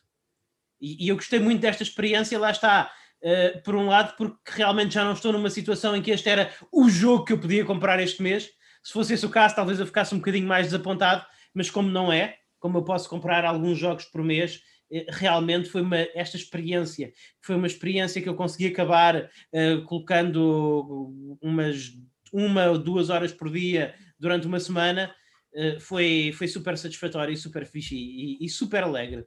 [0.87, 2.93] E, e eu gostei muito desta experiência, lá está.
[3.23, 6.53] Uh, por um lado, porque realmente já não estou numa situação em que este era
[6.71, 8.51] o jogo que eu podia comprar este mês.
[8.83, 12.13] Se fosse esse o caso, talvez eu ficasse um bocadinho mais desapontado, mas como não
[12.13, 14.61] é, como eu posso comprar alguns jogos por mês,
[14.93, 21.39] eh, realmente foi uma, esta experiência, foi uma experiência que eu consegui acabar uh, colocando
[21.41, 21.93] umas
[22.33, 25.15] uma ou duas horas por dia durante uma semana,
[25.55, 29.27] uh, foi, foi super satisfatório e super fixe e, e, super alegre.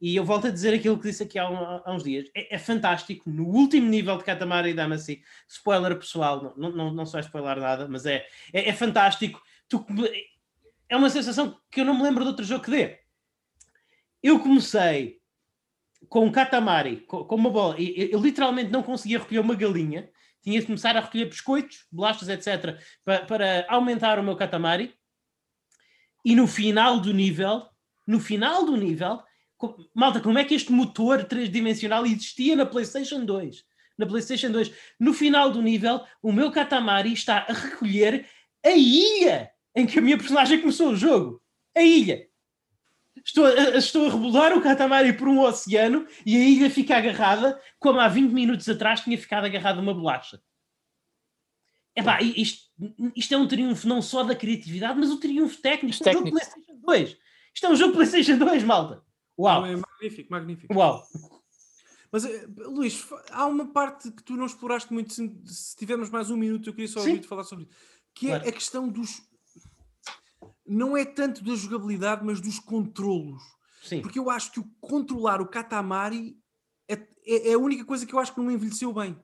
[0.00, 2.30] E eu volto a dizer aquilo que disse aqui há, há uns dias.
[2.34, 3.28] É, é, fantástico.
[3.28, 8.06] No último nível de Katamari Damacy, spoiler pessoal, não, não, não só spoiler nada, mas
[8.06, 9.42] é, é, é fantástico.
[9.68, 9.84] Tu,
[10.88, 13.00] é uma sensação que eu não me lembro de outro jogo que dê.
[14.22, 15.18] Eu comecei
[16.08, 19.54] com um Katamari, com, com uma bola, e eu, eu, literalmente não conseguia recolher uma
[19.54, 20.10] galinha,
[20.42, 24.94] tinha de começar a recolher biscoitos, bolachas, etc., para, para aumentar o meu Katamari.
[26.24, 27.66] E no final do nível,
[28.06, 29.22] no final do nível,
[29.94, 33.64] malta, como é que este motor tridimensional existia na PlayStation 2?
[33.98, 38.26] Na PlayStation 2, no final do nível, o meu Katamari está a recolher
[38.64, 41.42] a ilha em que a minha personagem começou o jogo.
[41.76, 42.28] A ilha.
[43.24, 47.60] Estou a, estou a rebolar o Katamari por um oceano e a ilha fica agarrada,
[47.78, 50.40] como há 20 minutos atrás tinha ficado agarrada uma bolacha.
[51.94, 52.68] Epá, isto,
[53.16, 55.94] isto é um triunfo não só da criatividade, mas o um triunfo técnico.
[55.94, 57.16] Isto é um jogo PlayStation 2.
[57.54, 59.07] Isto é um jogo PlayStation 2, malta.
[59.38, 59.66] Uau!
[59.66, 60.74] É magnífico, magnífico.
[60.74, 61.06] Uau!
[62.10, 65.12] Mas, eh, Luís, há uma parte que tu não exploraste muito.
[65.12, 67.74] Se, se tivermos mais um minuto, eu queria só ouvir-te falar sobre isso.
[68.14, 69.22] Que é a questão dos,
[70.68, 73.42] não é tanto da jogabilidade, mas dos controlos.
[73.82, 74.02] Sim.
[74.02, 76.38] Porque eu acho que o controlar o Katamari
[76.86, 76.94] é,
[77.26, 79.18] é, é, a única coisa que eu acho que não envelheceu bem.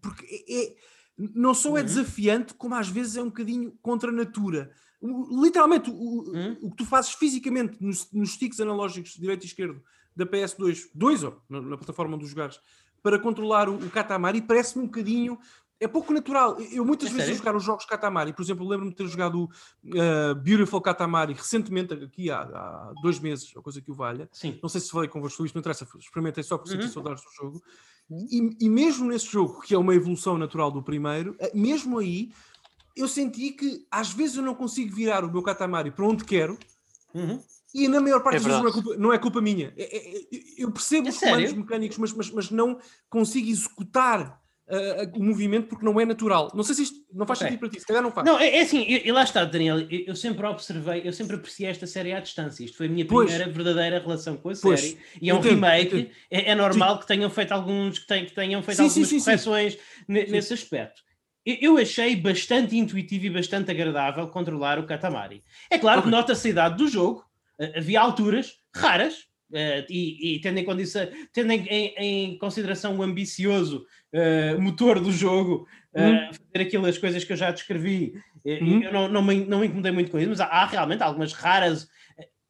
[0.00, 0.76] Porque é, é
[1.18, 1.86] não só é uhum.
[1.86, 4.72] desafiante, como às vezes é um bocadinho contra a natura.
[5.02, 6.56] Literalmente, o, uhum.
[6.62, 9.82] o que tu fazes fisicamente nos, nos sticks analógicos direito e esquerdo
[10.14, 12.58] da PS2, dois ou na, na plataforma dos jogares,
[13.02, 15.38] para controlar o, o Katamari, parece-me um bocadinho
[15.78, 16.58] é pouco natural.
[16.72, 17.38] Eu muitas é vezes sério?
[17.38, 22.30] jogar os jogos Katamari, por exemplo, lembro-me de ter jogado uh, Beautiful Katamari recentemente, aqui
[22.30, 24.28] há, há, dois meses, ou coisa que o valha.
[24.32, 24.58] Sim.
[24.62, 26.92] Não sei se falei convosco isto, não interessa, experimentei só por sentir uhum.
[26.92, 27.62] saudades do jogo.
[28.08, 28.26] Uhum.
[28.30, 32.32] E, e, mesmo nesse jogo, que é uma evolução natural do primeiro, eh, mesmo aí,
[32.96, 36.58] eu senti que às vezes eu não consigo virar o meu Katamari para onde quero.
[37.14, 37.40] Uhum.
[37.74, 39.72] E na maior parte é das vezes não é culpa, não é culpa minha.
[39.76, 40.22] É, é, é
[40.56, 42.78] eu percebo é os comandos mecânicos, mas, mas, mas não
[43.10, 46.50] consigo executar uh, o movimento porque não é natural.
[46.54, 47.50] Não sei se isto não faz okay.
[47.50, 48.26] sentido para ti, se calhar não faz.
[48.26, 51.68] Não, é, é assim, e lá está, Daniel, eu, eu, sempre observei, eu sempre apreciei
[51.68, 52.64] esta série à distância.
[52.64, 53.56] Isto foi a minha primeira pois.
[53.56, 54.80] verdadeira relação com a pois.
[54.80, 54.98] série.
[55.20, 57.00] E é um entendo, remake, é, é, normal sim.
[57.00, 59.78] que tenham feito alguns, que, tenham, que tenham feito sim, algumas sim, correções
[60.08, 61.05] nesse aspecto.
[61.46, 65.44] Eu achei bastante intuitivo e bastante agradável controlar o Katamari.
[65.70, 67.24] É claro que nota-se a idade do jogo,
[67.76, 70.66] havia alturas raras, Uh, e, e, tendo, em,
[71.32, 76.32] tendo em, em, em, consideração o ambicioso uh, motor do jogo, uh, uhum.
[76.32, 78.82] fazer aquelas coisas que eu já descrevi, uhum.
[78.82, 81.32] eu não, não, me, não me incomodei muito com isso, mas há, há, realmente algumas
[81.32, 81.88] raras,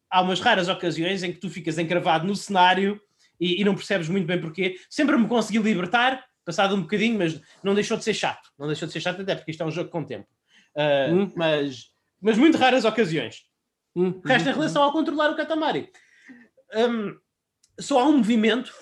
[0.09, 2.99] há umas raras ocasiões em que tu ficas encravado no cenário
[3.39, 4.77] e, e não percebes muito bem porquê.
[4.89, 8.49] Sempre me consegui libertar, passado um bocadinho, mas não deixou de ser chato.
[8.57, 10.25] Não deixou de ser chato, até porque isto é um jogo com tempo.
[11.11, 11.31] Uhum.
[11.35, 11.91] Mas,
[12.21, 13.43] mas muito raras ocasiões.
[13.93, 15.89] O resto em relação ao controlar o Katamari
[16.73, 17.17] um,
[17.79, 18.73] só há um movimento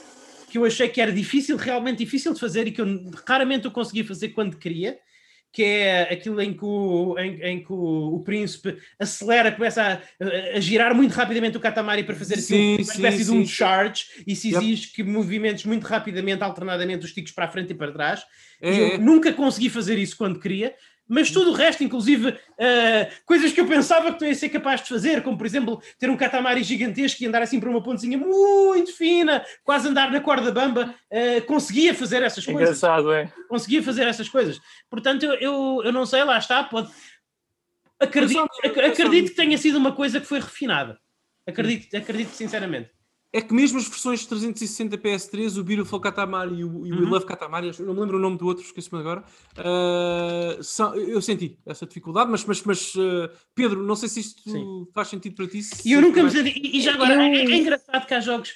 [0.50, 3.72] que eu achei que era difícil, realmente difícil de fazer e que eu raramente eu
[3.72, 5.00] conseguia fazer quando queria,
[5.56, 10.58] que é aquilo em que o, em, em que o, o príncipe acelera, começa a,
[10.58, 14.04] a, girar muito rapidamente o Katamari para fazer assim, uma espécie sim, de um charge
[14.28, 17.94] e se exige que movimentos muito rapidamente, alternadamente, os ticos para a frente e para
[17.94, 18.22] trás.
[18.62, 18.98] É, e eu é.
[18.98, 20.76] nunca consegui fazer isso quando queria
[21.08, 24.82] mas tudo o resto, inclusive uh, coisas que eu pensava que tu ia ser capaz
[24.82, 28.18] de fazer, como por exemplo ter um catamari gigantesco e andar assim por uma pontezinha
[28.18, 32.64] muito fina, quase andar na corda bamba, uh, conseguia fazer essas coisas.
[32.64, 33.32] Engraçado, é.
[33.48, 34.60] Conseguia fazer essas coisas.
[34.90, 36.90] Portanto, eu, eu, eu não sei, lá está, pode.
[38.00, 41.00] Acredito, acredito que tenha sido uma coisa que foi refinada.
[41.48, 42.95] Acredito, acredito sinceramente
[43.36, 47.10] é que mesmo as versões 360 PS3, o Beautiful Katamari e o, e o uhum.
[47.10, 49.26] Love Katamari, eu não me lembro o nome do outro, esqueci-me agora,
[49.58, 54.50] uh, são, eu senti essa dificuldade, mas, mas, mas uh, Pedro, não sei se isto
[54.50, 54.88] Sim.
[54.94, 55.60] faz sentido para ti.
[55.84, 56.34] E eu nunca mais...
[56.34, 57.20] me e, e já agora, eu...
[57.20, 58.54] é, é, engraçado que há jogos,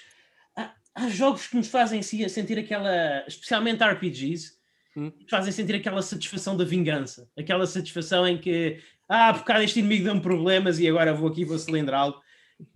[0.55, 4.53] há, há, jogos que nos fazem sentir aquela, especialmente RPGs,
[4.95, 5.11] hum.
[5.29, 8.79] fazem sentir aquela satisfação da vingança, aquela satisfação em que,
[9.09, 12.15] ah, por causa deste inimigo deu-me problemas e agora vou aqui e vou cilindrá-lo.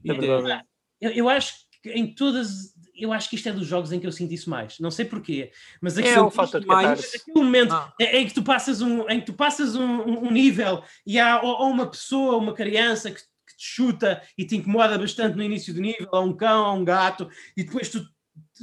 [0.05, 0.65] É verdade.
[0.99, 2.73] Eu, eu acho em todas.
[2.95, 4.80] Eu acho que isto é dos jogos em que eu sinto isso mais.
[4.80, 5.51] Não sei porquê,
[5.81, 7.93] mas aquele, é o fator de mais, aquele momento ah.
[7.99, 11.69] em que tu passas um, em que tu passas um, um nível e há ou,
[11.69, 15.81] uma pessoa, uma criança que, que, te chuta e te incomoda bastante no início do
[15.81, 18.05] nível, ou um cão, ou um gato, e depois tu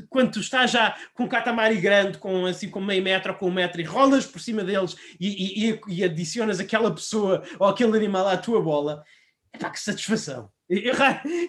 [0.09, 3.48] quando tu estás já com um catamari grande, com assim com meio metro ou com
[3.48, 7.97] um metro, e rolas por cima deles e, e, e adicionas aquela pessoa ou aquele
[7.97, 9.05] animal à tua bola,
[9.52, 10.51] é pá, que satisfação!
[10.70, 10.94] Eu,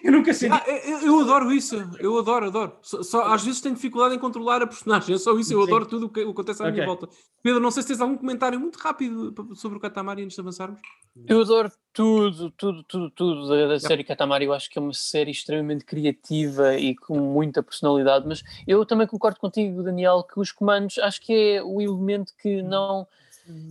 [0.02, 0.52] eu nunca senti.
[0.52, 2.72] Ah, eu, eu adoro isso, eu adoro, adoro.
[2.82, 5.66] Só, só às vezes tenho dificuldade em controlar a personagem, é só isso, eu Sim.
[5.68, 6.86] adoro tudo o que acontece à minha Ok.
[6.86, 7.08] volta.
[7.40, 10.80] Pedro, não sei se tens algum comentário muito rápido sobre o Katamari antes de avançarmos.
[11.24, 14.46] Eu adoro tudo, tudo, tudo, tudo da, da série Katamari.
[14.46, 18.26] Eu acho que é uma série extremamente criativa e com muita personalidade.
[18.26, 22.60] Mas eu também concordo contigo, Daniel, que os comandos acho que é o elemento que
[22.60, 23.06] não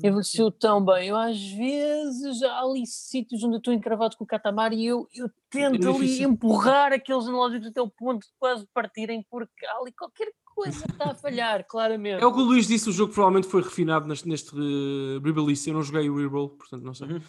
[0.03, 1.09] envelheceu tão bem.
[1.09, 5.07] Eu às vezes há ali sítios onde eu estou encravado com o Katamari e eu,
[5.13, 9.77] eu tento É ali empurrar aqueles analógicos até o ponto de quase partirem, porque há
[9.77, 12.21] ali qualquer coisa que está a falhar, claramente.
[12.21, 15.69] É o que o Luís disse, o jogo provavelmente foi refinado neste, neste uh, re-release.
[15.69, 17.07] Eu não joguei o reroll, portanto não sei.
[17.07, 17.21] Uhum.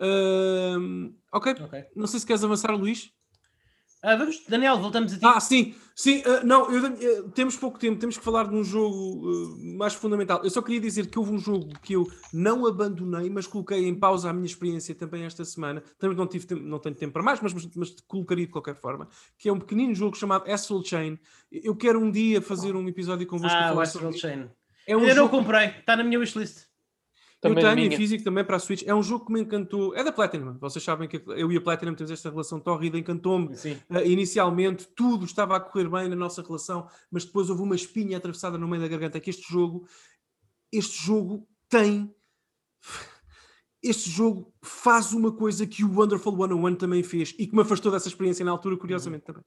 [0.00, 1.84] Ahm, ok, Ok.
[1.96, 3.12] não sei se queres avançar, Luís.
[4.02, 5.24] Ah, vamos, Daniel, voltamos a ti.
[5.24, 8.62] Ah, sim, sim, ah, não, eu- eh, temos pouco tempo, temos que falar de um
[8.62, 10.40] jogo eh, mais fundamental.
[10.44, 13.94] Eu só queria dizer que houve um jogo que eu não abandonei, mas coloquei em
[13.98, 15.82] pausa a minha experiência também esta semana.
[15.98, 18.76] Também não, tive tempo- não tenho tempo para mais, mas, mas, mas colocaria de qualquer
[18.76, 19.08] forma.
[19.36, 21.18] Que é um pequenino jogo chamado Astral Chain.
[21.50, 24.12] Eu quero um dia fazer um episódio convosco ah, o Astral.
[24.12, 24.48] Chain.
[24.86, 26.67] É um eu não jogo comprei, está na minha wishlist.
[27.40, 27.96] Eu Também na tenho minha.
[27.96, 28.82] físico também para a Switch.
[28.84, 29.94] É um jogo que me encantou.
[29.94, 30.58] É da Platinum.
[30.58, 33.46] Vocês sabem que eu e a Platinum temos esta relação tórrida, encantou-me.
[33.48, 38.16] Uh, inicialmente tudo estava a correr bem na nossa relação, mas depois houve uma espinha
[38.16, 39.86] atravessada no meio da garganta que este jogo,
[40.72, 42.12] este jogo tem
[43.82, 47.92] este jogo faz uma coisa que o Wonderful 101 também fez e que me afastou
[47.92, 49.42] dessa experiência na altura, curiosamente também,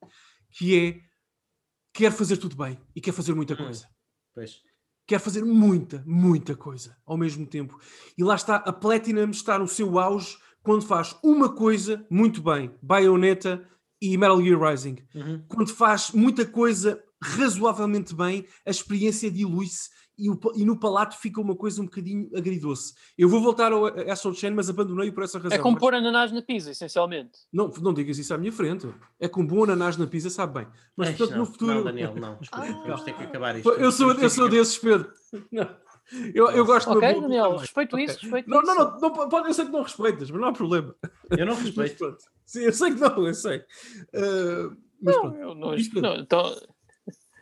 [0.49, 1.01] que é
[1.93, 3.57] quer fazer tudo bem e quer fazer muita Hum.
[3.57, 3.87] coisa.
[4.33, 4.61] Pois.
[5.11, 7.77] Quer fazer muita, muita coisa ao mesmo tempo.
[8.17, 12.73] E lá está, a Platinum está no seu auge quando faz uma coisa muito bem,
[12.81, 13.61] Bayonetta
[14.01, 14.99] e Metal Gear Rising.
[15.13, 15.43] Uhum.
[15.49, 19.89] Quando faz muita coisa razoavelmente bem, a experiência dilui-se
[20.25, 22.93] e, o e no palato fica uma coisa um bocadinho agridoce.
[23.17, 25.57] Eu vou voltar ao Astral Chain, mas abandonei por essa razão.
[25.57, 27.39] É como Mas pôr ananás na pizza, essencialmente.
[27.51, 28.87] não, não digas isso à minha frente.
[29.19, 30.67] É com bom ananás na pizza, sabe bem.
[30.95, 31.73] Mas portanto, não, no futuro.
[31.75, 32.35] Não, Daniel, não.
[32.39, 32.83] Desculpa, Ah.
[32.87, 33.69] vamos ter que acabar isto.
[33.71, 35.11] Eu sou, eu sou desses, Pedro.
[35.51, 35.69] Não.
[36.33, 37.59] Eu, eu gosto de uma Ok, Daniel, também.
[37.59, 38.05] respeito Ok.
[38.05, 38.75] isso, respeito Não, isso.
[38.75, 40.93] não, não, não, pode, eu sei que não respeitas, mas não há problema.
[41.29, 42.17] Eu não respeito.
[42.45, 43.59] Sim, eu sei que não, eu sei.
[43.59, 45.37] Uh, mas Não, pronto.
[45.37, 45.71] eu não,
[46.01, 46.55] não, então,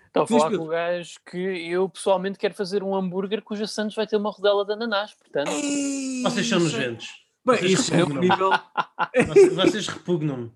[0.09, 0.59] Estou a Diz, falar Pedro.
[0.59, 1.37] com o gajo que
[1.71, 5.51] eu pessoalmente quero fazer um hambúrguer cuja Santos vai ter uma rodela de ananás, portanto.
[5.51, 7.07] Ei, Vocês são é- nojentos.
[7.45, 8.49] Bem, Vocês isso é um nível.
[9.27, 10.51] Vocês, vocês repugnam-me.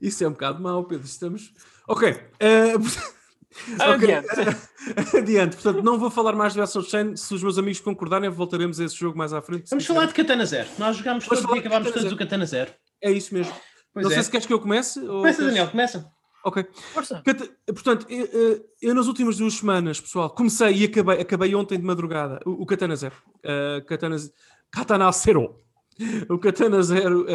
[0.00, 1.04] Isso é um bocado mau, Pedro.
[1.06, 1.52] Estamos.
[1.86, 2.08] Ok.
[2.40, 4.28] eh, ok, Adiante.
[5.16, 5.56] Adiante.
[5.56, 7.16] Portanto, não vou falar mais do Astral Chain.
[7.16, 9.68] Se os meus amigos concordarem, voltaremos a esse jogo mais à frente.
[9.70, 10.68] Vamos falar de Katana Zero.
[10.78, 12.72] Nós jogámos todos e de acabámos todos o Katana Zero.
[13.02, 13.52] É isso mesmo.
[13.92, 14.14] Pois não é.
[14.14, 15.00] sei se queres que eu comece.
[15.00, 16.10] Ou Começa, queres- Daniel, começa.
[16.44, 16.64] Ok.
[16.94, 17.22] Força.
[17.66, 21.84] Portanto, eu, eu- eu nas últimas duas semanas, pessoal, comecei e acabei, acabei ontem de
[21.84, 23.14] madrugada o, o Katana Zero.
[23.44, 24.16] Uh, Katana,
[24.70, 25.54] Katana Zero.
[26.30, 27.28] O Katana Zero uh, uh,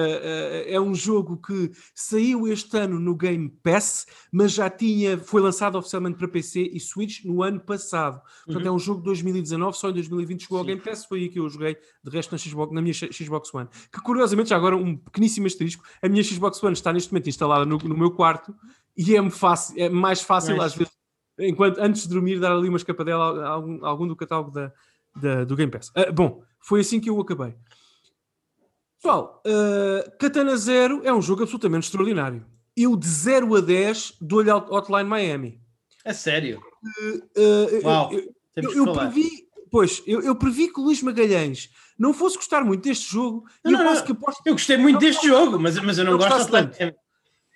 [0.65, 5.77] é um jogo que saiu este ano no Game Pass, mas já tinha, foi lançado
[5.77, 8.19] oficialmente para PC e Switch no ano passado.
[8.43, 8.71] Portanto, Uhum.
[8.71, 10.65] é um jogo de 2019, só em 2020 chegou ao.
[10.65, 13.69] Game Pass, foi aí que eu joguei, de resto na, Xbox, na minha Xbox One.
[13.93, 17.65] Que curiosamente, já agora um pequeníssimo asterisco, a minha Xbox One está neste momento instalada
[17.67, 18.51] no, no meu quarto
[18.97, 20.93] e é-me fácil, é mais fácil às vezes,
[21.39, 24.71] enquanto antes de dormir, dar ali uma escapadela a algum, a algum do catálogo da,
[25.15, 25.91] da- do Game Pass.
[25.95, 27.53] Ah, bom, foi assim que eu acabei.
[29.01, 32.45] Pessoal, ah, Katana Zero é um jogo absolutamente extraordinário.
[32.75, 35.61] Eu de 0 a 10 dou-lhe Hot- Hotline Miami.
[36.05, 36.61] A sério.
[37.37, 38.13] Ah, Uau.
[38.13, 39.29] eu- eu, eu previ,
[39.71, 43.71] pois, eu, eu previ que o Luís Magalhães não fosse gostar muito deste jogo Não,
[43.71, 46.93] eu não, aposto Eu gostei muito deste jogo, mas, mas eu não gosto de Hotline.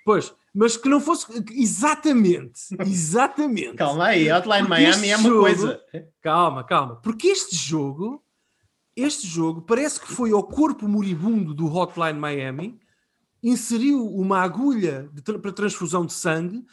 [0.06, 3.76] Pois, mas que não fosse exatamente, exatamente.
[3.76, 5.82] Calma aí, Hotline Porque Miami é uma jogo- coisa.
[6.22, 6.96] Calma, calma.
[6.98, 8.24] Porque este jogo,
[8.96, 12.80] este jogo parece que foi ao corpo moribundo do Hotline Miami,
[13.42, 16.66] inseriu uma agulha tra- para transfusão de sangue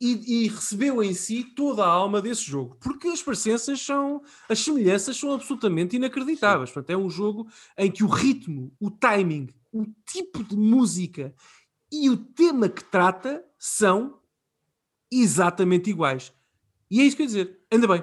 [0.00, 2.76] e, e recebeu em si toda a alma desse jogo.
[2.80, 6.70] Porque as parecenças são, as semelhanças são absolutamente inacreditáveis.
[6.70, 11.34] Portanto, é um jogo em que o ritmo, o timing, o tipo de música
[11.92, 14.18] e o tema que trata são
[15.10, 16.32] exatamente iguais.
[16.90, 17.60] E é isso que eu ia dizer.
[17.70, 18.00] Ainda bem.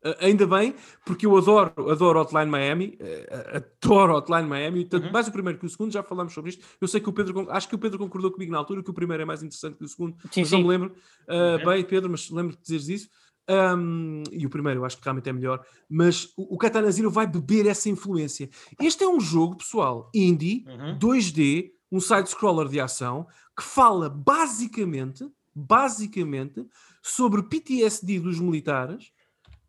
[0.00, 5.12] Uh, ainda bem, porque eu adoro, adoro Hotline Miami, uh, adoro Hotline Miami, tanto Uhum.
[5.12, 6.64] mais o primeiro que o segundo, já falámos sobre isto.
[6.80, 8.94] Eu sei que o Pedro, acho que o Pedro concordou comigo na altura que o
[8.94, 10.62] primeiro é mais interessante que o segundo, Sim, mas não sim.
[10.64, 10.94] me lembro
[11.28, 13.08] uh, bem, Pedro, mas lembro de dizeres isso.
[13.50, 17.10] Um, e o primeiro eu acho que realmente é melhor, mas o, o Katana Zero
[17.10, 18.48] vai beber essa influência.
[18.80, 20.96] Este é um jogo, pessoal, indie, Uhum.
[20.98, 26.66] 2D, um side-scroller de ação, que fala basicamente, basicamente,
[27.02, 29.10] sobre PTSD dos militares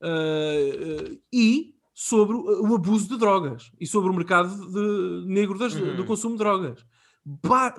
[0.01, 5.57] uh, uh, e sobre o o abuso de drogas e sobre o mercado de- negro
[5.57, 5.95] das- Uhum.
[5.95, 6.85] do consumo de drogas.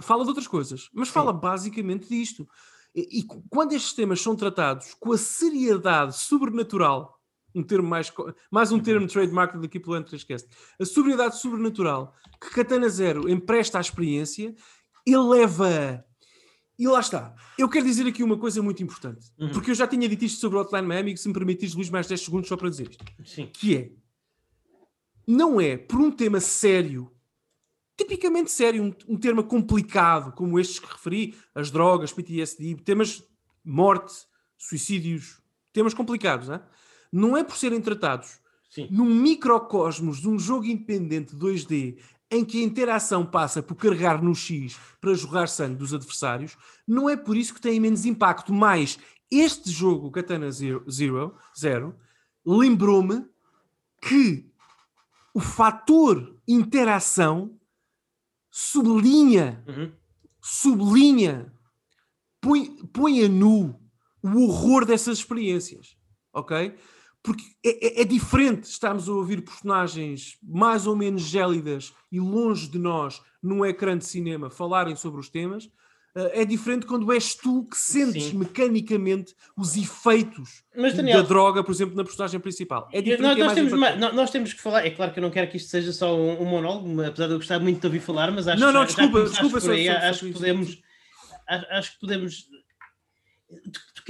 [0.02, 2.48] fala de outras coisas, mas fala basicamente disto.
[2.94, 7.19] E, e, quando estes temas são tratados com a seriedade sobrenatural,
[7.54, 8.12] um termo mais,
[8.50, 8.82] mais um uhum.
[8.82, 10.46] termo trademark daqui pelo N3Cast,
[10.78, 14.54] a sobriedade sobrenatural que Katana Zero empresta à experiência,
[15.06, 16.04] eleva
[16.78, 17.34] e lá está.
[17.58, 19.50] Eu quero dizer aqui uma coisa muito importante, uhum.
[19.50, 21.90] porque eu já tinha dito isto sobre o Hotline Miami, que se me permitires, Luís,
[21.90, 23.04] mais 10 segundos só para dizer isto.
[23.24, 23.50] Sim.
[23.52, 23.92] Que é,
[25.26, 27.12] não é por um tema sério,
[27.98, 33.22] tipicamente sério, um, um tema complicado, como estes que referi, as drogas, PTSD, temas
[33.62, 34.14] morte,
[34.56, 35.40] suicídios,
[35.72, 36.62] temas complicados, não é?
[37.12, 38.38] Não é por serem tratados
[38.70, 38.88] Sim.
[38.90, 41.98] num microcosmos de um jogo independente 2D
[42.30, 46.56] em que a interação passa por carregar no X para jogar sangue dos adversários,
[46.86, 48.52] não é por isso que tem menos impacto.
[48.52, 48.98] Mas
[49.30, 51.96] este jogo, Katana Zero, Zero, Zero
[52.46, 53.26] lembrou-me
[54.00, 54.48] que
[55.34, 57.58] o fator interação
[58.50, 59.92] sublinha, uhum.
[60.40, 61.52] sublinha,
[62.40, 63.78] põe, põe a nu
[64.22, 65.96] o horror dessas experiências,
[66.32, 66.76] ok?
[67.22, 72.68] Porque é, é, é, diferente estarmos a ouvir personagens mais ou menos gélidas e longe
[72.68, 75.64] de nós num ecrã de cinema falarem sobre os temas.
[76.12, 78.38] Uh, é diferente quando és tu que sentes Sim.
[78.38, 82.88] mecanicamente os efeitos Mas, Daniel, da droga, por exemplo, na personagem principal.
[82.92, 83.22] É diferente.
[83.22, 84.84] Nós, é nós, temos mais, nós, temos que falar.
[84.84, 87.34] É claro que eu não quero que isto seja só um, um monólogo, apesar de
[87.34, 89.70] eu gostar muito de ouvir falar, mas acho não, não, que já, desculpa, já desculpa,
[89.70, 90.82] aí, acho, que podemos,
[91.46, 92.48] acho, acho que podemos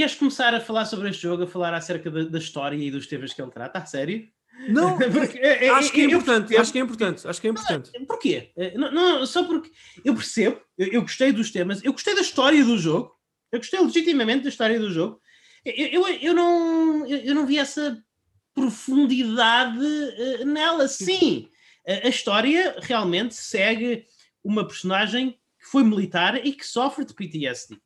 [0.00, 3.06] queres começar a falar sobre este jogo, a falar acerca da, da história e dos
[3.06, 3.80] temas que ele trata?
[3.80, 4.26] A sério?
[4.66, 4.96] Não,
[5.36, 7.90] é, é, acho, que é importante, acho que é importante, acho que é importante.
[7.94, 8.50] Não, porquê?
[8.56, 9.70] É, não, não, só porque
[10.02, 13.14] eu percebo, eu, eu, gostei dos temas, eu gostei da história do jogo,
[13.52, 15.20] eu gostei legitimamente da história do jogo.
[15.66, 18.02] Eu, eu, eu não, eu, não vi essa
[18.54, 20.88] profundidade uh, nela.
[20.88, 21.46] Sim,
[21.86, 24.06] a, a história realmente segue
[24.42, 27.78] uma personagem que foi militar e que sofre de PTSD.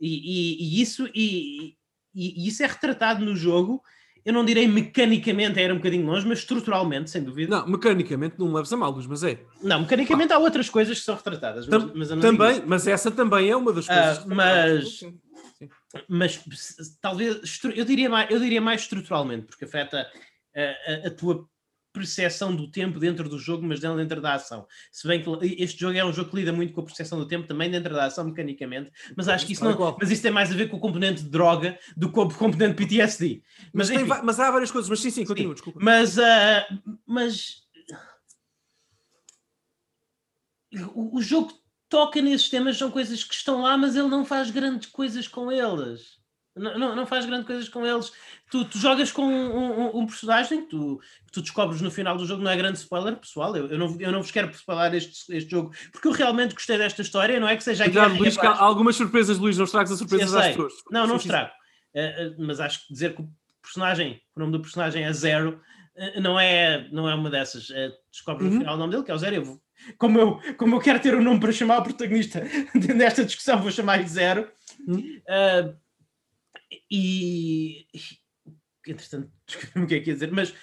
[0.00, 1.76] E, e, e isso, e,
[2.14, 3.82] e, isso é retratado no jogo.
[4.24, 7.58] Eu não direi mecanicamente, era um bocadinho longe, mas estruturalmente, sem dúvida.
[7.58, 9.42] Não, mecanicamente não leves a mal, mas é.
[9.62, 10.36] Não, mecanicamente ah.
[10.36, 11.66] há outras coisas que são retratadas.
[11.66, 14.18] Tam, mas, mas também, mas essa também é uma das coisas.
[14.18, 15.04] Uh, mas,
[16.08, 20.06] mas talvez, eu diria, mais, eu diria mais estruturalmente, porque afeta
[20.54, 21.48] a, a, a tua
[21.92, 24.66] percepção do tempo dentro do jogo, mas dentro da ação.
[24.90, 27.26] Se bem que este jogo é um jogo que lida muito com a percepção do
[27.26, 30.50] tempo também dentro da ação mecanicamente, mas acho que isso não, mas isso tem mais
[30.52, 33.42] a ver com o componente de droga do que com o componente PTSD.
[33.72, 35.80] Mas, mas, tem, mas há várias coisas, mas sim, sim, continua, desculpa.
[35.82, 37.62] Mas, uh, mas
[40.94, 41.52] o, o jogo
[41.88, 45.50] toca nesses temas, são coisas que estão lá, mas ele não faz grandes coisas com
[45.50, 46.19] eles.
[46.56, 48.12] Não, não, não faz grandes coisas com eles.
[48.50, 52.16] Tu, tu jogas com um, um, um, personagem que tu, que tu descobres no final
[52.16, 53.56] do jogo, não é grande spoiler, pessoal.
[53.56, 56.76] Eu, eu, não, eu não vos quero spoiler este, este jogo, porque eu realmente gostei
[56.76, 57.38] desta história.
[57.38, 60.72] Não é que seja Cuidado, Luís, algumas surpresas, Luís, não estragas as surpresas às pessoas.
[60.90, 61.50] Não, não estrago.
[61.94, 63.28] Uh, uh, mas acho que dizer que o
[63.62, 65.60] personagem, o nome do personagem é Zero,
[65.96, 67.68] uh, não, é, não é uma dessas.
[68.10, 68.54] descobres uhum.
[68.54, 69.36] no final o nome dele, que é o Zero.
[69.36, 69.62] Eu vou,
[69.96, 72.42] como, eu, como eu quero ter o um nome para chamar o protagonista
[72.74, 74.50] desta discussão, vou chamar-lhe Zero.
[74.88, 75.20] Uhum
[76.90, 77.86] e
[78.86, 80.54] entretanto, descobri o que é que ia dizer, mas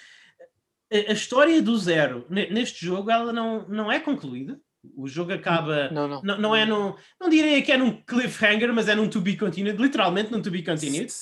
[0.90, 4.60] a, história do Zero neste jogo ela não, não é concluída.
[4.96, 5.90] O jogo acaba.
[5.90, 6.22] Não, não.
[6.22, 6.94] Não, não é num.
[7.20, 10.50] Não direi que é num cliffhanger, mas é num to be continued, literalmente num to
[10.50, 11.12] be continued.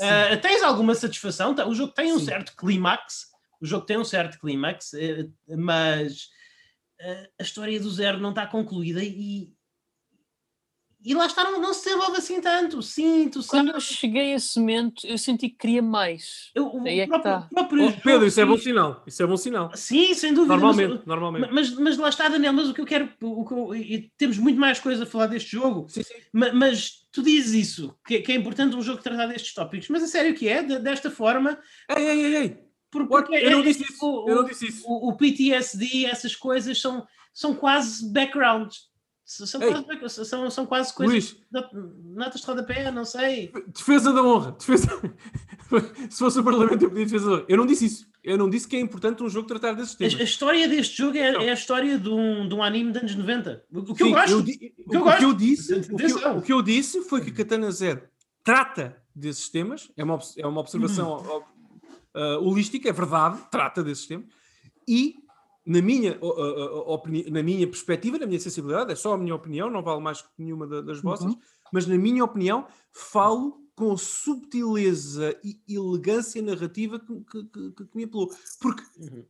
[0.00, 2.24] Uh, tens alguma satisfação, tá, o jogo tem um Sim.
[2.24, 3.28] certo clímax,
[3.60, 6.24] o jogo tem um certo clímax, uh, mas
[7.00, 9.52] uh, a história do Zero não está concluída e,
[11.04, 12.80] e lá está, não, não se desenvolve assim tanto.
[12.80, 16.50] Sinto, Quando eu cheguei a esse momento, eu senti que queria mais.
[16.54, 17.98] Eu, Aí é próprio, que está.
[17.98, 19.02] Oh, Pedro, isso é bom sinal.
[19.06, 19.70] Isso é bom sinal.
[19.74, 20.54] Sim, sem dúvida.
[20.54, 21.52] Normalmente, mas, normalmente.
[21.52, 23.10] Mas, mas lá está, Daniel, mas o que eu quero.
[23.20, 25.86] O que eu, e temos muito mais coisa a falar deste jogo.
[25.90, 26.14] Sim, sim.
[26.32, 29.90] Mas, mas, tu dizes isso, que, que, é importante um jogo tratar destes tópicos.
[29.90, 30.62] Mas a sério que é?
[30.62, 31.58] De, desta forma.
[31.94, 32.64] Ei, ei, ei, ei.
[32.90, 34.06] Porque, eu, não disse isso.
[34.06, 34.84] O, eu não disse isso.
[34.86, 38.93] O, o PTSD, essas coisas são, são quase backgrounds
[39.24, 41.12] são, quase, são, são quase coisas.
[41.12, 41.36] Luís,
[42.04, 43.50] notas de rodapé, não sei.
[43.68, 44.52] Defesa da honra.
[44.52, 44.88] Defesa...
[46.10, 47.44] Se fosse o Parlamento, eu pedia defesa da honra.
[47.48, 48.06] Eu não disse isso.
[48.22, 50.14] Eu não disse que é importante um jogo tratar desses temas.
[50.14, 53.02] A, a história deste jogo é, é, a história de um, de um anime dos
[53.02, 53.64] anos 90.
[53.72, 54.32] O que Sim, eu gosto.
[54.32, 57.02] Eu o, que eu, o que eu disse, o que eu, o que eu, disse
[57.02, 58.02] foi que Katana Zero
[58.42, 59.90] trata desses temas.
[59.96, 61.42] É uma, é uma observação
[62.14, 64.26] uh, holística, é verdade, trata desses temas.
[64.86, 65.16] E
[65.66, 66.18] na minha,
[67.30, 70.28] na minha perspectiva, na minha sensibilidade, é só a minha opinião, não vale mais que
[70.38, 71.38] nenhuma das vossas, uhum.
[71.72, 78.04] mas na minha opinião, falo com subtileza e elegância narrativa que, que, que, que me
[78.04, 78.30] apelou.
[78.60, 79.24] Porque, uhum.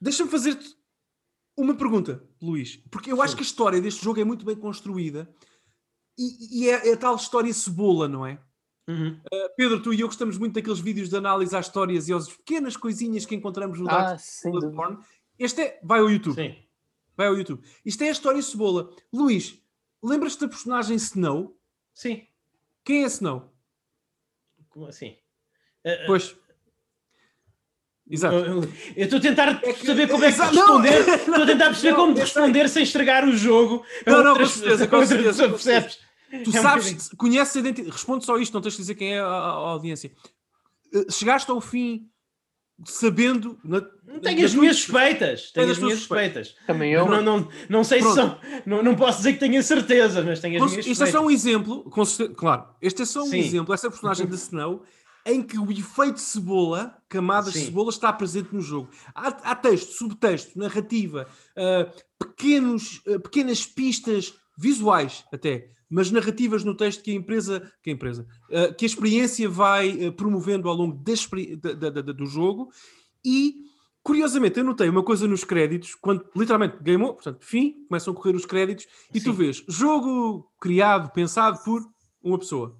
[0.00, 0.76] deixa-me fazer-te
[1.56, 3.36] Uma pergunta, Luís, porque eu acho Sim.
[3.36, 5.28] que a história deste jogo é muito bem construída
[6.18, 8.40] e, e é, é a tal história cebola, não é?
[8.88, 9.20] Uhum.
[9.32, 12.28] Uh, Pedro, tu e eu gostamos muito daqueles vídeos de análise às histórias e às
[12.28, 14.50] pequenas coisinhas que encontramos no Dark Ah, dúvida.
[14.50, 14.98] Bloodborne.
[15.40, 15.80] Este é.
[15.82, 16.34] Vai ao YouTube.
[16.36, 16.56] Sim.
[17.16, 17.62] Vai ao YouTube.
[17.84, 18.94] Isto é a história cebola.
[19.12, 19.58] Luís,
[20.02, 21.58] lembras-te da personagem Snow?
[21.94, 22.26] Sim.
[22.84, 23.52] Quem é Snow?
[24.68, 25.16] Como assim?
[25.84, 26.36] Uh, Pois.
[28.08, 28.34] Exato.
[28.96, 30.54] Eu estou a tentar É que- saber como é que Exato.
[30.56, 31.06] responder.
[31.06, 32.24] Não, Estou a tentar perceber não, como sei.
[32.24, 33.84] responder sem estragar o jogo.
[34.06, 35.94] Não, não, com certeza, com certeza, percebes?
[36.30, 37.16] Tu É um sabes, bocadinho.
[37.16, 37.92] conheces a identidade.
[37.92, 40.12] Responde só isto, não tens de dizer quem é a, a- a audiência.
[40.92, 42.10] Uh, Chegaste ao fim
[42.84, 43.58] sabendo.
[43.64, 43.80] Na,
[44.22, 45.50] Tenho na as minhas suspeitas.
[45.52, 46.54] Tenho as minhas suspeitas.
[46.66, 47.06] Também eu.
[47.08, 48.16] Não, não, não sei se Pronto.
[48.16, 48.38] são.
[48.66, 51.06] Não, não posso dizer que tenho a certeza, mas tenho as Cons- minhas Isto é
[51.06, 51.20] suspeitas.
[51.20, 51.90] só um exemplo,
[52.36, 53.38] claro, este é só um Sim.
[53.38, 54.82] exemplo, essa personagem da Snow,
[55.26, 58.88] em que o efeito cebola, camadas de cebola, está presente no jogo.
[59.14, 61.26] Há, há texto, subtexto, narrativa,
[61.56, 61.86] ah,
[62.18, 67.92] pequenos, ah, pequenas pistas visuais até, mas narrativas no texto que a empresa, que a,
[67.92, 72.70] empresa, ah, que a experiência vai ah, promovendo ao longo da do jogo
[73.24, 73.68] e
[74.02, 78.16] Curiosamente, eu notei uma coisa nos créditos, quando literalmente game over, portanto, fim, começam a
[78.16, 79.36] correr os créditos e tu Sim.
[79.36, 81.86] vês jogo criado, pensado por
[82.22, 82.78] uma pessoa,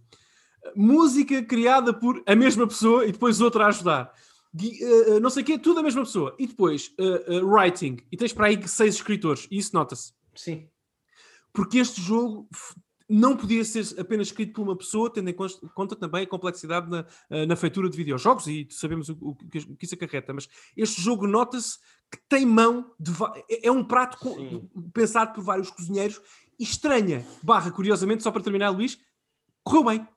[0.74, 4.14] música criada por a mesma pessoa e depois outra a ajudar,
[4.58, 7.98] eh, eh, não sei o quê, tudo a mesma pessoa, e depois eh, eh, writing,
[8.10, 10.68] e tens para aí seis escritores, e isso nota-se, Sim.
[11.52, 12.48] porque este jogo
[13.12, 15.34] não podia ser apenas escrito por uma pessoa, tendo em
[15.74, 19.58] conta também a complexidade na, eh, na feitura de videojogos, e sabemos o, o que
[19.58, 21.76] o que isso acarreta, mas este jogo nota-se
[22.10, 23.10] que tem mão de
[23.48, 26.20] é é um prato com- pensado por vários cozinheiros
[26.58, 28.98] e estranha, barra, curiosamente, só para terminar, Luís,
[29.64, 30.08] correu bem,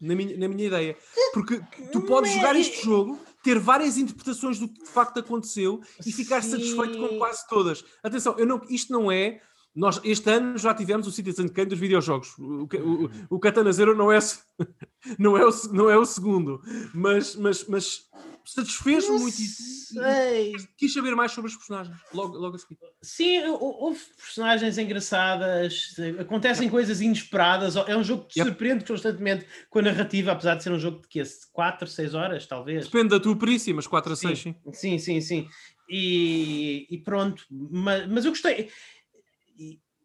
[0.00, 0.96] na minha, na minha ideia.
[1.34, 1.60] Porque
[1.92, 6.42] tu podes jogar este jogo, ter várias interpretações do que de facto aconteceu e ficar
[6.42, 6.50] Sim.
[6.50, 7.84] satisfeito com quase todas.
[8.02, 9.40] Atenção, eu não, isto não é.
[9.78, 12.36] Nós, este ano já tivemos o Citizen Kane dos videojogos.
[12.36, 14.18] O, o, o, Katana Zero não é,
[15.16, 16.60] não é, o, não é o segundo,
[16.92, 18.00] mas, mas, mas
[18.44, 20.52] satisfez-me muito sei.
[20.56, 22.76] e Quis saber mais sobre os personagens, logo, logo a seguir.
[23.00, 27.76] Sim, hou- houve personagens engraçadas, acontecem coisas inesperadas.
[27.76, 28.50] É um jogo que te Yep.
[28.50, 31.22] surpreende constantemente com a narrativa, apesar de ser um jogo de quê?
[31.52, 32.86] 4, 6 horas, talvez.
[32.86, 34.56] Depende da tua perícia, mas 4 a 6, sim.
[34.72, 35.48] Sim, sim, sim.
[35.88, 38.68] E, e pronto, mas, mas eu gostei.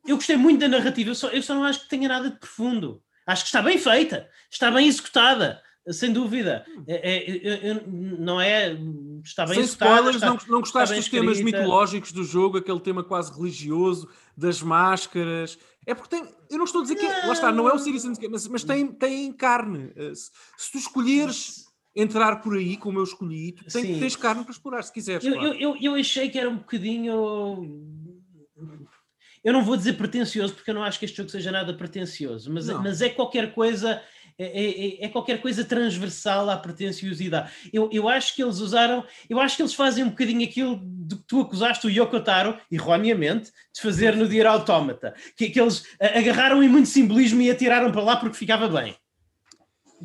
[0.05, 2.37] Eu gostei muito da narrativa, eu só, eu só não acho que tenha nada de
[2.37, 3.01] profundo.
[3.25, 5.61] Acho que está bem feita, está bem executada,
[5.91, 6.65] sem dúvida.
[6.85, 8.75] É, é, eu- eu- não é.
[9.23, 9.91] Está bem Sem executada.
[9.91, 14.61] spoilers, está- não, não gostaste dos temas mitológicos do jogo, aquele tema quase religioso, das
[14.61, 15.57] máscaras.
[15.87, 16.25] É porque tem.
[16.49, 17.05] Eu não estou a dizer que.
[17.05, 19.91] é- Lá está, não é o Citizen Kane, mas, mas tem, tem carne.
[19.95, 21.65] Eh, Se, se tu escolheres
[21.95, 23.99] entrar por aí, como eu escolhi, tu tem, Sim.
[23.99, 25.23] tens carne para explorar, se quiseres.
[25.23, 25.47] Eu, claro.
[25.53, 28.12] eu, eu, eu achei que era um bocadinho.
[29.43, 32.51] Eu não vou dizer pretencioso, porque eu não acho que este jogo seja nada pretencioso,
[32.51, 32.81] mas, Não.
[32.81, 34.01] mas é qualquer coisa.
[34.35, 37.51] É, é- é qualquer coisa transversal à pretenciosidade.
[37.71, 41.17] Eu, eu acho que eles usaram, eu acho que eles fazem um bocadinho aquilo do
[41.17, 45.83] que tu acusaste o Yoko Taro, erroneamente, de fazer no Dier Automata, que, que eles
[45.99, 48.95] agarraram em muito simbolismo e atiraram para lá porque ficava bem.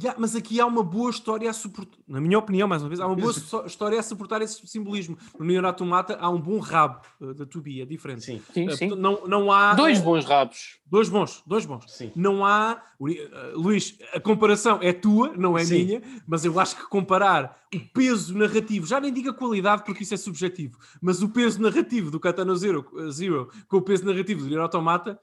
[0.00, 3.00] Ya, mas aqui há uma boa história a suportar, na minha opinião, mais uma vez,
[3.00, 5.18] há uma boa so- história a suportar esse simbolismo.
[5.36, 8.22] No Nier Automata há um bom rabo eh, da Tubi, é diferente.
[8.24, 8.88] Sim, Sim, Eh, sim.
[8.94, 9.74] Não, não há.
[9.74, 10.78] Dois eh, bons rabos.
[10.86, 11.84] Dois bons, dois bons.
[11.88, 12.12] sim.
[12.14, 12.80] Não há.
[13.10, 15.84] Eh, Luís, a comparação é tua, não é Sim.
[15.84, 20.04] minha, mas eu acho que comparar o peso narrativo, já nem digo a qualidade porque
[20.04, 24.42] isso é subjetivo, mas o peso narrativo do Katana Zero, Zero com o peso narrativo
[24.42, 25.18] do Nier Automata,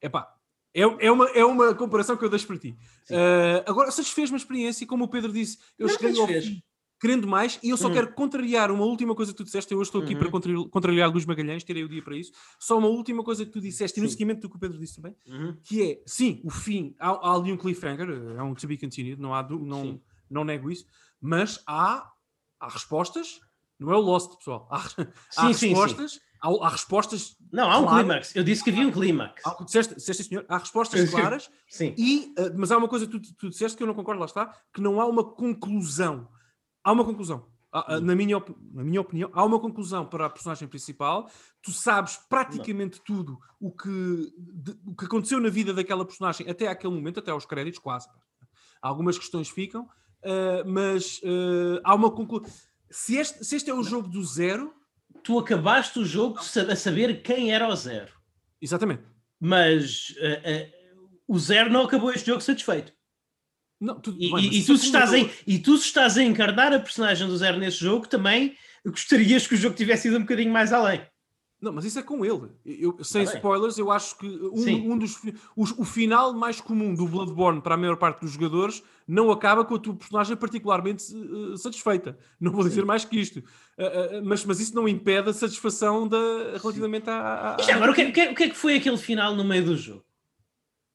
[0.00, 0.33] epá,
[0.74, 2.76] é, é, uma, é uma comparação que eu deixo para ti.
[3.04, 3.14] Sim.
[3.16, 6.44] Eh, agora, satisfez-me a experiência, e como o Pedro disse, eu Não cheguei ao satisfez.
[6.46, 6.62] fim
[7.00, 7.92] querendo mais, e eu só Hum.
[7.92, 9.70] quero contrariar uma última coisa que tu disseste.
[9.70, 10.18] Eu hoje estou aqui Uhum.
[10.20, 12.32] para contra- contrariar Luís Magalhães, tirei o dia para isso.
[12.58, 14.12] Só uma última coisa que tu disseste, e no Sim.
[14.12, 15.54] seguimento do que o Pedro disse também, Uhum.
[15.62, 19.20] que é, sim, o fim, há, há ali um cliffhanger, é um to be continued,
[19.20, 20.00] não, há, não, Sim.
[20.30, 20.86] não nego isso,
[21.20, 22.10] mas há,
[22.58, 23.38] há respostas,
[23.78, 25.68] não é o Lost, pessoal, há, há Sim, sim, sim.
[25.68, 27.98] respostas, há, há respostas, Não, há um Claro.
[28.06, 28.34] clímax.
[28.36, 29.40] Eu disse que havia um clímax.
[29.46, 31.94] há, disseste, disseste, senhor, há respostas claras, Sim.
[31.96, 34.26] e, eh, mas há uma coisa que tu, tu disseste que eu não concordo, lá
[34.26, 36.28] está, que não há uma conclusão.
[36.82, 37.46] Há uma conclusão.
[37.72, 38.42] Há- há- Na minha,
[38.72, 41.28] na minha opinião, há uma conclusão para a personagem principal.
[41.62, 46.68] Tu sabes praticamente tudo o que, de- o que aconteceu na vida daquela personagem até
[46.68, 48.08] aquele momento, até aos créditos, quase.
[48.82, 49.88] Algumas questões ficam,
[50.22, 52.48] eh, mas eh, há uma conclusão.
[52.90, 54.72] Se este, se este é o jogo do zero,
[55.24, 58.12] Tu acabaste o jogo a saber quem era o zero.
[58.60, 59.02] exatamente.
[59.40, 60.72] Mas eh, eh,
[61.26, 62.92] o zero não acabou este jogo satisfeito.
[63.80, 66.16] Não, tudo E, bem, e- e é tu se estás em, e tu se estás
[66.16, 68.56] a encarnar a personagem do zero nesse jogo, também
[68.86, 71.02] gostarias que o jogo tivesse ido um bocadinho mais além.
[71.64, 72.48] Não, mas isso é com ele.
[72.64, 73.34] Eu, sem bem.
[73.34, 74.88] spoilers, eu acho que Sim.
[74.88, 75.20] um, um dos
[75.56, 79.64] os- o final mais comum do Bloodborne para a maior parte dos jogadores não acaba
[79.64, 82.18] com a tua personagem particularmente eh, satisfeita.
[82.40, 83.42] Não vou dizer mais que isto.
[83.78, 86.18] Ah, ah, mas, mas isso não impede a satisfação da,
[86.62, 87.56] relativamente à.
[87.58, 88.98] à- já agora, o que, é- o que é- o que é que foi aquele
[88.98, 90.04] final no meio do jogo?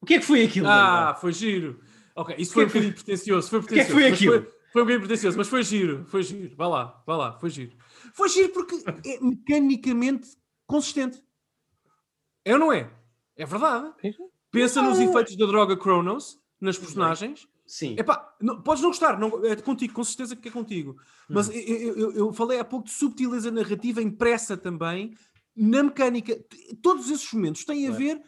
[0.00, 0.66] O que é que foi aquilo?
[0.66, 1.14] Ah, Daniel?
[1.20, 1.80] foi giro.
[2.16, 3.48] Ok, isso foi é um que foi- bocadinho pretencioso.
[3.50, 4.32] Foi que é que foi aquilo?
[4.32, 4.42] Foi,
[4.72, 6.04] foi um bocadinho pretencioso, mas foi giro.
[6.08, 6.54] Foi giro.
[6.56, 7.72] Vá lá, vá lá, foi giro.
[8.14, 8.74] Foi giro porque
[9.06, 10.30] é mecanicamente
[10.70, 11.22] consistente.
[12.44, 12.90] É ou não é?
[13.36, 13.92] É verdade.
[14.50, 17.46] Pensa nos efeitos da droga Cronos, nas personagens.
[17.66, 17.94] Sim.
[17.98, 20.96] Epá, não, podes não gostar, não, é contigo, com certeza que é contigo.
[21.28, 21.52] Mas Hum.
[21.52, 25.14] eu, eu- eu- falei há pouco de subtileza narrativa impressa também
[25.54, 26.36] na mecânica.
[26.82, 28.20] Todos esses momentos têm a ver.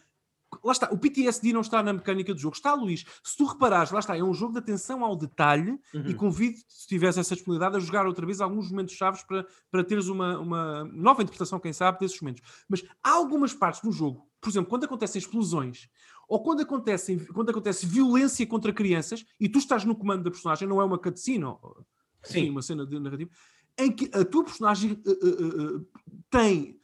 [0.63, 2.55] Lá está, o PTSD não está na mecânica do jogo.
[2.55, 3.05] Está, Luís.
[3.23, 6.13] Se tu reparares, lá está, é um jogo de atenção ao detalhe e Uhum.
[6.15, 10.07] convido, se tiveres essa disponibilidade, a jogar outra vez alguns momentos chaves para, para teres
[10.07, 12.41] uma, uma nova interpretação, quem sabe, desses momentos.
[12.67, 15.87] Mas há algumas partes do jogo, por exemplo, quando acontecem explosões
[16.27, 20.67] ou quando, acontecem, quando acontece violência contra crianças e tu estás no comando da personagem,
[20.67, 21.85] não é uma cutscene, ou,
[22.23, 22.49] Sim.
[22.49, 23.29] uma cena de narrativa,
[23.77, 25.81] em que a tua personagem eh, eh, eh,
[26.29, 26.79] tem.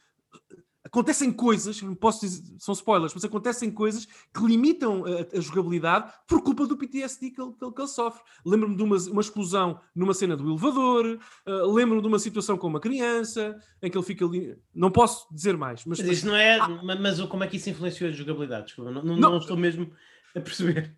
[0.92, 6.12] Acontecem coisas, não posso dizer, são spoilers, mas acontecem coisas que limitam a, a jogabilidade
[6.26, 8.20] por culpa do PTSD que ele, que ele- sofre.
[8.44, 12.66] Lembro-me de uma, uma explosão numa cena do elevador, eh, lembro-me de uma situação com
[12.66, 14.56] uma criança em que ele fica ali.
[14.74, 16.58] Não posso dizer mais, mas, Mas isso não é.
[16.82, 18.66] ma- Mas como é que isso influenciou a jogabilidade?
[18.66, 19.30] Desculpa, não, não, Não.
[19.30, 19.90] não estou mesmo
[20.34, 20.96] a perceber.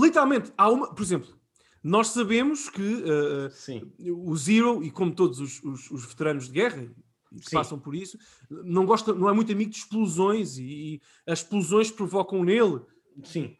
[0.00, 0.94] Literalmente, há uma.
[0.94, 1.34] Por exemplo,
[1.82, 3.02] nós sabemos que
[3.50, 3.90] Sim.
[4.10, 6.88] o Zero, e como todos os, os- os veteranos de guerra
[7.40, 7.56] que Sim.
[7.56, 8.18] passam por isso,
[8.50, 12.80] não, gosta, não é muito amigo de explosões e, e as explosões provocam nele,
[13.22, 13.56] Sim.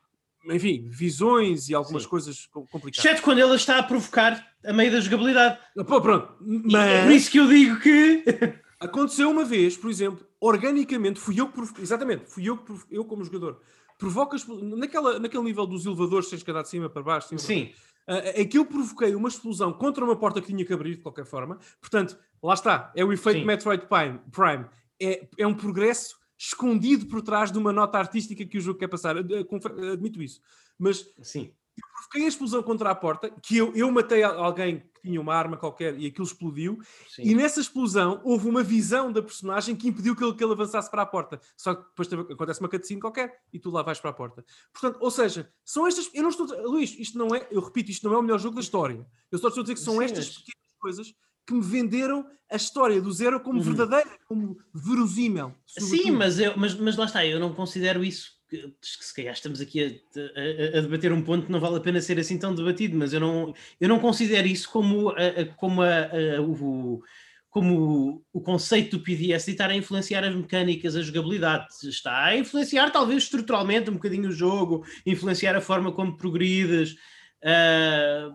[0.51, 2.09] enfim, visões e algumas Sim.
[2.09, 3.05] coisas com- complicadas.
[3.05, 5.59] Exceto quando ele está a provocar a meio da jogabilidade.
[5.86, 8.24] Pô, pronto, E É por mas isso que eu digo que.
[8.80, 12.98] aconteceu uma vez, por exemplo, organicamente, fui eu que provoquei, exatamente, fui eu que provoquei,
[12.98, 13.60] eu como jogador,
[13.98, 17.38] provoca expl- naquela, naquele nível dos elevadores, tens que andar de cima para baixo, cima
[17.38, 17.64] para Sim.
[17.66, 17.93] baixo.
[18.06, 21.02] Ah, é que eu provoquei uma explosão contra uma porta que tinha que abrir de
[21.02, 21.59] qualquer forma.
[21.81, 23.44] Portanto, lá está, é o efeito Sim.
[23.47, 24.18] Metroid Prime.
[24.31, 24.66] Prime.
[25.01, 28.89] É, é um progresso escondido por trás de uma nota artística que o jogo quer
[28.89, 29.16] passar.
[29.47, 30.40] Confe- Admito isso.
[30.78, 31.52] Mas Sim.
[31.82, 35.56] Provoquei a explosão contra a porta, que eu, eu matei alguém que tinha uma arma
[35.56, 36.78] qualquer e aquilo explodiu.
[37.09, 37.22] Sim.
[37.22, 40.90] E nessa explosão houve uma visão da personagem que impediu que ele, que ele avançasse
[40.90, 41.40] para a porta.
[41.56, 44.44] Só que depois acontece uma cutscene qualquer e tu lá vais para a porta.
[44.72, 46.09] Portanto, ou seja, são estas.
[46.14, 46.46] Eu não estou.
[46.70, 47.46] Luís, isto não é.
[47.51, 49.05] Eu repito, isto não é o melhor jogo da história.
[49.30, 51.14] Eu só estou a dizer que são Sim, estas mas- pequenas coisas
[51.46, 53.64] que me venderam a história do zero como Uhum.
[53.64, 55.55] verdadeira, como verosímil.
[55.66, 58.34] Sim, mas, eu, mas, mas lá está, eu não considero isso.
[58.80, 62.00] Se calhar estamos aqui a, a- a debater um ponto que não vale a pena
[62.00, 67.02] ser assim tão debatido, mas eu não, eu não considero isso como, a, como, o,
[67.50, 71.66] como o conceito do PDS de estar a influenciar as mecânicas, a jogabilidade.
[71.84, 76.96] Está a influenciar, talvez estruturalmente, um bocadinho o jogo, influenciar a forma como progrides.
[77.42, 78.30] ah,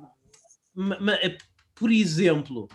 [0.73, 1.19] ma- ma-
[1.75, 2.67] por exemplo,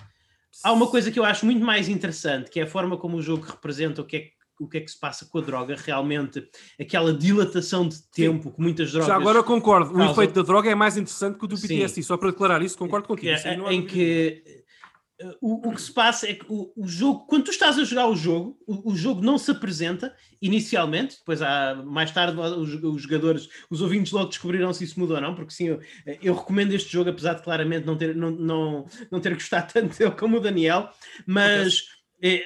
[0.62, 3.22] há uma coisa que eu acho muito mais interessante, que é a forma como o
[3.22, 5.76] jogo representa o que é, que- o que, é que se passa com a droga,
[5.76, 6.46] realmente
[6.80, 9.08] aquela dilatação de tempo que muitas drogas.
[9.08, 9.90] Já agora eu concordo.
[9.90, 11.68] O causam- efeito da droga é mais interessante que o do Sim.
[11.68, 12.02] PTSD.
[12.02, 13.32] Só para declarar isso, concordo contigo.
[13.66, 14.42] há em que
[15.18, 17.84] eh, o, o que se passa é que o, o jogo, quando tu estás a
[17.84, 22.74] jogar o jogo, o, o jogo não se apresenta inicialmente, depois há mais tarde os,
[22.82, 25.80] os jogadores, os ouvintes logo descobriram se isso muda ou não, porque sim, eu,
[26.22, 29.96] eu recomendo este jogo, apesar de claramente não ter, não, não, não ter gostado tanto
[29.98, 30.90] dele como o Daniel,
[31.26, 31.84] mas
[32.20, 32.44] eh,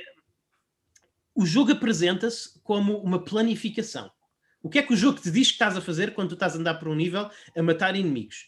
[1.39, 4.11] o jogo apresenta-se como uma planificação.
[4.61, 6.57] O que é que o jogo te diz que estás a fazer quando tu estás
[6.57, 8.47] a andar por um nível a matar inimigos?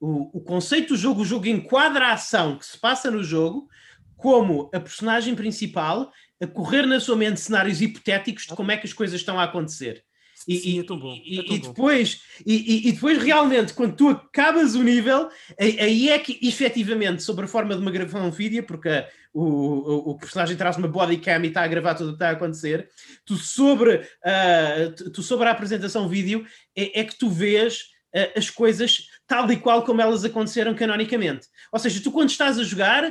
[0.00, 3.68] O, o conceito do jogo, o jogo enquadra a ação que se passa no jogo
[4.16, 6.12] como a personagem principal
[6.42, 9.44] a correr na sua mente cenários hipotéticos de como é que as coisas estão a
[9.44, 10.04] acontecer.
[10.48, 11.14] E, Sim, é tão bom.
[11.24, 11.68] e- é tão e bom.
[11.68, 17.44] depois, e, e- depois, realmente, quando tu acabas o nível, aí é que, efetivamente, sobre
[17.44, 20.88] a forma de uma gravação de vídeo, porque a- o, o, o personagem traz uma
[20.88, 22.88] body cam e está a gravar tudo o que está a acontecer,
[23.24, 26.46] tu sobre, ah, tu- sobre a apresentação vídeo
[26.76, 27.84] é, é que tu vês
[28.14, 31.46] ah, as coisas tal e qual como elas aconteceram canonicamente.
[31.72, 33.10] Ou seja, tu quando estás a jogar,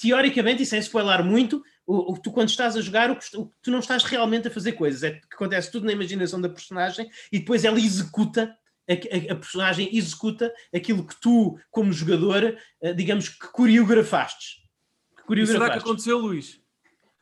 [0.00, 3.70] teoricamente, e sem spoiler muito, o, o- tu quando estás a jogar, o o tu
[3.70, 7.38] não estás realmente a fazer coisas, é que acontece tudo na imaginação da personagem e
[7.40, 8.54] depois ela executa,
[8.88, 14.59] a, a- personagem executa aquilo que tu, como jogador, eh, digamos que coreografaste.
[15.38, 16.60] E será que aconteceu, Luís?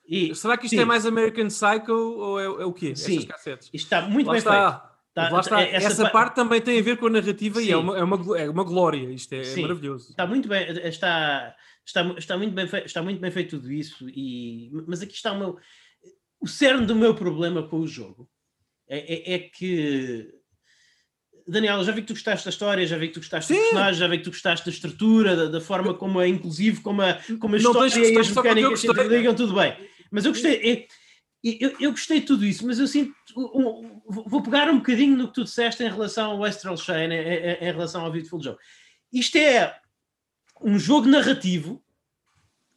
[0.07, 0.81] E Será que isto sim.
[0.81, 2.97] é mais American Psycho ou é, é o quê?
[2.97, 3.27] Sim.
[3.27, 3.69] Cassetes.
[3.73, 4.55] isto está muito Lá bem feito.
[4.55, 4.73] está.
[5.15, 5.61] Tá- Lá está.
[5.61, 7.73] é- essa Essa, pa- parte também tem a ver com a narrativa e Sim.
[7.73, 9.11] é uma, é, uma, é uma glória.
[9.13, 10.11] Isto é, é maravilhoso.
[10.11, 11.55] Está muito bem, está,
[11.85, 15.33] está, está, muito bem feito, está muito bem feito tudo isso, e, mas aqui está
[15.33, 15.57] uma.
[16.41, 18.31] o cerne do meu problema com o jogo
[18.89, 20.33] é, é, é que
[21.49, 23.59] Daniel, já vi que tu gostaste da história, já vi que tu gostaste Sim.
[23.59, 26.81] do personagem, já vi que tu gostaste da estrutura, da, da forma como é inclusive,
[26.81, 29.75] como a, como a história e as mecânicas se ligam, tudo bem.
[30.11, 30.87] Mas eu gostei, é,
[31.43, 33.15] eu, eu, gostei de tudo isso, mas eu sinto.
[33.37, 37.15] Um, vou pegar um bocadinho no que tu disseste em relação ao Astral Chain, em,
[37.15, 38.57] em, em relação ao Beautiful Joe.
[39.13, 39.75] Isto é
[40.61, 41.83] um jogo narrativo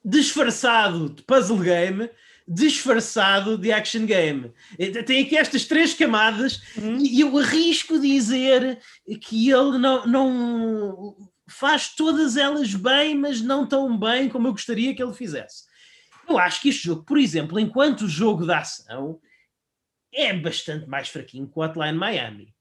[0.03, 2.09] disfarçado de puzzle game
[2.47, 4.51] disfarçado de action game.
[5.05, 6.97] Tem aqui estas três camadas uhum.
[6.97, 8.79] e eu arrisco dizer
[9.21, 11.15] que ele não, não
[11.47, 15.65] faz todas elas bem, mas não tão bem como eu gostaria que ele fizesse.
[16.27, 19.19] Eu acho que este jogo, por exemplo, enquanto jogo de ação,
[20.13, 22.53] é bastante mais fraquinho que o Hotline Miami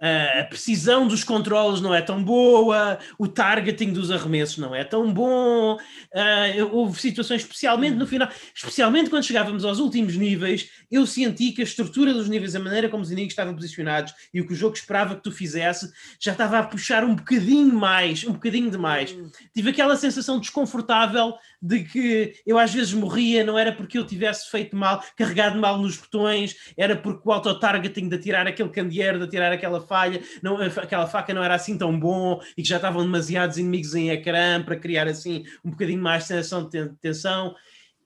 [0.00, 5.12] a precisão dos controles não é tão boa, o targeting dos arremessos não é tão
[5.12, 11.52] bom, uh, houve situações, especialmente no final, especialmente quando chegávamos aos últimos níveis, eu senti
[11.52, 14.52] que a estrutura dos níveis, a maneira como os inimigos estavam posicionados e o que
[14.52, 15.90] o jogo esperava que tu fizesse,
[16.20, 19.12] já estava a puxar um bocadinho mais, um bocadinho demais.
[19.12, 19.30] Hum.
[19.54, 24.50] Tive aquela sensação desconfortável de que eu às vezes morria, não era porque eu tivesse
[24.50, 29.24] feito mal, carregado mal nos botões, era porque o auto-targeting de atirar aquele candeeiro, de
[29.24, 33.02] atirar aquela falha, não, aquela faca não era assim tão bom e que já estavam
[33.02, 37.54] demasiados inimigos em ecrã para criar assim um bocadinho mais sensação de tensão.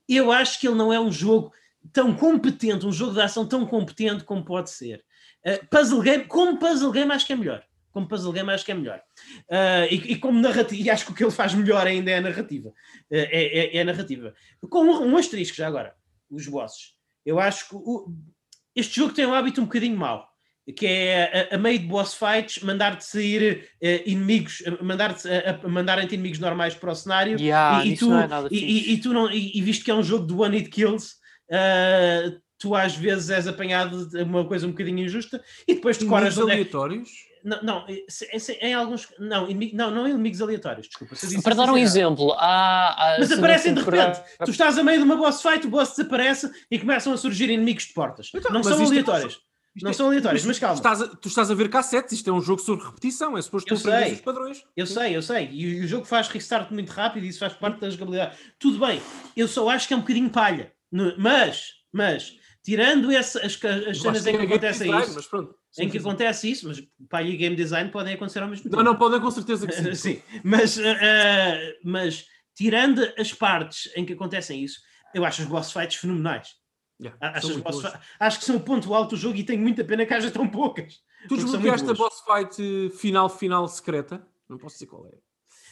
[0.07, 1.51] Eu acho que ele não é um jogo
[1.93, 5.03] tão competente, um jogo de ação tão competente como pode ser.
[5.45, 8.71] Uh, puzzle game, como puzzle game, acho que é melhor como puzzle game acho que
[8.71, 9.01] é melhor.
[9.49, 12.17] Uh, e, e, como narrativa, e acho que o que ele faz melhor ainda é
[12.17, 12.69] a narrativa.
[12.69, 12.73] Uh,
[13.09, 14.33] é, é, é, a narrativa.
[14.69, 15.95] Com um, um, asterisco já agora,
[16.29, 16.93] os bosses.
[17.25, 18.13] Eu acho que o,
[18.75, 20.28] este jogo tem um hábito um bocadinho mau,
[20.73, 26.15] que é a, a meio de boss fights mandar-te sair uh, inimigos, mandar-te uh, mandarem-te
[26.15, 29.61] inimigos normais para o cenário yeah, e, e, tu, é e, e, tu não, e,
[29.61, 31.15] visto que é um jogo de one hit kills,
[32.57, 36.51] tu às vezes és apanhado de uma coisa um bocadinho injusta e depois decoras onde
[36.51, 37.09] aleatórios?
[37.25, 37.85] É não, não,
[38.61, 39.07] em alguns.
[39.17, 41.15] Não, não, não inimigos aleatórios, desculpa.
[41.41, 43.15] Para dar um exemplo, há.
[43.15, 44.19] há Mas aparecem de repente.
[44.43, 47.49] Tu estás a meio de uma boss fight, o boss desaparece e começam a surgir
[47.49, 48.29] inimigos de portas.
[48.35, 49.39] Então, não são aleatórios.
[49.81, 50.75] É, não são aleatórios, mas calma.
[50.75, 53.41] Tu estás, a, tu estás a ver cassetes, isto é um jogo sobre repetição, é
[53.41, 54.63] suposto tu aprendes os padrões.
[54.75, 55.49] Eu sei, eu sei.
[55.51, 58.37] E, e, o jogo faz restart muito rápido e isso faz parte da jogabilidade.
[58.57, 59.01] Tudo bem,
[59.35, 60.71] eu só acho que é um bocadinho palha.
[61.17, 65.13] Mas, mas, tirando esse, as, as cenas em que acontece isso.
[65.13, 66.07] Mas pronto Sim, em que sim.
[66.07, 68.75] acontece isso, mas para e game design podem acontecer ao mesmo tempo.
[68.75, 69.93] Não, não, podem com certeza que sim.
[69.95, 70.21] sim.
[70.43, 70.81] Mas, uh,
[71.83, 72.25] mas
[72.55, 74.79] tirando as partes em que acontecem isso,
[75.13, 76.55] eu acho os boss fights fenomenais.
[77.01, 77.83] Yeah, acho, boss
[78.19, 80.47] acho, que são o ponto alto do jogo e tenho muita pena que haja tão
[80.47, 80.99] poucas.
[81.29, 84.21] Tu desbloqueaste a boss fight final, final secreta?
[84.49, 85.11] Não posso dizer qual é.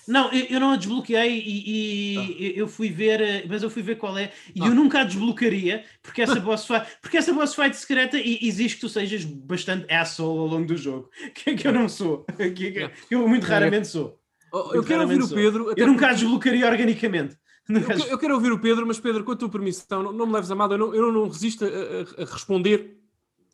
[0.08, 2.60] Não, eu, eu não a desbloqueei e, e ah.
[2.60, 4.68] eu fui ver, mas eu fui ver qual é, e ah.
[4.68, 8.82] eu nunca a desbloquearia, porque essa boss fight, porque essa boss fight secreta exige que
[8.82, 12.92] tu sejas bastante asshole ao longo do jogo, que, que eu não sou, que, que
[13.12, 14.18] eu muito raramente sou.
[14.54, 15.74] Oh, eu quero ouvir o Pedro.
[15.76, 17.38] Eu nunca a desbloquearia organicamente.
[17.70, 20.34] Eu, eu, quero ouvir o Pedro, mas Pedro, com a tua permissão, não, não me
[20.34, 23.02] leves a mal, eu não, eu não resisto a, a, a responder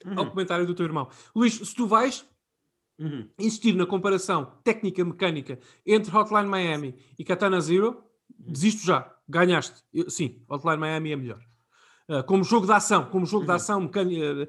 [0.05, 0.19] uhum.
[0.19, 1.09] ao comentário do teu irmão.
[1.35, 2.25] Luís, se tu vais,
[2.99, 3.27] uhum.
[3.39, 9.81] insistir na comparação técnica mecânica entre Hotline Miami e Katana Zero, desisto já, ganhaste.
[9.93, 11.39] Eu, sim, Hotline Miami é melhor.
[12.07, 13.47] Uh, como jogo de ação, como jogo uhum.
[13.47, 14.47] de ação mecânica,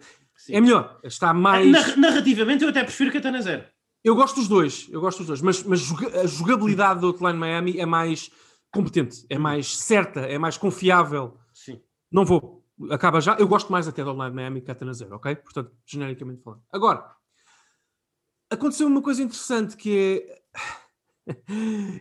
[0.50, 0.98] é melhor.
[1.04, 1.96] Está mais.
[1.96, 3.64] narrativamente, eu até prefiro Katana Zero.
[4.02, 5.80] Eu gosto dos dois, eu gosto dos dois, mas, mas
[6.22, 8.30] a jogabilidade do Hotline Miami é mais
[8.74, 11.38] competente, é mais certa, é mais confiável.
[11.52, 11.80] Sim.
[12.10, 12.64] Não vou.
[12.90, 13.36] Acaba já.
[13.36, 15.36] Eu gosto mais até do Hotline Miami que Katana Zero, ok?
[15.36, 16.62] Portanto, genericamente falando.
[16.72, 17.08] Agora,
[18.50, 20.42] aconteceu uma coisa interessante que é.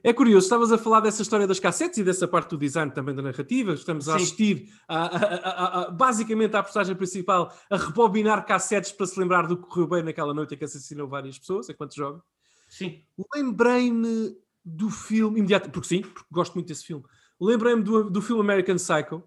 [0.04, 3.16] É curioso, estavas a falar dessa história das cassetes e dessa parte do design também
[3.16, 3.74] da narrativa.
[3.74, 9.06] Estamos a assistir a, a, a, a, basicamente à personagem principal a rebobinar cassetes para
[9.06, 12.22] se lembrar do que correu bem naquela noite em que assassinou várias pessoas enquanto joga.
[12.68, 13.02] Sim.
[13.34, 17.04] Lembrei-me do filme, imediato, porque sim, porque gosto muito desse filme.
[17.40, 19.24] Lembrei-me do, do filme American Psycho.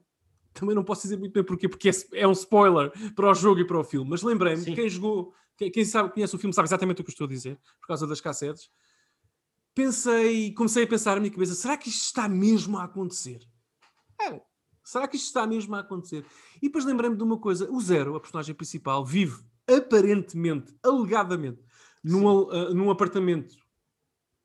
[0.55, 3.61] Também não posso dizer muito bem porquê, porque é, é um spoiler para o jogo
[3.61, 6.69] e para o filme, mas lembrei-me, quem jogou quem, quem sabe, conhece o filme sabe
[6.69, 8.71] exatamente o que eu estou a dizer, por causa das cassetes.
[9.75, 13.41] Pensei, comecei a pensar na minha cabeça: será que isto está mesmo a acontecer?
[14.21, 14.41] É,
[14.85, 16.25] será que isto está mesmo a acontecer?
[16.57, 21.63] E depois lembrei-me de uma coisa: o Zero, a personagem principal, vive aparentemente, alegadamente,
[22.03, 23.57] num, uh, num apartamento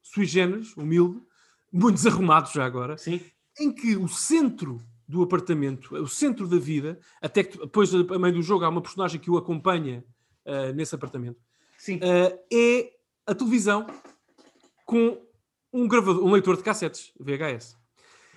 [0.01, 1.21] sui generis, humilde,
[1.71, 3.21] muito desarrumado já agora, Sim.
[3.59, 8.33] em que o centro do apartamento, o centro da vida, até que depois, a meio
[8.33, 10.03] do jogo, há uma personagem que o acompanha
[10.45, 12.93] uh, nesse apartamento, uh, é
[13.25, 13.87] a televisão
[14.85, 15.21] com
[15.73, 17.77] um gravador, um leitor de cassetes VHS.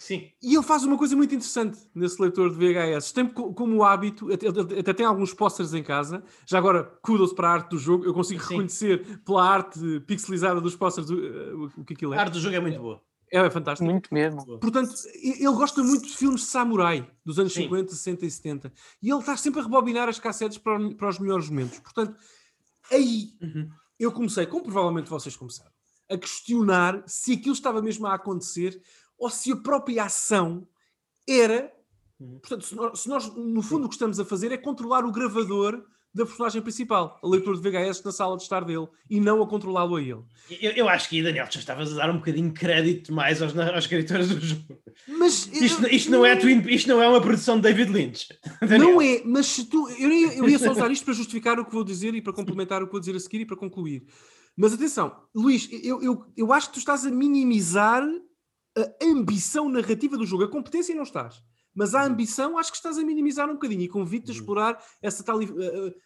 [0.05, 0.31] Sim.
[0.43, 3.11] E ele faz uma coisa muito interessante nesse leitor de VHS.
[3.11, 6.23] Tem como hábito, até, tem alguns posters em casa.
[6.45, 8.05] Já agora, kudos para a arte do jogo.
[8.05, 8.51] Eu consigo Sim.
[8.51, 12.19] reconhecer pela arte pixelizada dos posters o, o que aquilo é.
[12.19, 13.01] A arte do jogo é muito boa.
[13.33, 13.91] É, é fantástico.
[13.91, 14.45] Muito mesmo.
[14.59, 17.63] Portanto, ele gosta muito de filmes de samurai dos anos Sim.
[17.63, 18.73] 50, 60 e 70.
[19.03, 21.79] E ele está sempre a rebobinar as cassetes para, para os melhores momentos.
[21.79, 22.15] Portanto,
[22.93, 23.71] aí uhum.
[23.99, 25.73] eu comecei, como provavelmente vocês começaram,
[26.11, 28.79] a questionar se aquilo estava mesmo a acontecer
[29.19, 30.67] ou se a própria ação
[31.29, 31.73] era.
[32.19, 32.39] Uhum.
[32.39, 35.13] Portanto, se nós, se nós, no fundo, o que estamos a fazer é controlar o
[35.13, 35.85] gravador
[36.15, 39.49] da personagem principal, a leitura de VHS na sala de estar dele, e não a
[39.49, 40.23] controlá-lo a ele.
[40.61, 43.57] Eu, eu, acho que, Daniel, já estavas a dar um bocadinho de crédito mais aos,
[43.59, 44.79] aos escritores do jogo.
[45.09, 48.29] Mas isto, isto, não é Twin, isto não é uma produção de David Lynch.
[48.63, 48.93] Daniel.
[48.93, 49.89] Não é, mas se tu.
[49.91, 52.33] Eu ia, eu ia só usar isto para justificar o que vou dizer e para
[52.33, 54.05] complementar o que vou dizer a seguir e para concluir.
[54.57, 58.05] Mas atenção, Luís, eu, eu, eu acho que tu estás a minimizar
[58.77, 60.45] a ambição narrativa do jogo.
[60.45, 61.43] A competência não estás.
[61.75, 62.07] Mas a uhum.
[62.07, 64.39] ambição acho que estás a minimizar um bocadinho e convido-te a uhum.
[64.39, 65.41] explorar essa tal.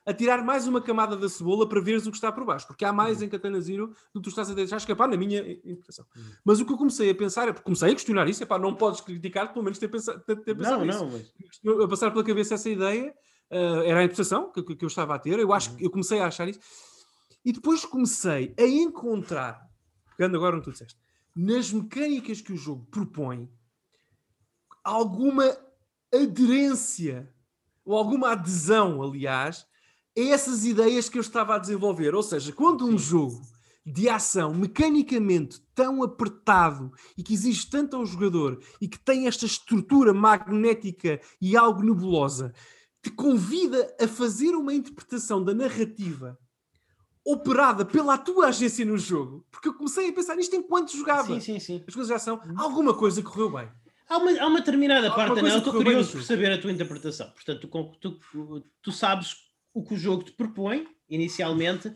[0.06, 2.84] a, tirar mais uma camada da cebola para veres o que está por baixo, porque
[2.84, 3.24] há mais uhum.
[3.24, 6.06] em Katana Zero do que tu estás a deixar escapar, na minha interpretação.
[6.44, 8.58] Mas o que eu comecei a pensar é, porque comecei a questionar isso, é pá,
[8.58, 11.04] não podes criticar, pelo menos ter, pensado, ter, ter pensado não, nisso.
[11.62, 11.84] Não, mas...
[11.84, 13.14] A passar pela cabeça essa ideia,
[13.50, 16.18] uh, era a interpretação que, que, eu estava a ter, eu acho que eu comecei
[16.20, 16.60] a achar isso.
[17.44, 19.60] E depois comecei a encontrar,
[20.16, 20.98] pegando agora no que tu disseste,
[21.40, 23.48] nas mecânicas que o jogo propõe,
[24.82, 25.56] alguma
[26.12, 27.32] aderência
[27.84, 29.64] ou alguma adesão, aliás,
[30.16, 32.12] a essas ideias que eu estava a desenvolver.
[32.12, 33.40] Ou seja, quando um jogo
[33.86, 39.46] de ação mecanicamente tão apertado e que exige tanto ao jogador e que tem esta
[39.46, 42.52] estrutura magnética e algo nebulosa,
[43.00, 46.36] te convida a fazer uma interpretação da narrativa
[47.28, 51.26] operada pela tua agência no jogo, porque eu comecei a pensar nisto enquanto jogava.
[51.26, 51.84] Sim, sim, sim.
[51.86, 52.40] As coisas já são.
[52.56, 53.68] Alguma coisa correu bem.
[54.08, 57.30] Há uma, há uma determinada parte, Daniel, eu estou curioso por saber a tua interpretação.
[57.30, 57.68] Portanto,
[58.00, 59.36] tu, tu, tu, sabes
[59.74, 61.92] o que o jogo te propõe, inicialmente,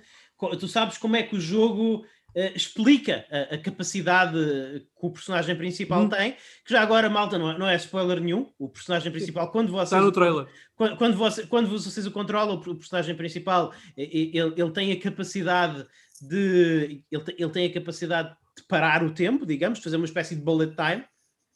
[0.60, 2.04] tu sabes como é que o jogo
[2.34, 6.08] explica a, a, capacidade que o personagem principal hum.
[6.08, 6.32] tem,
[6.64, 9.92] que já agora, malta, não é, não é spoiler nenhum, o personagem principal, quando vocês...
[9.92, 10.46] Está no trailer.
[10.74, 15.86] Quando, quando, você, quando vocês o controlam, o personagem principal, ele, ele tem a capacidade
[16.20, 17.02] de...
[17.10, 20.42] Ele, ele tem a capacidade de parar o tempo, digamos, de fazer uma espécie de
[20.42, 21.04] bullet time,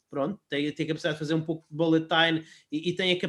[0.09, 3.11] pronto, tem, tem a capacidade de fazer um pouco de bullet time e, e tem,
[3.11, 3.19] a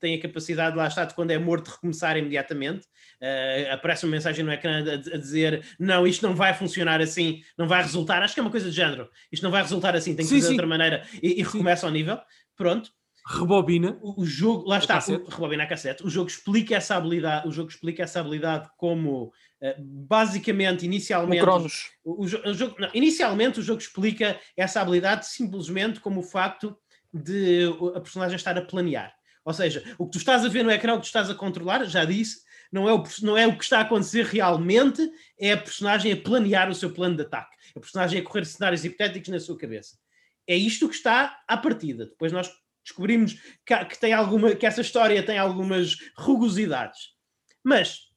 [0.00, 2.86] tem a capacidade, lá está, de quando é morto recomeçar imediatamente.
[3.20, 7.42] Uh, aparece uma mensagem no ecrã a, a, dizer não, isto não vai funcionar assim,
[7.56, 8.22] não vai resultar.
[8.22, 9.08] Acho que é uma coisa de género.
[9.30, 10.54] Isto não vai resultar assim, tem que sim, fazer sim.
[10.54, 12.18] de outra maneira e, e recomeça ao nível.
[12.56, 12.90] Pronto.
[13.26, 13.98] Rebobina.
[14.02, 16.04] O, o jogo, lá está, o, rebobina a cassete.
[16.04, 21.40] O jogo explica essa habilidade, o jogo explica essa habilidade como uh, basicamente, inicialmente.
[21.40, 21.90] O Cronos.
[22.04, 26.76] O, o, jogo, não, inicialmente o jogo explica essa habilidade simplesmente como o facto
[27.14, 27.64] de
[27.94, 29.14] a personagem estar a planear.
[29.44, 31.34] Ou seja, o que tu estás a ver no ecrã, o que tu estás a
[31.34, 32.42] controlar, já disse,
[32.72, 35.08] não é, o, não é o que está a acontecer realmente,
[35.38, 37.54] é a personagem a planear o seu plano de ataque.
[37.76, 39.98] A personagem a correr cenários hipotéticos na sua cabeça.
[40.46, 42.06] É isto que está à partida.
[42.06, 42.50] Depois nós
[42.82, 43.34] descobrimos
[43.64, 47.14] que, que, tem alguma, que essa história tem algumas rugosidades.
[47.62, 48.10] Mas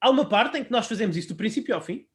[0.00, 2.06] há uma parte em que nós fazemos isso do princípio ao fim,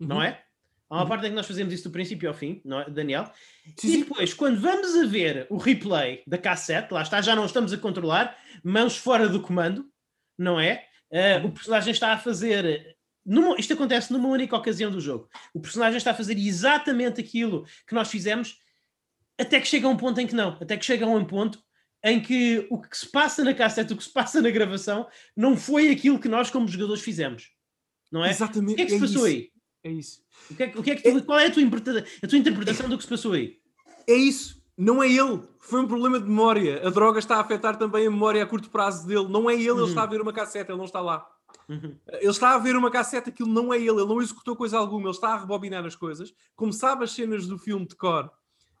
[0.00, 0.08] uhum.
[0.08, 0.42] não é?
[0.90, 1.08] Há uma uhum.
[1.08, 3.30] parte em que nós fazemos isso do princípio ao fim, não é, Daniel?
[3.76, 7.44] Sim, e depois, quando vamos a ver o replay da cassete, lá está, já não
[7.44, 9.86] estamos a controlar, mãos fora do comando,
[10.36, 10.86] não é?
[11.10, 12.96] Uh, o personagem está a fazer.
[13.24, 15.28] Numa, isto acontece numa única ocasião do jogo.
[15.52, 18.58] O personagem está a fazer exatamente aquilo que nós fizemos,
[19.38, 20.56] até que chega a um ponto em que não.
[20.60, 21.62] Até que chega a um ponto
[22.02, 25.06] em que o que se passa na cassete, o que se passa na gravação,
[25.36, 27.50] não foi aquilo que nós, como jogadores, fizemos.
[28.10, 28.30] Não é?
[28.30, 28.72] Exatamente.
[28.72, 29.36] O que é que se é passou isso.
[29.36, 29.57] aí?
[29.88, 30.20] É isso.
[30.50, 31.20] O que é, o que, é que tu, é...
[31.22, 31.62] Qual é a tua,
[32.22, 33.56] a tua interpretação do que se passou aí?
[34.06, 34.62] É isso.
[34.76, 35.42] Não é ele.
[35.58, 36.86] Foi um problema de memória.
[36.86, 39.26] A droga está a afetar também a memória a curto prazo dele.
[39.28, 39.70] Não é ele.
[39.70, 39.78] Uhum.
[39.78, 40.70] Ele está a ver uma cassete.
[40.70, 41.26] Ele não está lá.
[41.66, 41.96] Uhum.
[42.06, 43.30] Ele está a ver uma cassete.
[43.30, 43.88] Aquilo não é ele.
[43.88, 45.06] Ele não executou coisa alguma.
[45.06, 46.34] Ele está a rebobinar as coisas.
[46.54, 48.30] Como sabe as cenas do filme de cor.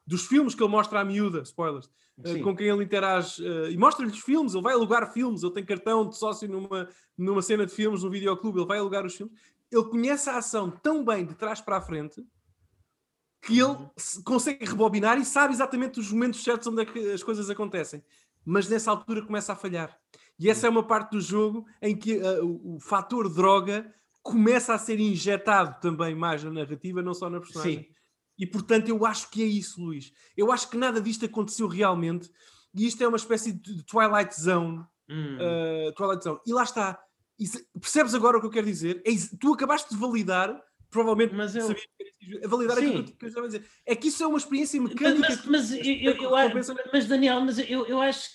[0.06, 1.40] Dos filmes que ele mostra à miúda.
[1.40, 1.86] Spoilers.
[2.18, 3.42] Uh, com quem ele interage.
[3.42, 4.52] Uh, e mostra-lhe os filmes.
[4.52, 5.42] Ele vai alugar filmes.
[5.42, 6.86] Ele tem cartão de sócio numa,
[7.16, 8.58] numa cena de filmes, no videoclube.
[8.58, 9.34] Ele vai alugar os filmes
[9.70, 12.24] ele conhece a ação tão bem de trás para a frente
[13.42, 13.90] que ele uhum.
[14.24, 18.02] consegue rebobinar e sabe exatamente os momentos certos onde é que as coisas acontecem.
[18.44, 19.96] Mas nessa altura começa a falhar.
[20.38, 23.92] E essa é uma parte do jogo em que uh, o, o fator droga
[24.22, 27.84] começa a ser injetado também mais na narrativa, não só na personagem.
[27.84, 27.86] Sim.
[28.38, 30.12] E portanto eu acho que é isso, Luís.
[30.36, 32.30] Eu acho que nada disto aconteceu realmente.
[32.74, 34.84] E isto é uma espécie de Twilight Zone.
[35.08, 35.36] Hum.
[35.36, 36.38] Uh, Twilight Zone.
[36.46, 36.98] E lá está
[37.80, 39.02] percebes agora o que eu quero dizer?
[39.04, 40.60] É, tu acabaste de validar
[40.90, 42.88] provavelmente Mas eu- que validar Sim.
[42.88, 43.64] aquilo que eu estava a dizer.
[43.84, 45.20] É que isso é uma experiência mecânica.
[45.28, 48.30] Mas, que- mas, eu, eu- eu compensa- mas, Daniel, mas eu, eu acho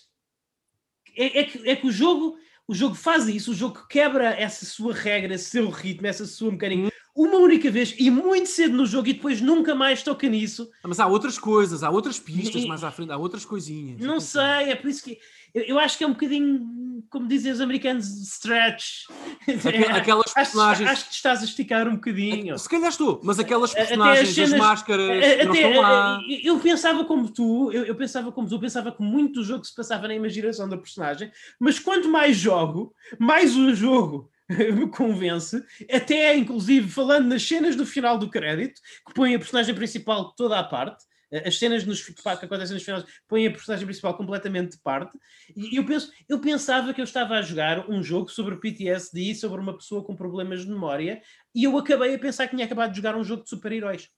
[1.06, 4.30] que é, é que é que o jogo o jogo faz isso, o jogo quebra
[4.40, 6.93] essa sua regra, esse seu ritmo, essa sua mecânica.
[7.16, 10.70] Uma única vez e muito cedo no jogo e depois nunca mais toca nisso.
[10.84, 14.00] Ah, Mas há outras coisas, há outras pistas E- mais à frente, há outras coisinhas.
[14.02, 14.42] Não sei,
[14.72, 15.20] é por isso que
[15.54, 19.04] eu, eu acho que é um bocadinho, como dizem os americanos, stretch.
[19.48, 20.90] Aque- Aquelas personagens.
[20.90, 22.58] acho que te estás a esticar um bocadinho.
[22.58, 25.82] Se calhar estou, mas aquelas Até as personagens, as cenas- máscaras, A- não até- estão
[25.82, 26.20] lá.
[26.44, 29.64] eu pensava como tu, eu, eu pensava como tu, eu pensava que muito do jogo
[29.64, 34.32] se passava na imaginação da personagem, mas quanto mais jogo, mais o jogo
[34.76, 39.74] me convence, até inclusive falando nas cenas do final do crédito, que põe a personagem
[39.74, 41.06] principal toda à parte.
[41.32, 45.18] eh, As cenas nos, que acontecem nos finais põem a personagem principal completamente de parte.
[45.56, 49.60] E eu, penso, eu pensava que eu estava a jogar um jogo sobre PTSD, sobre
[49.62, 51.22] uma pessoa com problemas de memória,
[51.56, 54.10] e eu acabei a pensar que tinha acabado de jogar um jogo de super-heróis.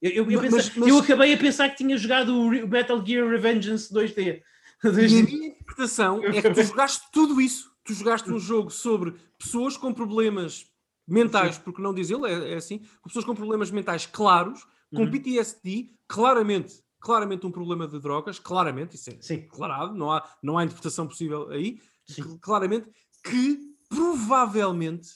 [0.00, 3.28] Eu, eu, eu Mas- mas- eu acabei a pensar que tinha jogado o Metal Gear
[3.28, 4.42] Revengeance 2D.
[4.84, 7.71] E a minha interpretação é que tu jogaste tudo isso.
[7.84, 10.66] Tu jogaste um jogo sobre pessoas com problemas
[11.06, 14.64] mentais, porque não diz ele, é, é assim, com pessoas com problemas mentais claros,
[14.94, 15.10] com Uhum.
[15.10, 19.36] PTSD, claramente, claramente um problema de drogas, claramente, isso é Sim.
[19.38, 22.38] declarado, não há, não há interpretação possível aí, Sim.
[22.40, 22.88] claramente,
[23.24, 25.08] que provavelmente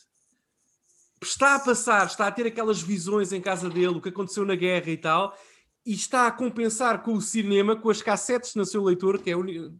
[1.22, 4.54] está a passar, está a ter aquelas visões em casa dele, o que aconteceu na
[4.54, 5.36] guerra e tal,
[5.84, 9.34] e está a compensar com o cinema, com as cassetes no seu leitor, que é
[9.34, 9.72] a única.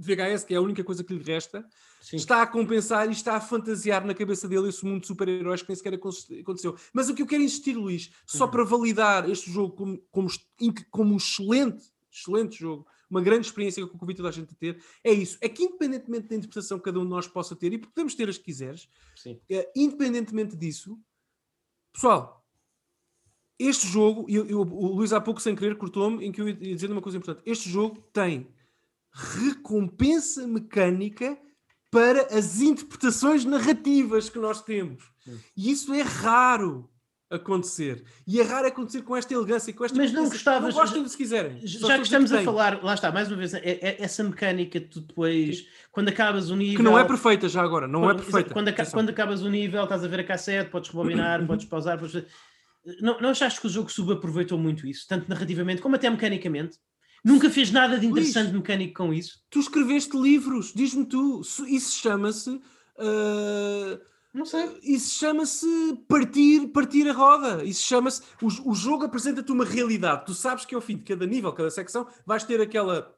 [0.00, 1.66] VHS, que é a única coisa que lhe resta,
[2.00, 2.16] Sim.
[2.16, 5.68] está a compensar e está a fantasiar na cabeça dele esse mundo de super-heróis que
[5.68, 6.76] nem sequer aconte- aconteceu.
[6.92, 8.50] Mas o que eu quero insistir, Luís, só Uhum.
[8.50, 10.28] para validar este jogo como, como,
[10.90, 14.56] como um excelente, excelente jogo, uma grande experiência que eu convido toda a gente a
[14.56, 15.38] ter, é isso.
[15.40, 18.28] É que independentemente da interpretação que cada um de nós possa ter, e podemos ter
[18.28, 18.88] as que quiseres,
[19.50, 20.98] eh, independentemente disso,
[21.92, 22.46] pessoal,
[23.58, 26.48] este jogo, e eu, eu- o Luís há pouco sem querer cortou-me em que eu
[26.48, 27.42] ia dizer uma coisa importante.
[27.44, 28.46] Este jogo tem
[29.10, 31.36] recompensa mecânica
[31.90, 35.04] para as interpretações narrativas que nós temos.
[35.56, 36.88] E isso é raro
[37.30, 38.02] acontecer.
[38.26, 41.16] E é raro acontecer com esta elegância, com esta Mas não gostavas- Não gostem se
[41.16, 41.60] quiserem.
[41.62, 42.44] Já que estamos a tem.
[42.44, 46.48] falar, lá está, mais uma vez, é- é- essa mecânica de tu depois, quando acabas
[46.48, 46.76] o nível.
[46.78, 48.54] Que não é perfeita já agora, não é quando, perfeita.
[48.54, 51.98] Quando, aca- quando acabas o nível, estás a ver a cassete, podes rebobinar, podes pausar.
[51.98, 52.24] Podes...
[53.02, 56.78] Não, não achaste que o jogo subaproveitou muito isso, tanto narrativamente como até mecanicamente?
[57.24, 59.40] Nunca fez nada de interessante mecânico com isso?
[59.50, 61.40] Tu escreveste livros, diz-me tu.
[61.66, 62.60] Isso- chama-se.
[62.98, 63.98] ah,
[64.34, 64.68] Não sei.
[64.82, 65.66] Isso chama-se
[66.06, 67.64] partir, partir a roda.
[67.64, 68.22] Isso chama-se.
[68.42, 70.26] O, o jogo apresenta-te uma realidade.
[70.26, 73.14] Tu sabes que ao fim de cada nível, cada secção, vais ter aquela.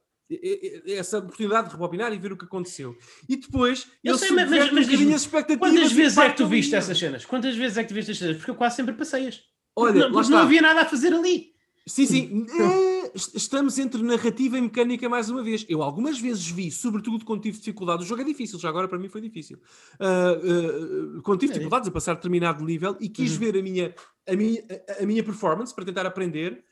[0.86, 2.96] Essa oportunidade de rebobinar e ver o que aconteceu.
[3.28, 4.86] E depois Eu sei, mas- mas- mas
[5.16, 5.58] expectativas.
[5.72, 7.26] Quantas vezes é que tu viste essas cenas?
[7.26, 8.36] Quantas vezes é que tu viste estas cenas?
[8.36, 9.40] Porque eu quase sempre passei-as.
[9.74, 11.48] Olha, não, porque não havia nada a fazer ali.
[11.86, 12.46] Sim, sim.
[13.14, 15.64] Est- estamos entre narrativa e mecânica mais uma vez.
[15.68, 18.98] Eu algumas vezes vi, sobretudo quando tive dificuldade, o jogo é difícil, já agora para
[18.98, 19.58] mim foi difícil.
[19.98, 23.38] Ah, ah, quando tive É dificuldades a passar determinado nível e quis Uhum.
[23.38, 23.94] ver a minha,
[24.28, 24.62] a, minha,
[25.00, 26.64] a minha performance para tentar aprender,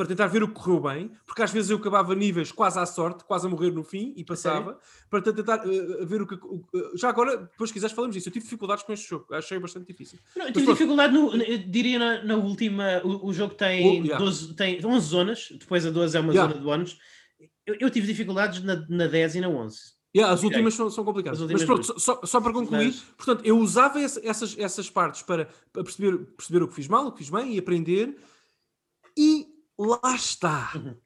[0.00, 2.86] para tentar ver o que correu bem, porque às vezes eu acabava níveis quase à
[2.86, 4.78] sorte, quase a morrer no fim e passava,
[5.10, 6.36] para tentar ah, ver o que.
[6.36, 8.26] ah, já agora, depois se quiseres falamos disso.
[8.26, 10.18] Eu tive dificuldades com este jogo, achei bastante difícil.
[10.34, 13.02] Não, eu tive dificuldade, no, eu diria na, na última.
[13.04, 14.16] O, o jogo tem, Oh, yeah.
[14.24, 16.50] 12, tem 11 zonas, depois a 12 é uma Yeah.
[16.50, 16.98] zona de bónus.
[17.66, 19.78] Eu, eu tive dificuldades na, na 10 e na 11.
[20.16, 21.42] Yeah, as últimas são, são complicadas.
[21.42, 25.46] As Mas pronto, só, só para concluir, Mas- portanto, eu usava essas, essas partes para,
[25.70, 28.16] para perceber, perceber o que fiz mal, o que fiz bem e aprender.
[29.14, 29.49] E
[29.86, 30.72] lá está.
[30.74, 30.96] Uhum.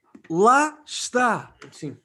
[0.45, 1.55] Lá está.
[1.71, 1.97] Sim.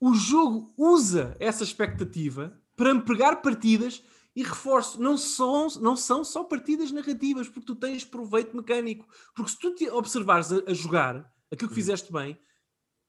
[0.00, 4.02] O jogo usa essa expectativa para me pegar partidas
[4.36, 9.08] e reforço, não são, não são só partidas narrativas, porque tu tens proveito mecânico.
[9.34, 12.38] Porque se tu te observares a, a jogar aquilo que fizeste bem,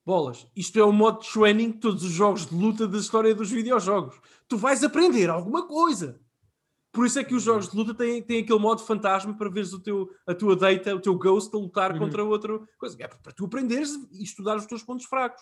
[0.03, 3.35] bolas, isto é o modo de training de todos os jogos de luta da história
[3.35, 4.19] dos videojogos.
[4.47, 6.19] Tu vais aprender alguma coisa.
[6.91, 9.71] Por isso é que os jogos de luta têm, têm aquele modo fantasma para veres
[9.73, 11.99] o teu, a tua data, o teu ghost a lutar Uhum.
[11.99, 12.95] contra outra coisa.
[12.99, 15.41] É para tu aprenderes e estudar os teus pontos fracos.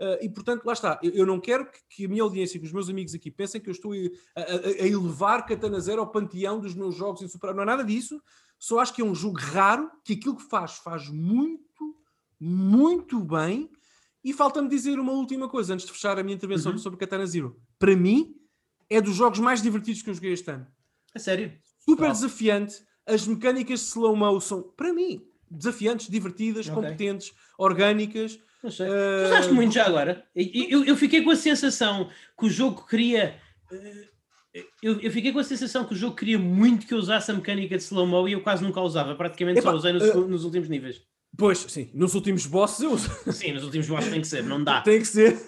[0.00, 0.98] Uh, e portanto, lá está.
[1.02, 3.30] Eu, eu não quero que, que a minha audiência e que os meus amigos aqui
[3.30, 4.44] pensem que eu estou a, a-
[4.82, 7.54] a elevar Katana Zero ao panteão dos meus jogos em super.
[7.54, 8.20] Não é nada disso.
[8.58, 11.96] Só acho que é um jogo raro que aquilo que faz, faz muito,
[12.40, 13.70] muito bem.
[14.24, 16.78] E falta-me dizer uma última coisa antes de fechar a minha intervenção Uhum.
[16.78, 17.56] sobre Katana Zero.
[17.78, 18.34] Para mim,
[18.90, 20.66] é dos jogos mais divertidos que eu joguei este ano
[21.14, 21.52] A sério.
[21.84, 22.76] super desafiante.
[23.06, 26.74] As mecânicas de slow-mo são, para mim, desafiantes, divertidas, Ok.
[26.74, 28.38] competentes, orgânicas.
[28.62, 28.86] Não sei.
[28.86, 30.24] Eh, Tu usaste muito já agora.
[30.34, 33.40] Eu, eu fiquei com a sensação que o jogo queria.
[33.72, 34.04] eh,
[34.82, 37.34] eu, eu fiquei com a sensação que o jogo queria muito que eu usasse a
[37.34, 39.14] mecânica de slow-mo e eu quase nunca a usava.
[39.14, 41.00] Praticamente só Epá, usei no uh, nos últimos níveis.
[41.36, 43.08] Pois, sim, nos últimos bosses eu uso.
[43.32, 44.80] Sim, nos últimos bosses tem que ser, não dá.
[44.80, 45.38] Tem que ser.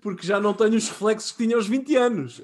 [0.00, 2.38] Porque já não tenho os reflexos que tinha aos 20 anos.
[2.38, 2.42] Uh,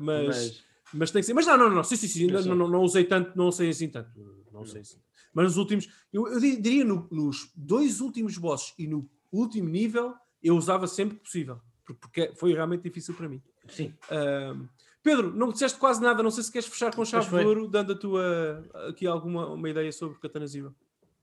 [0.00, 0.64] mas, Mas-
[0.94, 1.10] mas...
[1.10, 1.34] tem que ser.
[1.34, 1.84] Mas não, não, não.
[1.84, 2.26] Sim, sim, sim.
[2.26, 2.54] Não, sei.
[2.54, 4.10] não, não usei tanto, não usei assim tanto.
[4.52, 4.98] Não usei assim.
[5.34, 5.88] Mas nos últimos.
[6.12, 10.86] Eu, eu di- diria no- nos dois últimos bosses e no último nível, eu usava
[10.86, 11.60] sempre que possível.
[11.84, 13.42] por- Porque foi realmente difícil para mim.
[13.68, 13.92] Sim.
[14.10, 14.66] Uh,
[15.02, 16.22] Pedro, não disseste quase nada.
[16.22, 19.68] Não sei se queres fechar com chave de ouro, dando a tua aqui alguma uma
[19.70, 20.74] ideia sobre Katana Zero.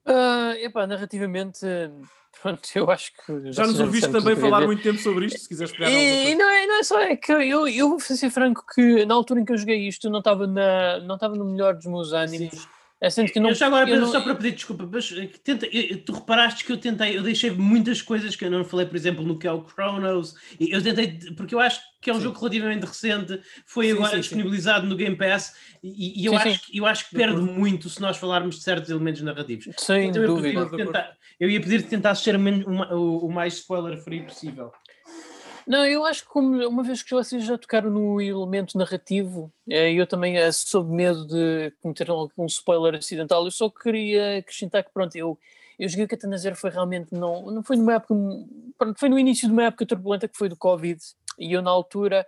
[0.05, 1.65] Ah, epá, narrativamente,
[2.41, 3.51] pronto, eu acho que.
[3.51, 4.67] Já nos sei ouviste também falar dizer.
[4.67, 6.37] muito tempo sobre isto, se quiseres pegar E coisa.
[6.37, 9.41] não é, não é só, é que eu, eu vou ser franco que na altura
[9.41, 12.11] em que eu joguei isto eu não estava na, não estava no melhor dos meus
[12.13, 12.67] ânimos.
[13.01, 13.49] É sendo que não.
[13.49, 16.63] eu já agora, eu não- só para pedir desculpa, mas eh, tenta, eu- tu reparaste
[16.63, 19.45] que eu tentei, eu deixei muitas coisas que eu não falei, por exemplo, no que
[19.45, 22.23] é o Chronos, e eu tentei, porque eu acho que é um Sim.
[22.23, 26.61] jogo relativamente recente, foi Sim, agora sim, disponibilizado no Game Pass, e, e eu, acho,
[26.73, 29.67] eu acho que De perde muito se nós falarmos de certos elementos narrativos.
[29.77, 30.65] Sem Então, eu, dúvida.
[30.65, 34.71] pedia-te tentar- eu ia pedir que tentasses ser o- o mais spoiler-free possível.
[35.67, 39.93] Não, eu acho que como, uma vez que vocês já tocaram no elemento narrativo, eh,
[39.93, 44.91] eu também eh, sob medo de cometer algum spoiler acidental, eu só queria acrescentar que
[44.93, 45.39] pronto, eu,
[45.79, 48.13] eu joguei o Katana Zero foi realmente, não, não foi numa época,
[48.77, 51.01] pronto, foi no início de uma época turbulenta que foi do Covid,
[51.39, 52.27] e eu na altura,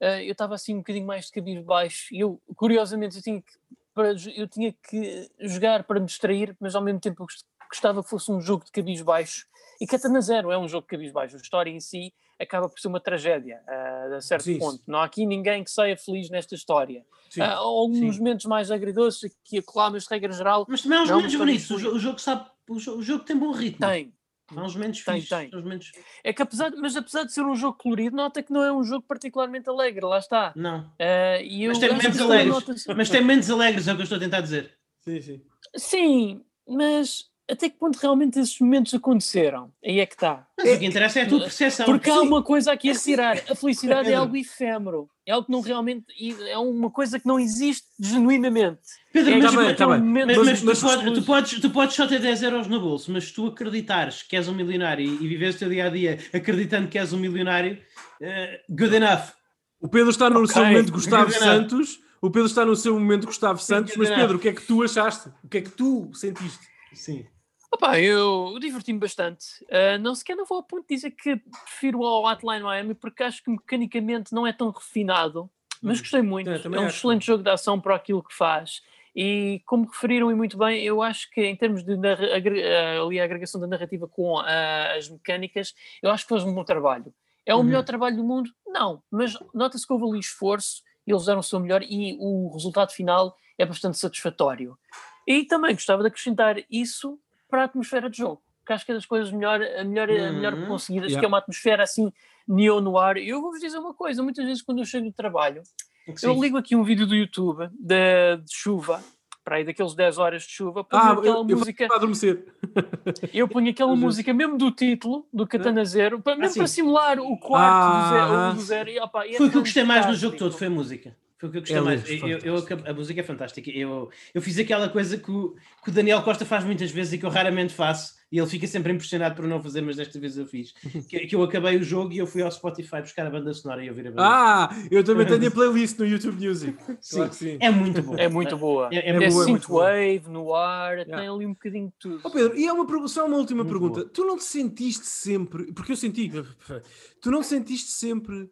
[0.00, 3.40] eh, eu estava assim um bocadinho mais de cabelo baixo, e eu, curiosamente, eu tinha
[3.40, 3.52] que,
[3.94, 8.04] para, eu tinha que jogar para me distrair, mas ao mesmo tempo eu gost- gostava
[8.04, 9.46] que fosse um jogo de cabis baixo,
[9.80, 12.78] e Katana Zero é um jogo de cabis baixo, a história em si acaba por
[12.78, 14.82] ser uma tragédia, ah, a certo Sim, ponto.
[14.86, 17.04] Não há aqui ninguém que saia feliz nesta história.
[17.30, 17.40] Sim.
[17.40, 18.18] Ah, há alguns sim.
[18.18, 21.70] momentos mais agridoces aqui acolá, mas de regra geral Mas também há uns momentos bonitos,
[21.70, 23.86] o, o jogo sabe, o, jo- o jogo tem bom ritmo.
[23.86, 24.12] tem.
[24.54, 25.62] Há uns momentos Tem, fixes, tem.
[25.62, 25.92] momentos...
[26.22, 28.70] É que apesar, de- mas apesar de ser um jogo colorido, nota que não é
[28.70, 30.52] um jogo particularmente alegre, lá está.
[30.54, 30.92] Não.
[30.98, 32.86] Ah, e eu Mas tem momentos alegres.
[32.94, 34.76] Mas tem momentos alegres, é o que eu estou a tentar dizer.
[35.00, 35.42] Sim, sim.
[35.76, 39.70] Sim, mas até que ponto realmente esses momentos aconteceram?
[39.84, 40.46] Aí é que está.
[40.56, 41.86] Mas o que interessa é a tua percepção.
[41.86, 43.36] Porque há uma coisa aqui a retirar.
[43.50, 45.08] A felicidade é algo efêmero.
[45.26, 46.04] É algo que não realmente.
[46.48, 48.80] É uma coisa que não existe genuinamente.
[49.12, 50.00] Pedro, É mas, Tá aquele tá bem.
[50.00, 52.66] momento- mas, Mas- mas tu, mas podes, tu, podes, tu podes só ter 10 euros
[52.66, 55.68] no bolso, mas se tu acreditares que és um milionário e, e vives o teu
[55.68, 57.78] dia a dia acreditando que és um milionário,
[58.20, 59.32] eh, good enough.
[59.80, 60.48] O Pedro está no Ok.
[60.54, 61.30] seu momento Gustavo.
[61.30, 61.98] Santos.
[62.22, 63.94] O Pedro está no seu momento Gustavo Santos.
[63.96, 64.08] Mas.
[64.08, 65.28] Pedro, o que é que tu achaste?
[65.42, 66.60] O que é que tu sentiste?
[66.94, 67.26] Sim.
[67.74, 69.46] Opa, eu, diverti-me bastante.
[69.68, 71.34] Ah, não sequer não vou ao ponto de dizer que
[71.64, 75.50] prefiro ao Hotline Miami porque acho que mecanicamente não é tão refinado,
[75.82, 76.02] mas Hum.
[76.02, 76.50] gostei muito.
[76.50, 76.98] É, É, um acho.
[76.98, 78.80] excelente jogo de ação para aquilo que faz.
[79.16, 83.24] E como referiram e muito bem, eu acho que em termos de ah, ali a
[83.24, 87.12] agregação da narrativa com ah, as mecânicas, eu acho que fez um bom trabalho.
[87.44, 87.64] É o Uhum.
[87.64, 88.50] melhor trabalho do mundo?
[88.68, 92.92] Não, mas nota-se que houve ali esforço, eles fizeram o seu melhor e o resultado
[92.92, 94.78] final é bastante satisfatório.
[95.26, 97.18] E também gostava de acrescentar isso
[97.54, 100.32] para a atmosfera de jogo, que acho que é das coisas melhor, a melhor, a
[100.32, 100.66] melhor Uhum.
[100.66, 101.20] conseguidas, Yeah.
[101.20, 102.12] que é uma atmosfera assim
[102.48, 103.18] neo-noir.
[103.18, 105.62] Eu vou-vos dizer uma coisa, muitas vezes quando eu chego do trabalho,
[106.08, 106.40] eu Sim.
[106.40, 109.00] ligo aqui um vídeo do YouTube de, de chuva,
[109.44, 112.44] para aí daqueles 10 horas de chuva, ponho Ah, aquela eu, eu música, para adormecer.
[113.32, 116.58] eu ponho aquela música mesmo do título, do Katana Zero, para, mesmo sim.
[116.60, 118.50] para simular o quarto do zero, Ah.
[118.52, 120.52] do zero e, opa, e é Foi o que eu gostei mais no jogo todo,
[120.58, 121.16] foi a música.
[121.44, 122.08] Foi o que eu gostei É mais.
[122.08, 123.70] Eu, eu- a música é fantástica.
[123.70, 127.18] Eu, eu fiz aquela coisa que o, que o Daniel Costa faz muitas vezes e
[127.18, 130.36] que eu raramente faço, e ele fica sempre impressionado por não fazer, mas desta vez
[130.38, 130.72] eu fiz.
[131.08, 133.84] Que, que eu acabei o jogo e eu fui ao Spotify buscar a banda sonora
[133.84, 134.22] e ouvir a banda.
[134.24, 136.72] Ah, eu também tenho a playlist no YouTube Music.
[137.10, 137.56] Claro que sim.
[137.60, 138.16] É muito bom.
[138.16, 138.88] É muito boa.
[138.90, 141.30] É- é É, boa, é synthwave, no ar, tem Yeah.
[141.32, 142.20] ali um bocadinho de tudo.
[142.24, 144.04] Ó Pedro, e é uma, só uma última Muito pergunta.
[144.08, 146.30] Tu não te sentiste sempre, porque eu senti,
[147.20, 148.48] tu não te sentiste sempre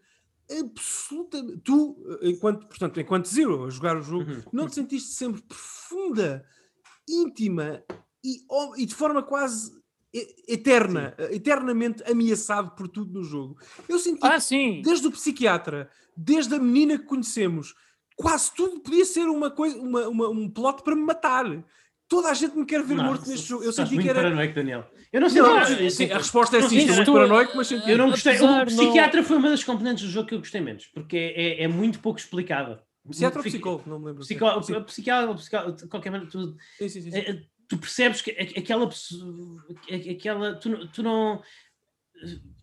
[0.50, 4.42] absolutamente, tu, enquanto, portanto, enquanto Zero, a jogar o jogo, Uhum.
[4.52, 6.44] não te sentiste sempre profunda,
[7.08, 7.82] íntima
[8.24, 8.44] e,
[8.76, 9.72] e de forma quase
[10.46, 13.56] eterna, eternamente ameaçado por tudo no jogo.
[13.88, 14.82] Eu senti Ah, sim!
[14.84, 17.74] desde o psiquiatra, desde a menina que conhecemos,
[18.14, 21.46] quase tudo podia ser uma coisa, uma, uma- um plot para me matar.
[22.12, 23.64] Toda a gente me quer ver Não, morto neste jogo.
[23.64, 24.20] Eu senti que era.
[24.20, 24.84] paranoico, Daniel.
[25.10, 27.66] Eu não sei Não, eu- sim, a resposta é não sim, estou muito paranoico, mas
[27.68, 27.90] senti.
[27.90, 28.32] Eu não gostei.
[28.34, 31.42] Apesar O psiquiatra foi uma das componentes do jogo que eu gostei menos, porque é,
[31.42, 32.78] é- é muito pouco explicado.
[33.08, 33.82] Psiquiatra ou psicólogo?
[33.86, 34.20] Não me lembro.
[34.20, 37.10] Psicó- Sim, psiquiatra, psiquiatra, de qualquer maneira, tu, sim, sim, sim.
[37.16, 39.64] é- é- tu percebes que aquela pessoa,
[40.10, 41.42] aquela, tu, não- tu não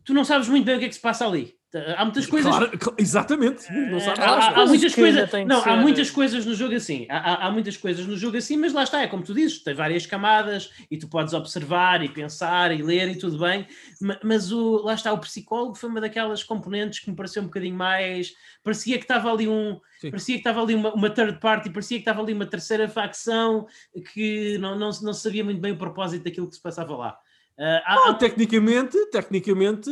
[0.05, 1.55] tu não sabes muito bem o que é que se passa ali.
[1.97, 2.49] Há muitas coisas.
[2.49, 3.71] Claro, cl- exatamente.
[3.71, 5.29] Não sabes Há, Há há- muitas coisas.
[5.45, 7.05] Não, há ser- muitas coisas no jogo assim.
[7.09, 9.75] Há, há- muitas coisas no jogo assim, mas lá está, é como tu dizes, tem
[9.75, 13.67] várias camadas e tu podes observar e pensar e ler e tudo bem.
[14.01, 17.45] ma- Mas o, lá está, o psicólogo foi uma daquelas componentes que me pareceu um
[17.45, 18.33] bocadinho mais.
[18.63, 19.79] Parecia que estava ali um.
[20.01, 20.09] Sim.
[20.09, 23.67] Parecia que estava ali uma, uma third party, parecia que estava ali uma terceira facção
[24.13, 27.17] que não, não, não sabia muito bem o propósito daquilo que se passava lá.
[27.59, 29.89] Ah, há- Não, há- tecnicamente, tecnicamente,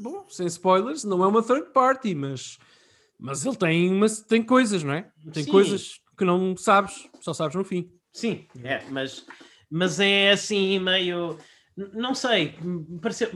[0.00, 2.58] bom, sem spoilers, não é uma third party, mas,
[3.18, 5.10] mas ele tem, umas, tem coisas, não é?
[5.32, 5.50] Tem Sim.
[5.50, 7.90] coisas que não sabes, só sabes no fim.
[8.12, 9.24] Sim, é, mas,
[9.70, 11.38] mas é assim meio.
[11.94, 13.30] Não sei, me pareceu.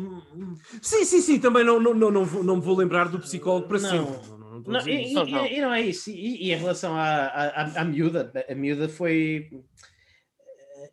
[0.82, 3.68] Sim, sim, sim, também não, não, não, não, vou, não me vou lembrar do psicólogo
[3.68, 3.89] para Não.
[3.89, 4.28] sempre.
[4.30, 6.10] Não, não, não Não, e, e- e não é isso.
[6.10, 9.48] E, e em relação à, à- à miúda, a miúda foi.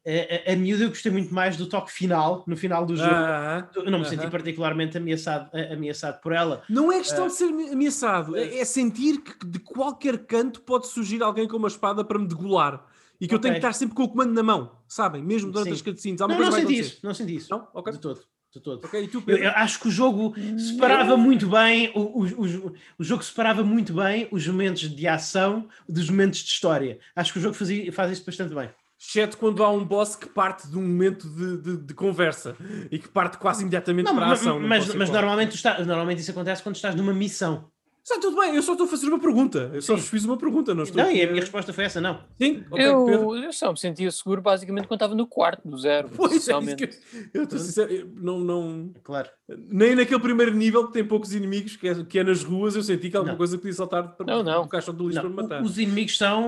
[0.05, 3.09] A, a, a miúda eu gostei muito mais do toque final, no final do jogo.
[3.09, 4.29] Ah, Eu não me senti aham.
[4.29, 6.63] particularmente ameaçado, ameaçado por ela.
[6.69, 11.21] Não é questão de ser ameaçado, é, é sentir que de qualquer canto pode surgir
[11.21, 12.85] alguém com uma espada para me degolar.
[13.21, 15.21] E que eu tenho que estar sempre com o comando na mão, sabem?
[15.21, 15.73] Mesmo durante Sim.
[15.75, 16.21] as cutscenes.
[16.21, 17.51] Há uma Não, coisa não senti isso, não senti isso.
[17.51, 17.67] Não?
[17.73, 17.91] Ok.
[17.91, 18.21] De todo.
[18.51, 18.83] De todo.
[18.83, 22.73] Ok, e tu, Eu, eu acho que o jogo separava muito bem, o, o, o,
[22.97, 26.97] o jogo separava muito bem os momentos de ação dos momentos de história.
[27.15, 28.69] Acho que o jogo fazia, faz isso bastante bem.
[29.01, 32.55] Exceto quando há um boss que parte de um momento de, de- de conversa
[32.91, 34.59] e que parte quase imediatamente Não, para a ação.
[34.59, 35.21] mas, mas qual.
[35.21, 37.71] normalmente, está- normalmente isso acontece quando estás numa missão.
[38.03, 39.69] Está tudo bem, eu só estou a fazer uma pergunta.
[39.73, 40.01] Eu só Sim.
[40.03, 42.23] fiz uma pergunta, não estou Não, e a minha resposta foi essa, não.
[42.41, 43.11] Sim, ok, Pedro.
[43.11, 46.09] eu, eu só me sentia seguro basicamente quando estava no quarto, no zero.
[46.15, 46.87] Pois é, isso essencialmente.
[46.87, 49.29] que eu- estou sincero, eu não, não, Claro.
[49.47, 52.81] nem naquele primeiro nível que tem poucos inimigos, que é, que é nas ruas, eu
[52.83, 53.37] senti que alguma Não.
[53.37, 54.63] coisa podia saltar para Não, não.
[54.63, 55.61] o caixão do lixo Não, para me matar.
[55.63, 56.47] os inimigos são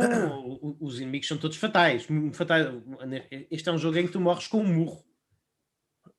[0.80, 2.08] os inimigos são todos fatais.
[2.34, 2.68] fatais.
[3.52, 5.04] Este é um jogo em que tu morres com um murro.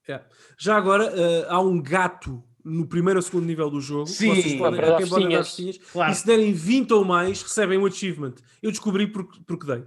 [0.09, 0.21] É.
[0.59, 4.07] Já agora, eh, há um gato no primeiro ou segundo nível do jogo.
[4.07, 5.79] Sim, Vocês podem, quem pode dar festinhas.
[5.79, 6.13] Claro.
[6.13, 8.35] E se derem 20 ou mais, recebem um achievement.
[8.63, 9.85] Eu descobri porque, porque dei.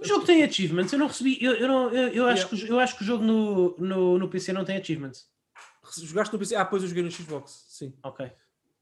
[0.00, 1.38] O jogo tem achievements, eu não recebi.
[1.40, 2.48] Eu, eu, não, eu, eu acho, Yeah.
[2.48, 5.26] que, o- eu acho que o jogo no, no, no PC não tem achievements.
[6.02, 6.54] Jogaste no PC?
[6.54, 7.64] Ah, pois eu joguei no Xbox.
[7.68, 7.92] Sim.
[8.02, 8.30] Ok.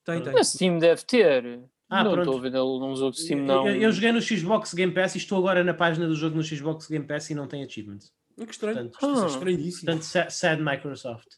[0.05, 0.33] Tem, tem.
[0.35, 1.61] Na Steam deve ter.
[1.89, 2.25] Ah, não pronto.
[2.27, 3.67] estou a ver ele num jogo de Steam, não.
[3.69, 6.43] Eu, eu joguei no Xbox Game Pass e estou agora na página do jogo no
[6.43, 8.13] Xbox Game Pass e não tem achievements.
[8.39, 8.91] Ah, que estranho.
[8.91, 9.27] Portanto, Isto é ah.
[9.29, 9.87] estranhíssimo.
[9.87, 11.29] Portanto, sa- sad Microsoft.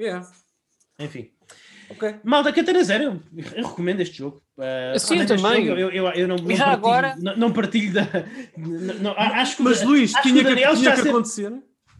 [0.00, 0.26] Yeah.
[0.98, 1.28] Enfim.
[1.90, 2.14] Ok.
[2.24, 4.42] Malta Catana Zero, eu, eu recomendo este jogo.
[4.56, 5.66] Uh, Sim, também.
[5.66, 8.08] jogo, Eu, eu, eu não, não, partilho, agora- não, não partilho da.
[8.56, 11.52] não- não, acho que, Mas Luís, acho que tinha o que, Daniel tinha que acontecer.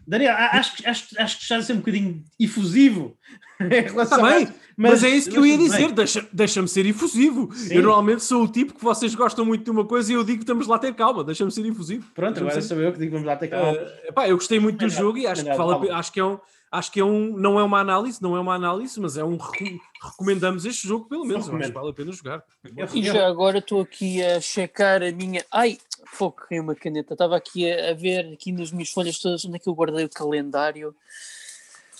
[0.07, 3.15] Daniel, acho, que- acho, que- acho que está a ser um bocadinho efusivo
[3.61, 5.65] em relação Está a- bem, mas, é isso que eu ia bem.
[5.67, 5.91] dizer.
[5.91, 7.49] Deixa- Deixa-me ser efusivo.
[7.53, 7.75] Sim.
[7.75, 10.39] Eu normalmente sou o tipo que vocês gostam muito de uma coisa e eu digo
[10.39, 11.23] que estamos lá a ter calma.
[11.23, 12.09] Deixa-me ser efusivo.
[12.15, 13.77] Pronto, agora ser- sou eu que digo vamos lá ter calma.
[13.77, 16.39] Eh, epá, eu gostei muito do jogo e acho que, vale acho que é um.
[16.75, 17.37] Acho que é um.
[17.37, 19.37] Não é uma análise, não é uma análise, mas é um.
[20.01, 21.47] Recomendamos este jogo, pelo menos.
[21.47, 22.43] Eu acho que vale a pena jogar.
[22.75, 25.45] Eu- E já agora estou aqui a checar a minha.
[25.51, 25.77] Ai,
[26.07, 27.13] fogo, caiu uma caneta.
[27.13, 30.03] Estava aqui a, a ver aqui nas minhas folhas todas onde é que eu guardei
[30.03, 30.95] o calendário.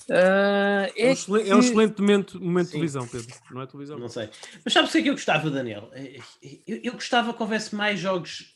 [0.09, 3.35] Ah, É, um é, excelente, é um que- excelente momento, momento de televisão, Pedro.
[3.51, 3.97] Não é televisão.
[3.99, 4.29] Não sei.
[4.65, 5.89] Mas sabe o que é que eu gostava, Daniel?
[6.67, 8.53] Eu, eu gostava que houvesse mais jogos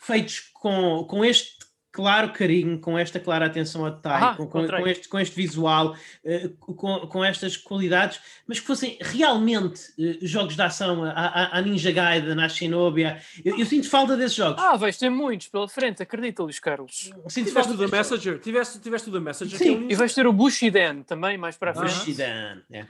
[0.00, 1.59] feitos com, com este
[1.92, 5.34] claro carinho, com esta clara atenção ao detalhe, Ah, com, com- com este, com este
[5.34, 11.10] visual, eh, com, com estas qualidades, mas que fossem realmente eh, jogos de ação, a,
[11.10, 13.02] a- a Ninja Gaiden, a Shinobi.
[13.44, 14.62] Eu, eu sinto falta desses jogos.
[14.62, 17.10] Ah, vais ter muitos pela frente, acredita, Luís Carlos.
[17.28, 17.90] sinto Tiveste falta o jogos.
[17.90, 18.38] Messenger?
[18.40, 19.58] Tiveste, tiveste o da Messenger?
[19.58, 21.92] Sim, é um E vais ter o Bushidan também, mais para a frente.
[21.94, 22.86] Bushidan, é.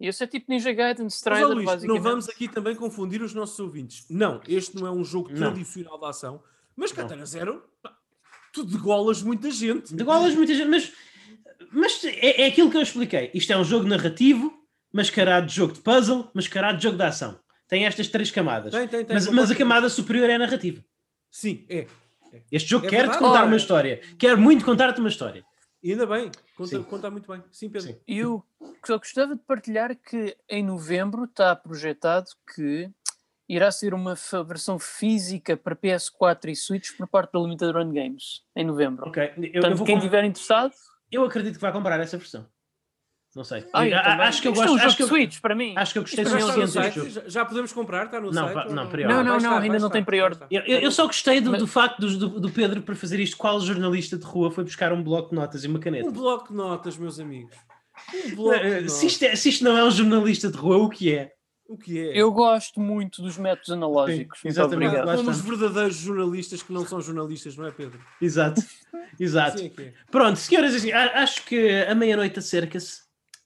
[0.00, 2.02] E esse é tipo Ninja Gaiden, Mas, Strider, Luís, basicamente.
[2.02, 4.04] não vamos aqui também confundir os nossos ouvintes.
[4.10, 5.36] Não, este não é um jogo Não.
[5.36, 6.42] tradicional de ação,
[6.74, 7.62] mas Katana Zero,
[8.54, 9.94] tu degolas muita gente.
[9.94, 10.92] De golas muita gente, mas,
[11.72, 13.30] mas é, é aquilo que eu expliquei.
[13.34, 14.54] Isto é um jogo narrativo,
[14.92, 17.38] mascarado de jogo de puzzle, mascarado de jogo de ação.
[17.68, 18.72] Tem estas três camadas.
[18.72, 20.82] Tem, tem, tem, mas, mas a camada superior é a narrativa.
[21.30, 21.86] Sim, é.
[22.50, 23.46] Este jogo É quer-te contar Ora.
[23.46, 24.00] uma história.
[24.18, 25.44] Quer muito contar-te uma história.
[25.82, 27.42] E ainda bem, conta, conta muito bem.
[27.52, 27.88] Sim, Pedro.
[27.88, 28.00] Sim.
[28.06, 28.42] Eu
[28.86, 32.90] só gostava de partilhar que em novembro está projetado que
[33.48, 34.14] irá ser uma
[34.46, 39.08] versão física para PS4 e Switch por parte da Limited Run Games, em novembro.
[39.08, 39.22] Ok.
[39.36, 40.72] Eu, eu, Portanto, vou quem estiver interessado,
[41.12, 42.46] eu acredito que vai comprar essa versão.
[43.36, 43.66] Não sei.
[43.72, 44.70] ah, eu Eu- a- acho que eu é gosto.
[44.70, 45.74] um acho, que de eu, Switch para mim.
[45.76, 47.10] acho que eu gostei suficiente deste site?
[47.10, 47.28] jogo.
[47.30, 48.04] Já, podemos comprar?
[48.06, 48.68] Está no Não, site?
[48.68, 48.74] não.
[48.84, 50.04] Não, não, não, estar, ainda não tem vai
[50.52, 53.18] Eu, eu- eu só gostei do, Mas- do facto do, do- do Pedro para fazer
[53.18, 53.36] isto.
[53.36, 56.08] Qual jornalista de rua foi buscar um bloco de notas e uma caneta?
[56.08, 57.56] Um bloco de notas, meus amigos.
[58.14, 58.92] Um bloco de Eh, notas.
[58.92, 61.32] Se isto, é- se isto não é um jornalista de rua, o que é?
[61.74, 62.16] O que é?
[62.16, 64.38] Eu gosto muito dos métodos analógicos.
[64.38, 64.94] Sim, Muito exatamente.
[64.94, 65.30] Como está.
[65.32, 68.00] os verdadeiros jornalistas que não são jornalistas, não é, Pedro?
[68.22, 68.62] Exato.
[69.18, 69.58] Exato.
[69.58, 69.94] Sim, é é.
[70.08, 73.02] Pronto, senhoras e senhores, acho que a meia-noite acerca-se.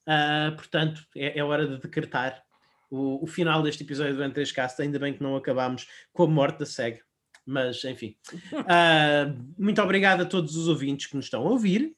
[0.07, 2.43] Uh, portanto, é, é, hora de decretar
[2.91, 4.79] o, o, final deste episódio do N3Cast.
[4.81, 7.01] Ainda bem que não acabámos com a morte da SEG.
[7.47, 8.15] Mas, enfim.
[8.53, 11.95] Uh, muito obrigado a todos os ouvintes que nos estão a ouvir.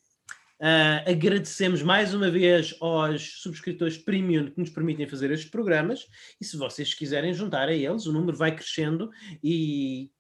[0.61, 6.07] Uh, agradecemos mais uma vez aos subscritores premium que nos permitem fazer estes programas.
[6.39, 9.11] E se vocês quiserem juntar a eles, o número vai crescendo.
[9.43, 10.11] E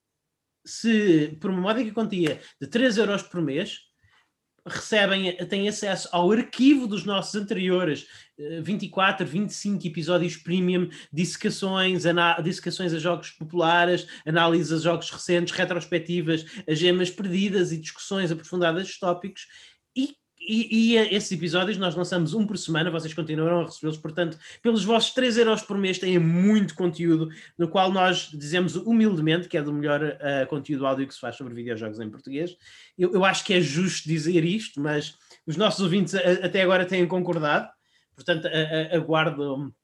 [0.64, 3.80] se por uma módica quantia de 3 euros por mês,
[4.66, 8.06] recebem, têm acesso ao arquivo dos nossos anteriores
[8.62, 12.04] 24, eh, 25 episódios premium, dissecações,
[12.42, 18.86] dissecações a jogos populares, análises a jogos recentes, retrospectivas, a gemas perdidas e discussões aprofundadas
[18.86, 19.46] dos tópicos.
[19.94, 24.38] E e, e, esses episódios nós lançamos um por semana, vocês continuarão a recebê-los, portanto,
[24.62, 29.58] pelos vossos 3 euros por mês têm muito conteúdo, no qual nós dizemos humildemente que
[29.58, 32.56] é do melhor uh, conteúdo áudio que se faz sobre videojogos em português.
[32.98, 35.14] Eu, eu, acho que é justo dizer isto, mas
[35.46, 37.68] os nossos ouvintes a, até agora têm concordado,
[38.14, 38.48] portanto,
[38.92, 39.74] aguardo.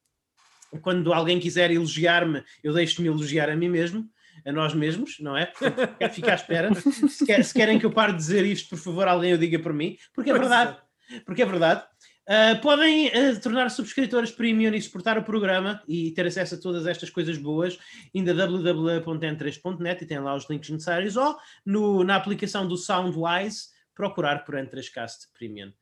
[0.82, 4.10] Quando alguém quiser elogiar-me, eu deixo-me elogiar a mim mesmo
[4.44, 5.52] a nós mesmos, não é?
[5.98, 6.74] Quero ficar à espera.
[6.74, 9.58] Se, quer, se, querem que eu pare de dizer isto, por favor, alguém o diga
[9.58, 10.76] por mim, porque é verdade.
[11.24, 11.84] Porque é verdade.
[12.28, 16.84] Uh, podem uh, tornar subscritores premium e suportar o programa e ter acesso a todas
[16.84, 17.78] estas coisas boas
[18.12, 23.68] indo a www.n3.net e tem lá os links necessários ou no, na aplicação do Soundwise
[23.94, 25.72] procurar por N3Cast Premium.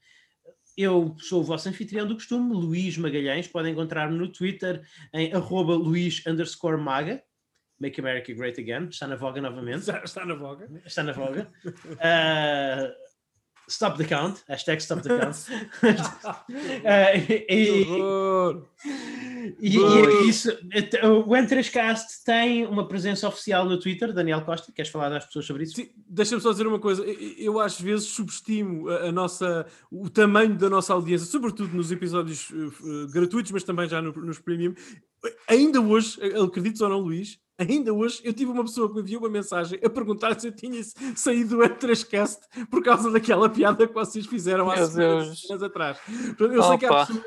[0.77, 3.47] Eu sou o vosso anfitrião do costume, Luís Magalhães.
[3.47, 4.83] Podem encontrar-me no Twitter
[5.13, 6.23] em arroba Luís
[6.79, 7.23] Maga.
[7.81, 9.81] Make America Great Again, está na voga novamente.
[9.81, 10.69] Está, está na voga.
[10.85, 11.49] Está na voga.
[11.67, 12.93] Uh,
[13.69, 15.37] stop the count, hashtag stop the count.
[15.83, 17.15] uh,
[17.49, 17.87] e,
[19.61, 25.09] e, e, isso, o N3Cast tem uma presença oficial no Twitter, Daniel Costa, queres falar
[25.09, 25.75] das pessoas sobre isso?
[26.09, 30.69] Deixa-me só dizer uma coisa, eu às vezes subestimo a, a, nossa, o tamanho da
[30.69, 34.75] nossa audiência, sobretudo nos episódios uh, gratuitos, mas também já no, nos premium.
[35.49, 39.23] Ainda hoje, acredites ou não, Luís, Ainda hoje eu tive uma pessoa que me enviou
[39.23, 40.83] uma mensagem a perguntar se eu tinha
[41.15, 45.99] saído do M3Cast por causa daquela piada que vocês fizeram há semanas atrás.
[46.39, 47.25] Eu sei que há pessoas,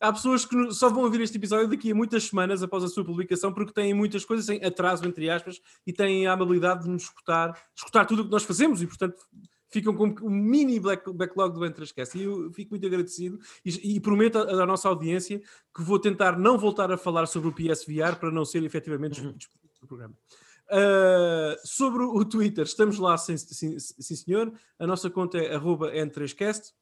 [0.00, 3.04] há pessoas, que só vão ouvir este episódio daqui a muitas semanas após a sua
[3.04, 7.04] publicação porque têm muitas coisas em atraso, entre aspas, e têm a amabilidade de nos
[7.04, 9.16] escutar, escutar tudo o que nós fazemos e, portanto,
[9.70, 12.18] ficam com um mini backlog do Entresquece.
[12.18, 15.40] E eu fico muito agradecido e, e prometo à, nossa audiência
[15.74, 19.34] que vou tentar não voltar a falar sobre o PSVR para não ser efetivamente uhum
[19.80, 20.14] do programa.
[20.70, 24.52] Uh, sobre o Twitter, estamos lá, sim, sim, sim, senhor.
[24.78, 26.72] A nossa conta é N3Cast.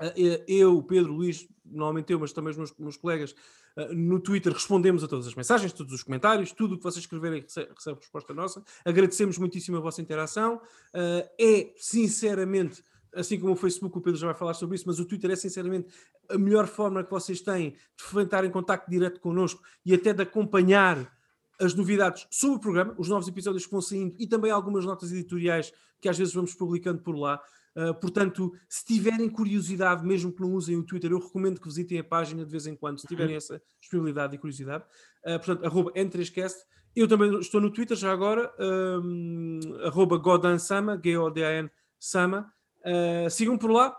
[0.00, 3.32] Uh, eu, Pedro, Luís, normalmente eu, mas também os meus, meus colegas,
[3.76, 7.04] uh, no Twitter respondemos a todas as mensagens, todos os comentários, tudo o que vocês
[7.04, 8.64] escreverem recebe, recebe resposta nossa.
[8.84, 10.60] Agradecemos muitíssimo a vossa interação.
[11.40, 12.82] é, sinceramente,
[13.14, 15.36] assim como o Facebook, o Pedro já vai falar sobre isso, mas o Twitter é
[15.36, 15.86] sinceramente
[16.28, 20.22] a melhor forma que vocês têm de entrar em contato direto connosco e até de
[20.22, 21.14] acompanhar
[21.60, 25.12] as novidades sobre o programa, os novos episódios que vão saindo e também algumas notas
[25.12, 27.40] editoriais que às vezes vamos publicando por lá.
[27.76, 31.98] Uh, portanto, se tiverem curiosidade, mesmo que não usem o Twitter, eu recomendo que visitem
[31.98, 34.84] a página de vez em quando, se tiverem essa disponibilidade e curiosidade.
[35.24, 36.56] Uh, portanto, arroba N3Cast.
[36.94, 41.68] Eu também estou no Twitter já agora, um, arroba Godansama, G-O-D-A-N
[41.98, 42.52] Sama.
[42.84, 43.96] Uh, sigam por lá,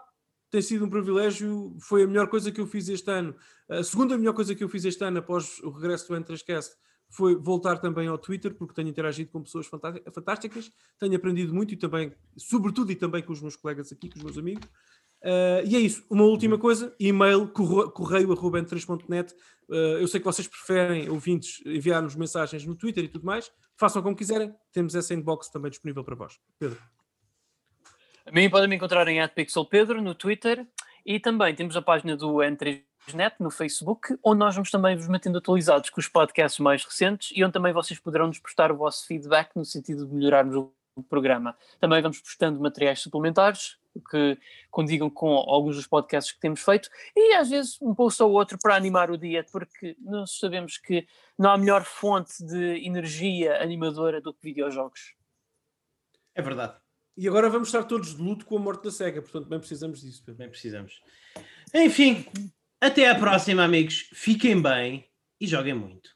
[0.50, 3.36] tem sido um privilégio, foi a melhor coisa que eu fiz este ano.
[3.68, 6.70] A segunda melhor coisa que eu fiz este ano após o regresso do N3Cast
[7.16, 11.78] foi voltar também ao Twitter, porque tenho interagido com pessoas fantásticas, tenho aprendido muito e
[11.78, 14.68] também, sobretudo e também com os meus colegas aqui, com os meus amigos.
[15.24, 16.06] Uh, e é isso.
[16.10, 19.34] Uma última coisa: e-mail correio.n3.net.
[19.34, 23.52] Uh, ah, eu sei que vocês preferem, ouvintes, enviar-nos mensagens no Twitter e tudo mais.
[23.76, 24.54] Façam como quiserem.
[24.72, 26.38] Temos essa inbox também disponível para vós.
[26.60, 26.80] Pedro.
[28.26, 30.68] A mim podem me encontrar em @pixelpedro no Twitter
[31.06, 32.84] e também temos a página do N3
[33.14, 37.32] Net no Facebook, onde nós vamos também vos mantendo atualizados com os podcasts mais recentes
[37.36, 40.56] e onde também vocês poderão nos prestar o vosso feedback no sentido de melhorarmos
[40.96, 41.58] o programa.
[41.80, 43.78] Também vamos postando materiais suplementares
[44.10, 44.38] que
[44.70, 48.58] condigam com alguns dos podcasts que temos feito e às vezes um post ou outro
[48.62, 51.08] para animar o dia, porque nós sabemos que
[51.38, 55.16] não há melhor fonte de energia animadora do que videojogos.
[56.34, 56.76] É verdade.
[57.18, 60.02] E agora vamos estar todos de luto com a morte da SEGA, portanto bem precisamos
[60.02, 60.24] disso.
[60.34, 61.02] Bem precisamos.
[61.74, 62.26] Enfim,
[62.82, 64.10] até à próxima, amigos.
[64.14, 65.06] Fiquem bem
[65.40, 66.15] e joguem muito.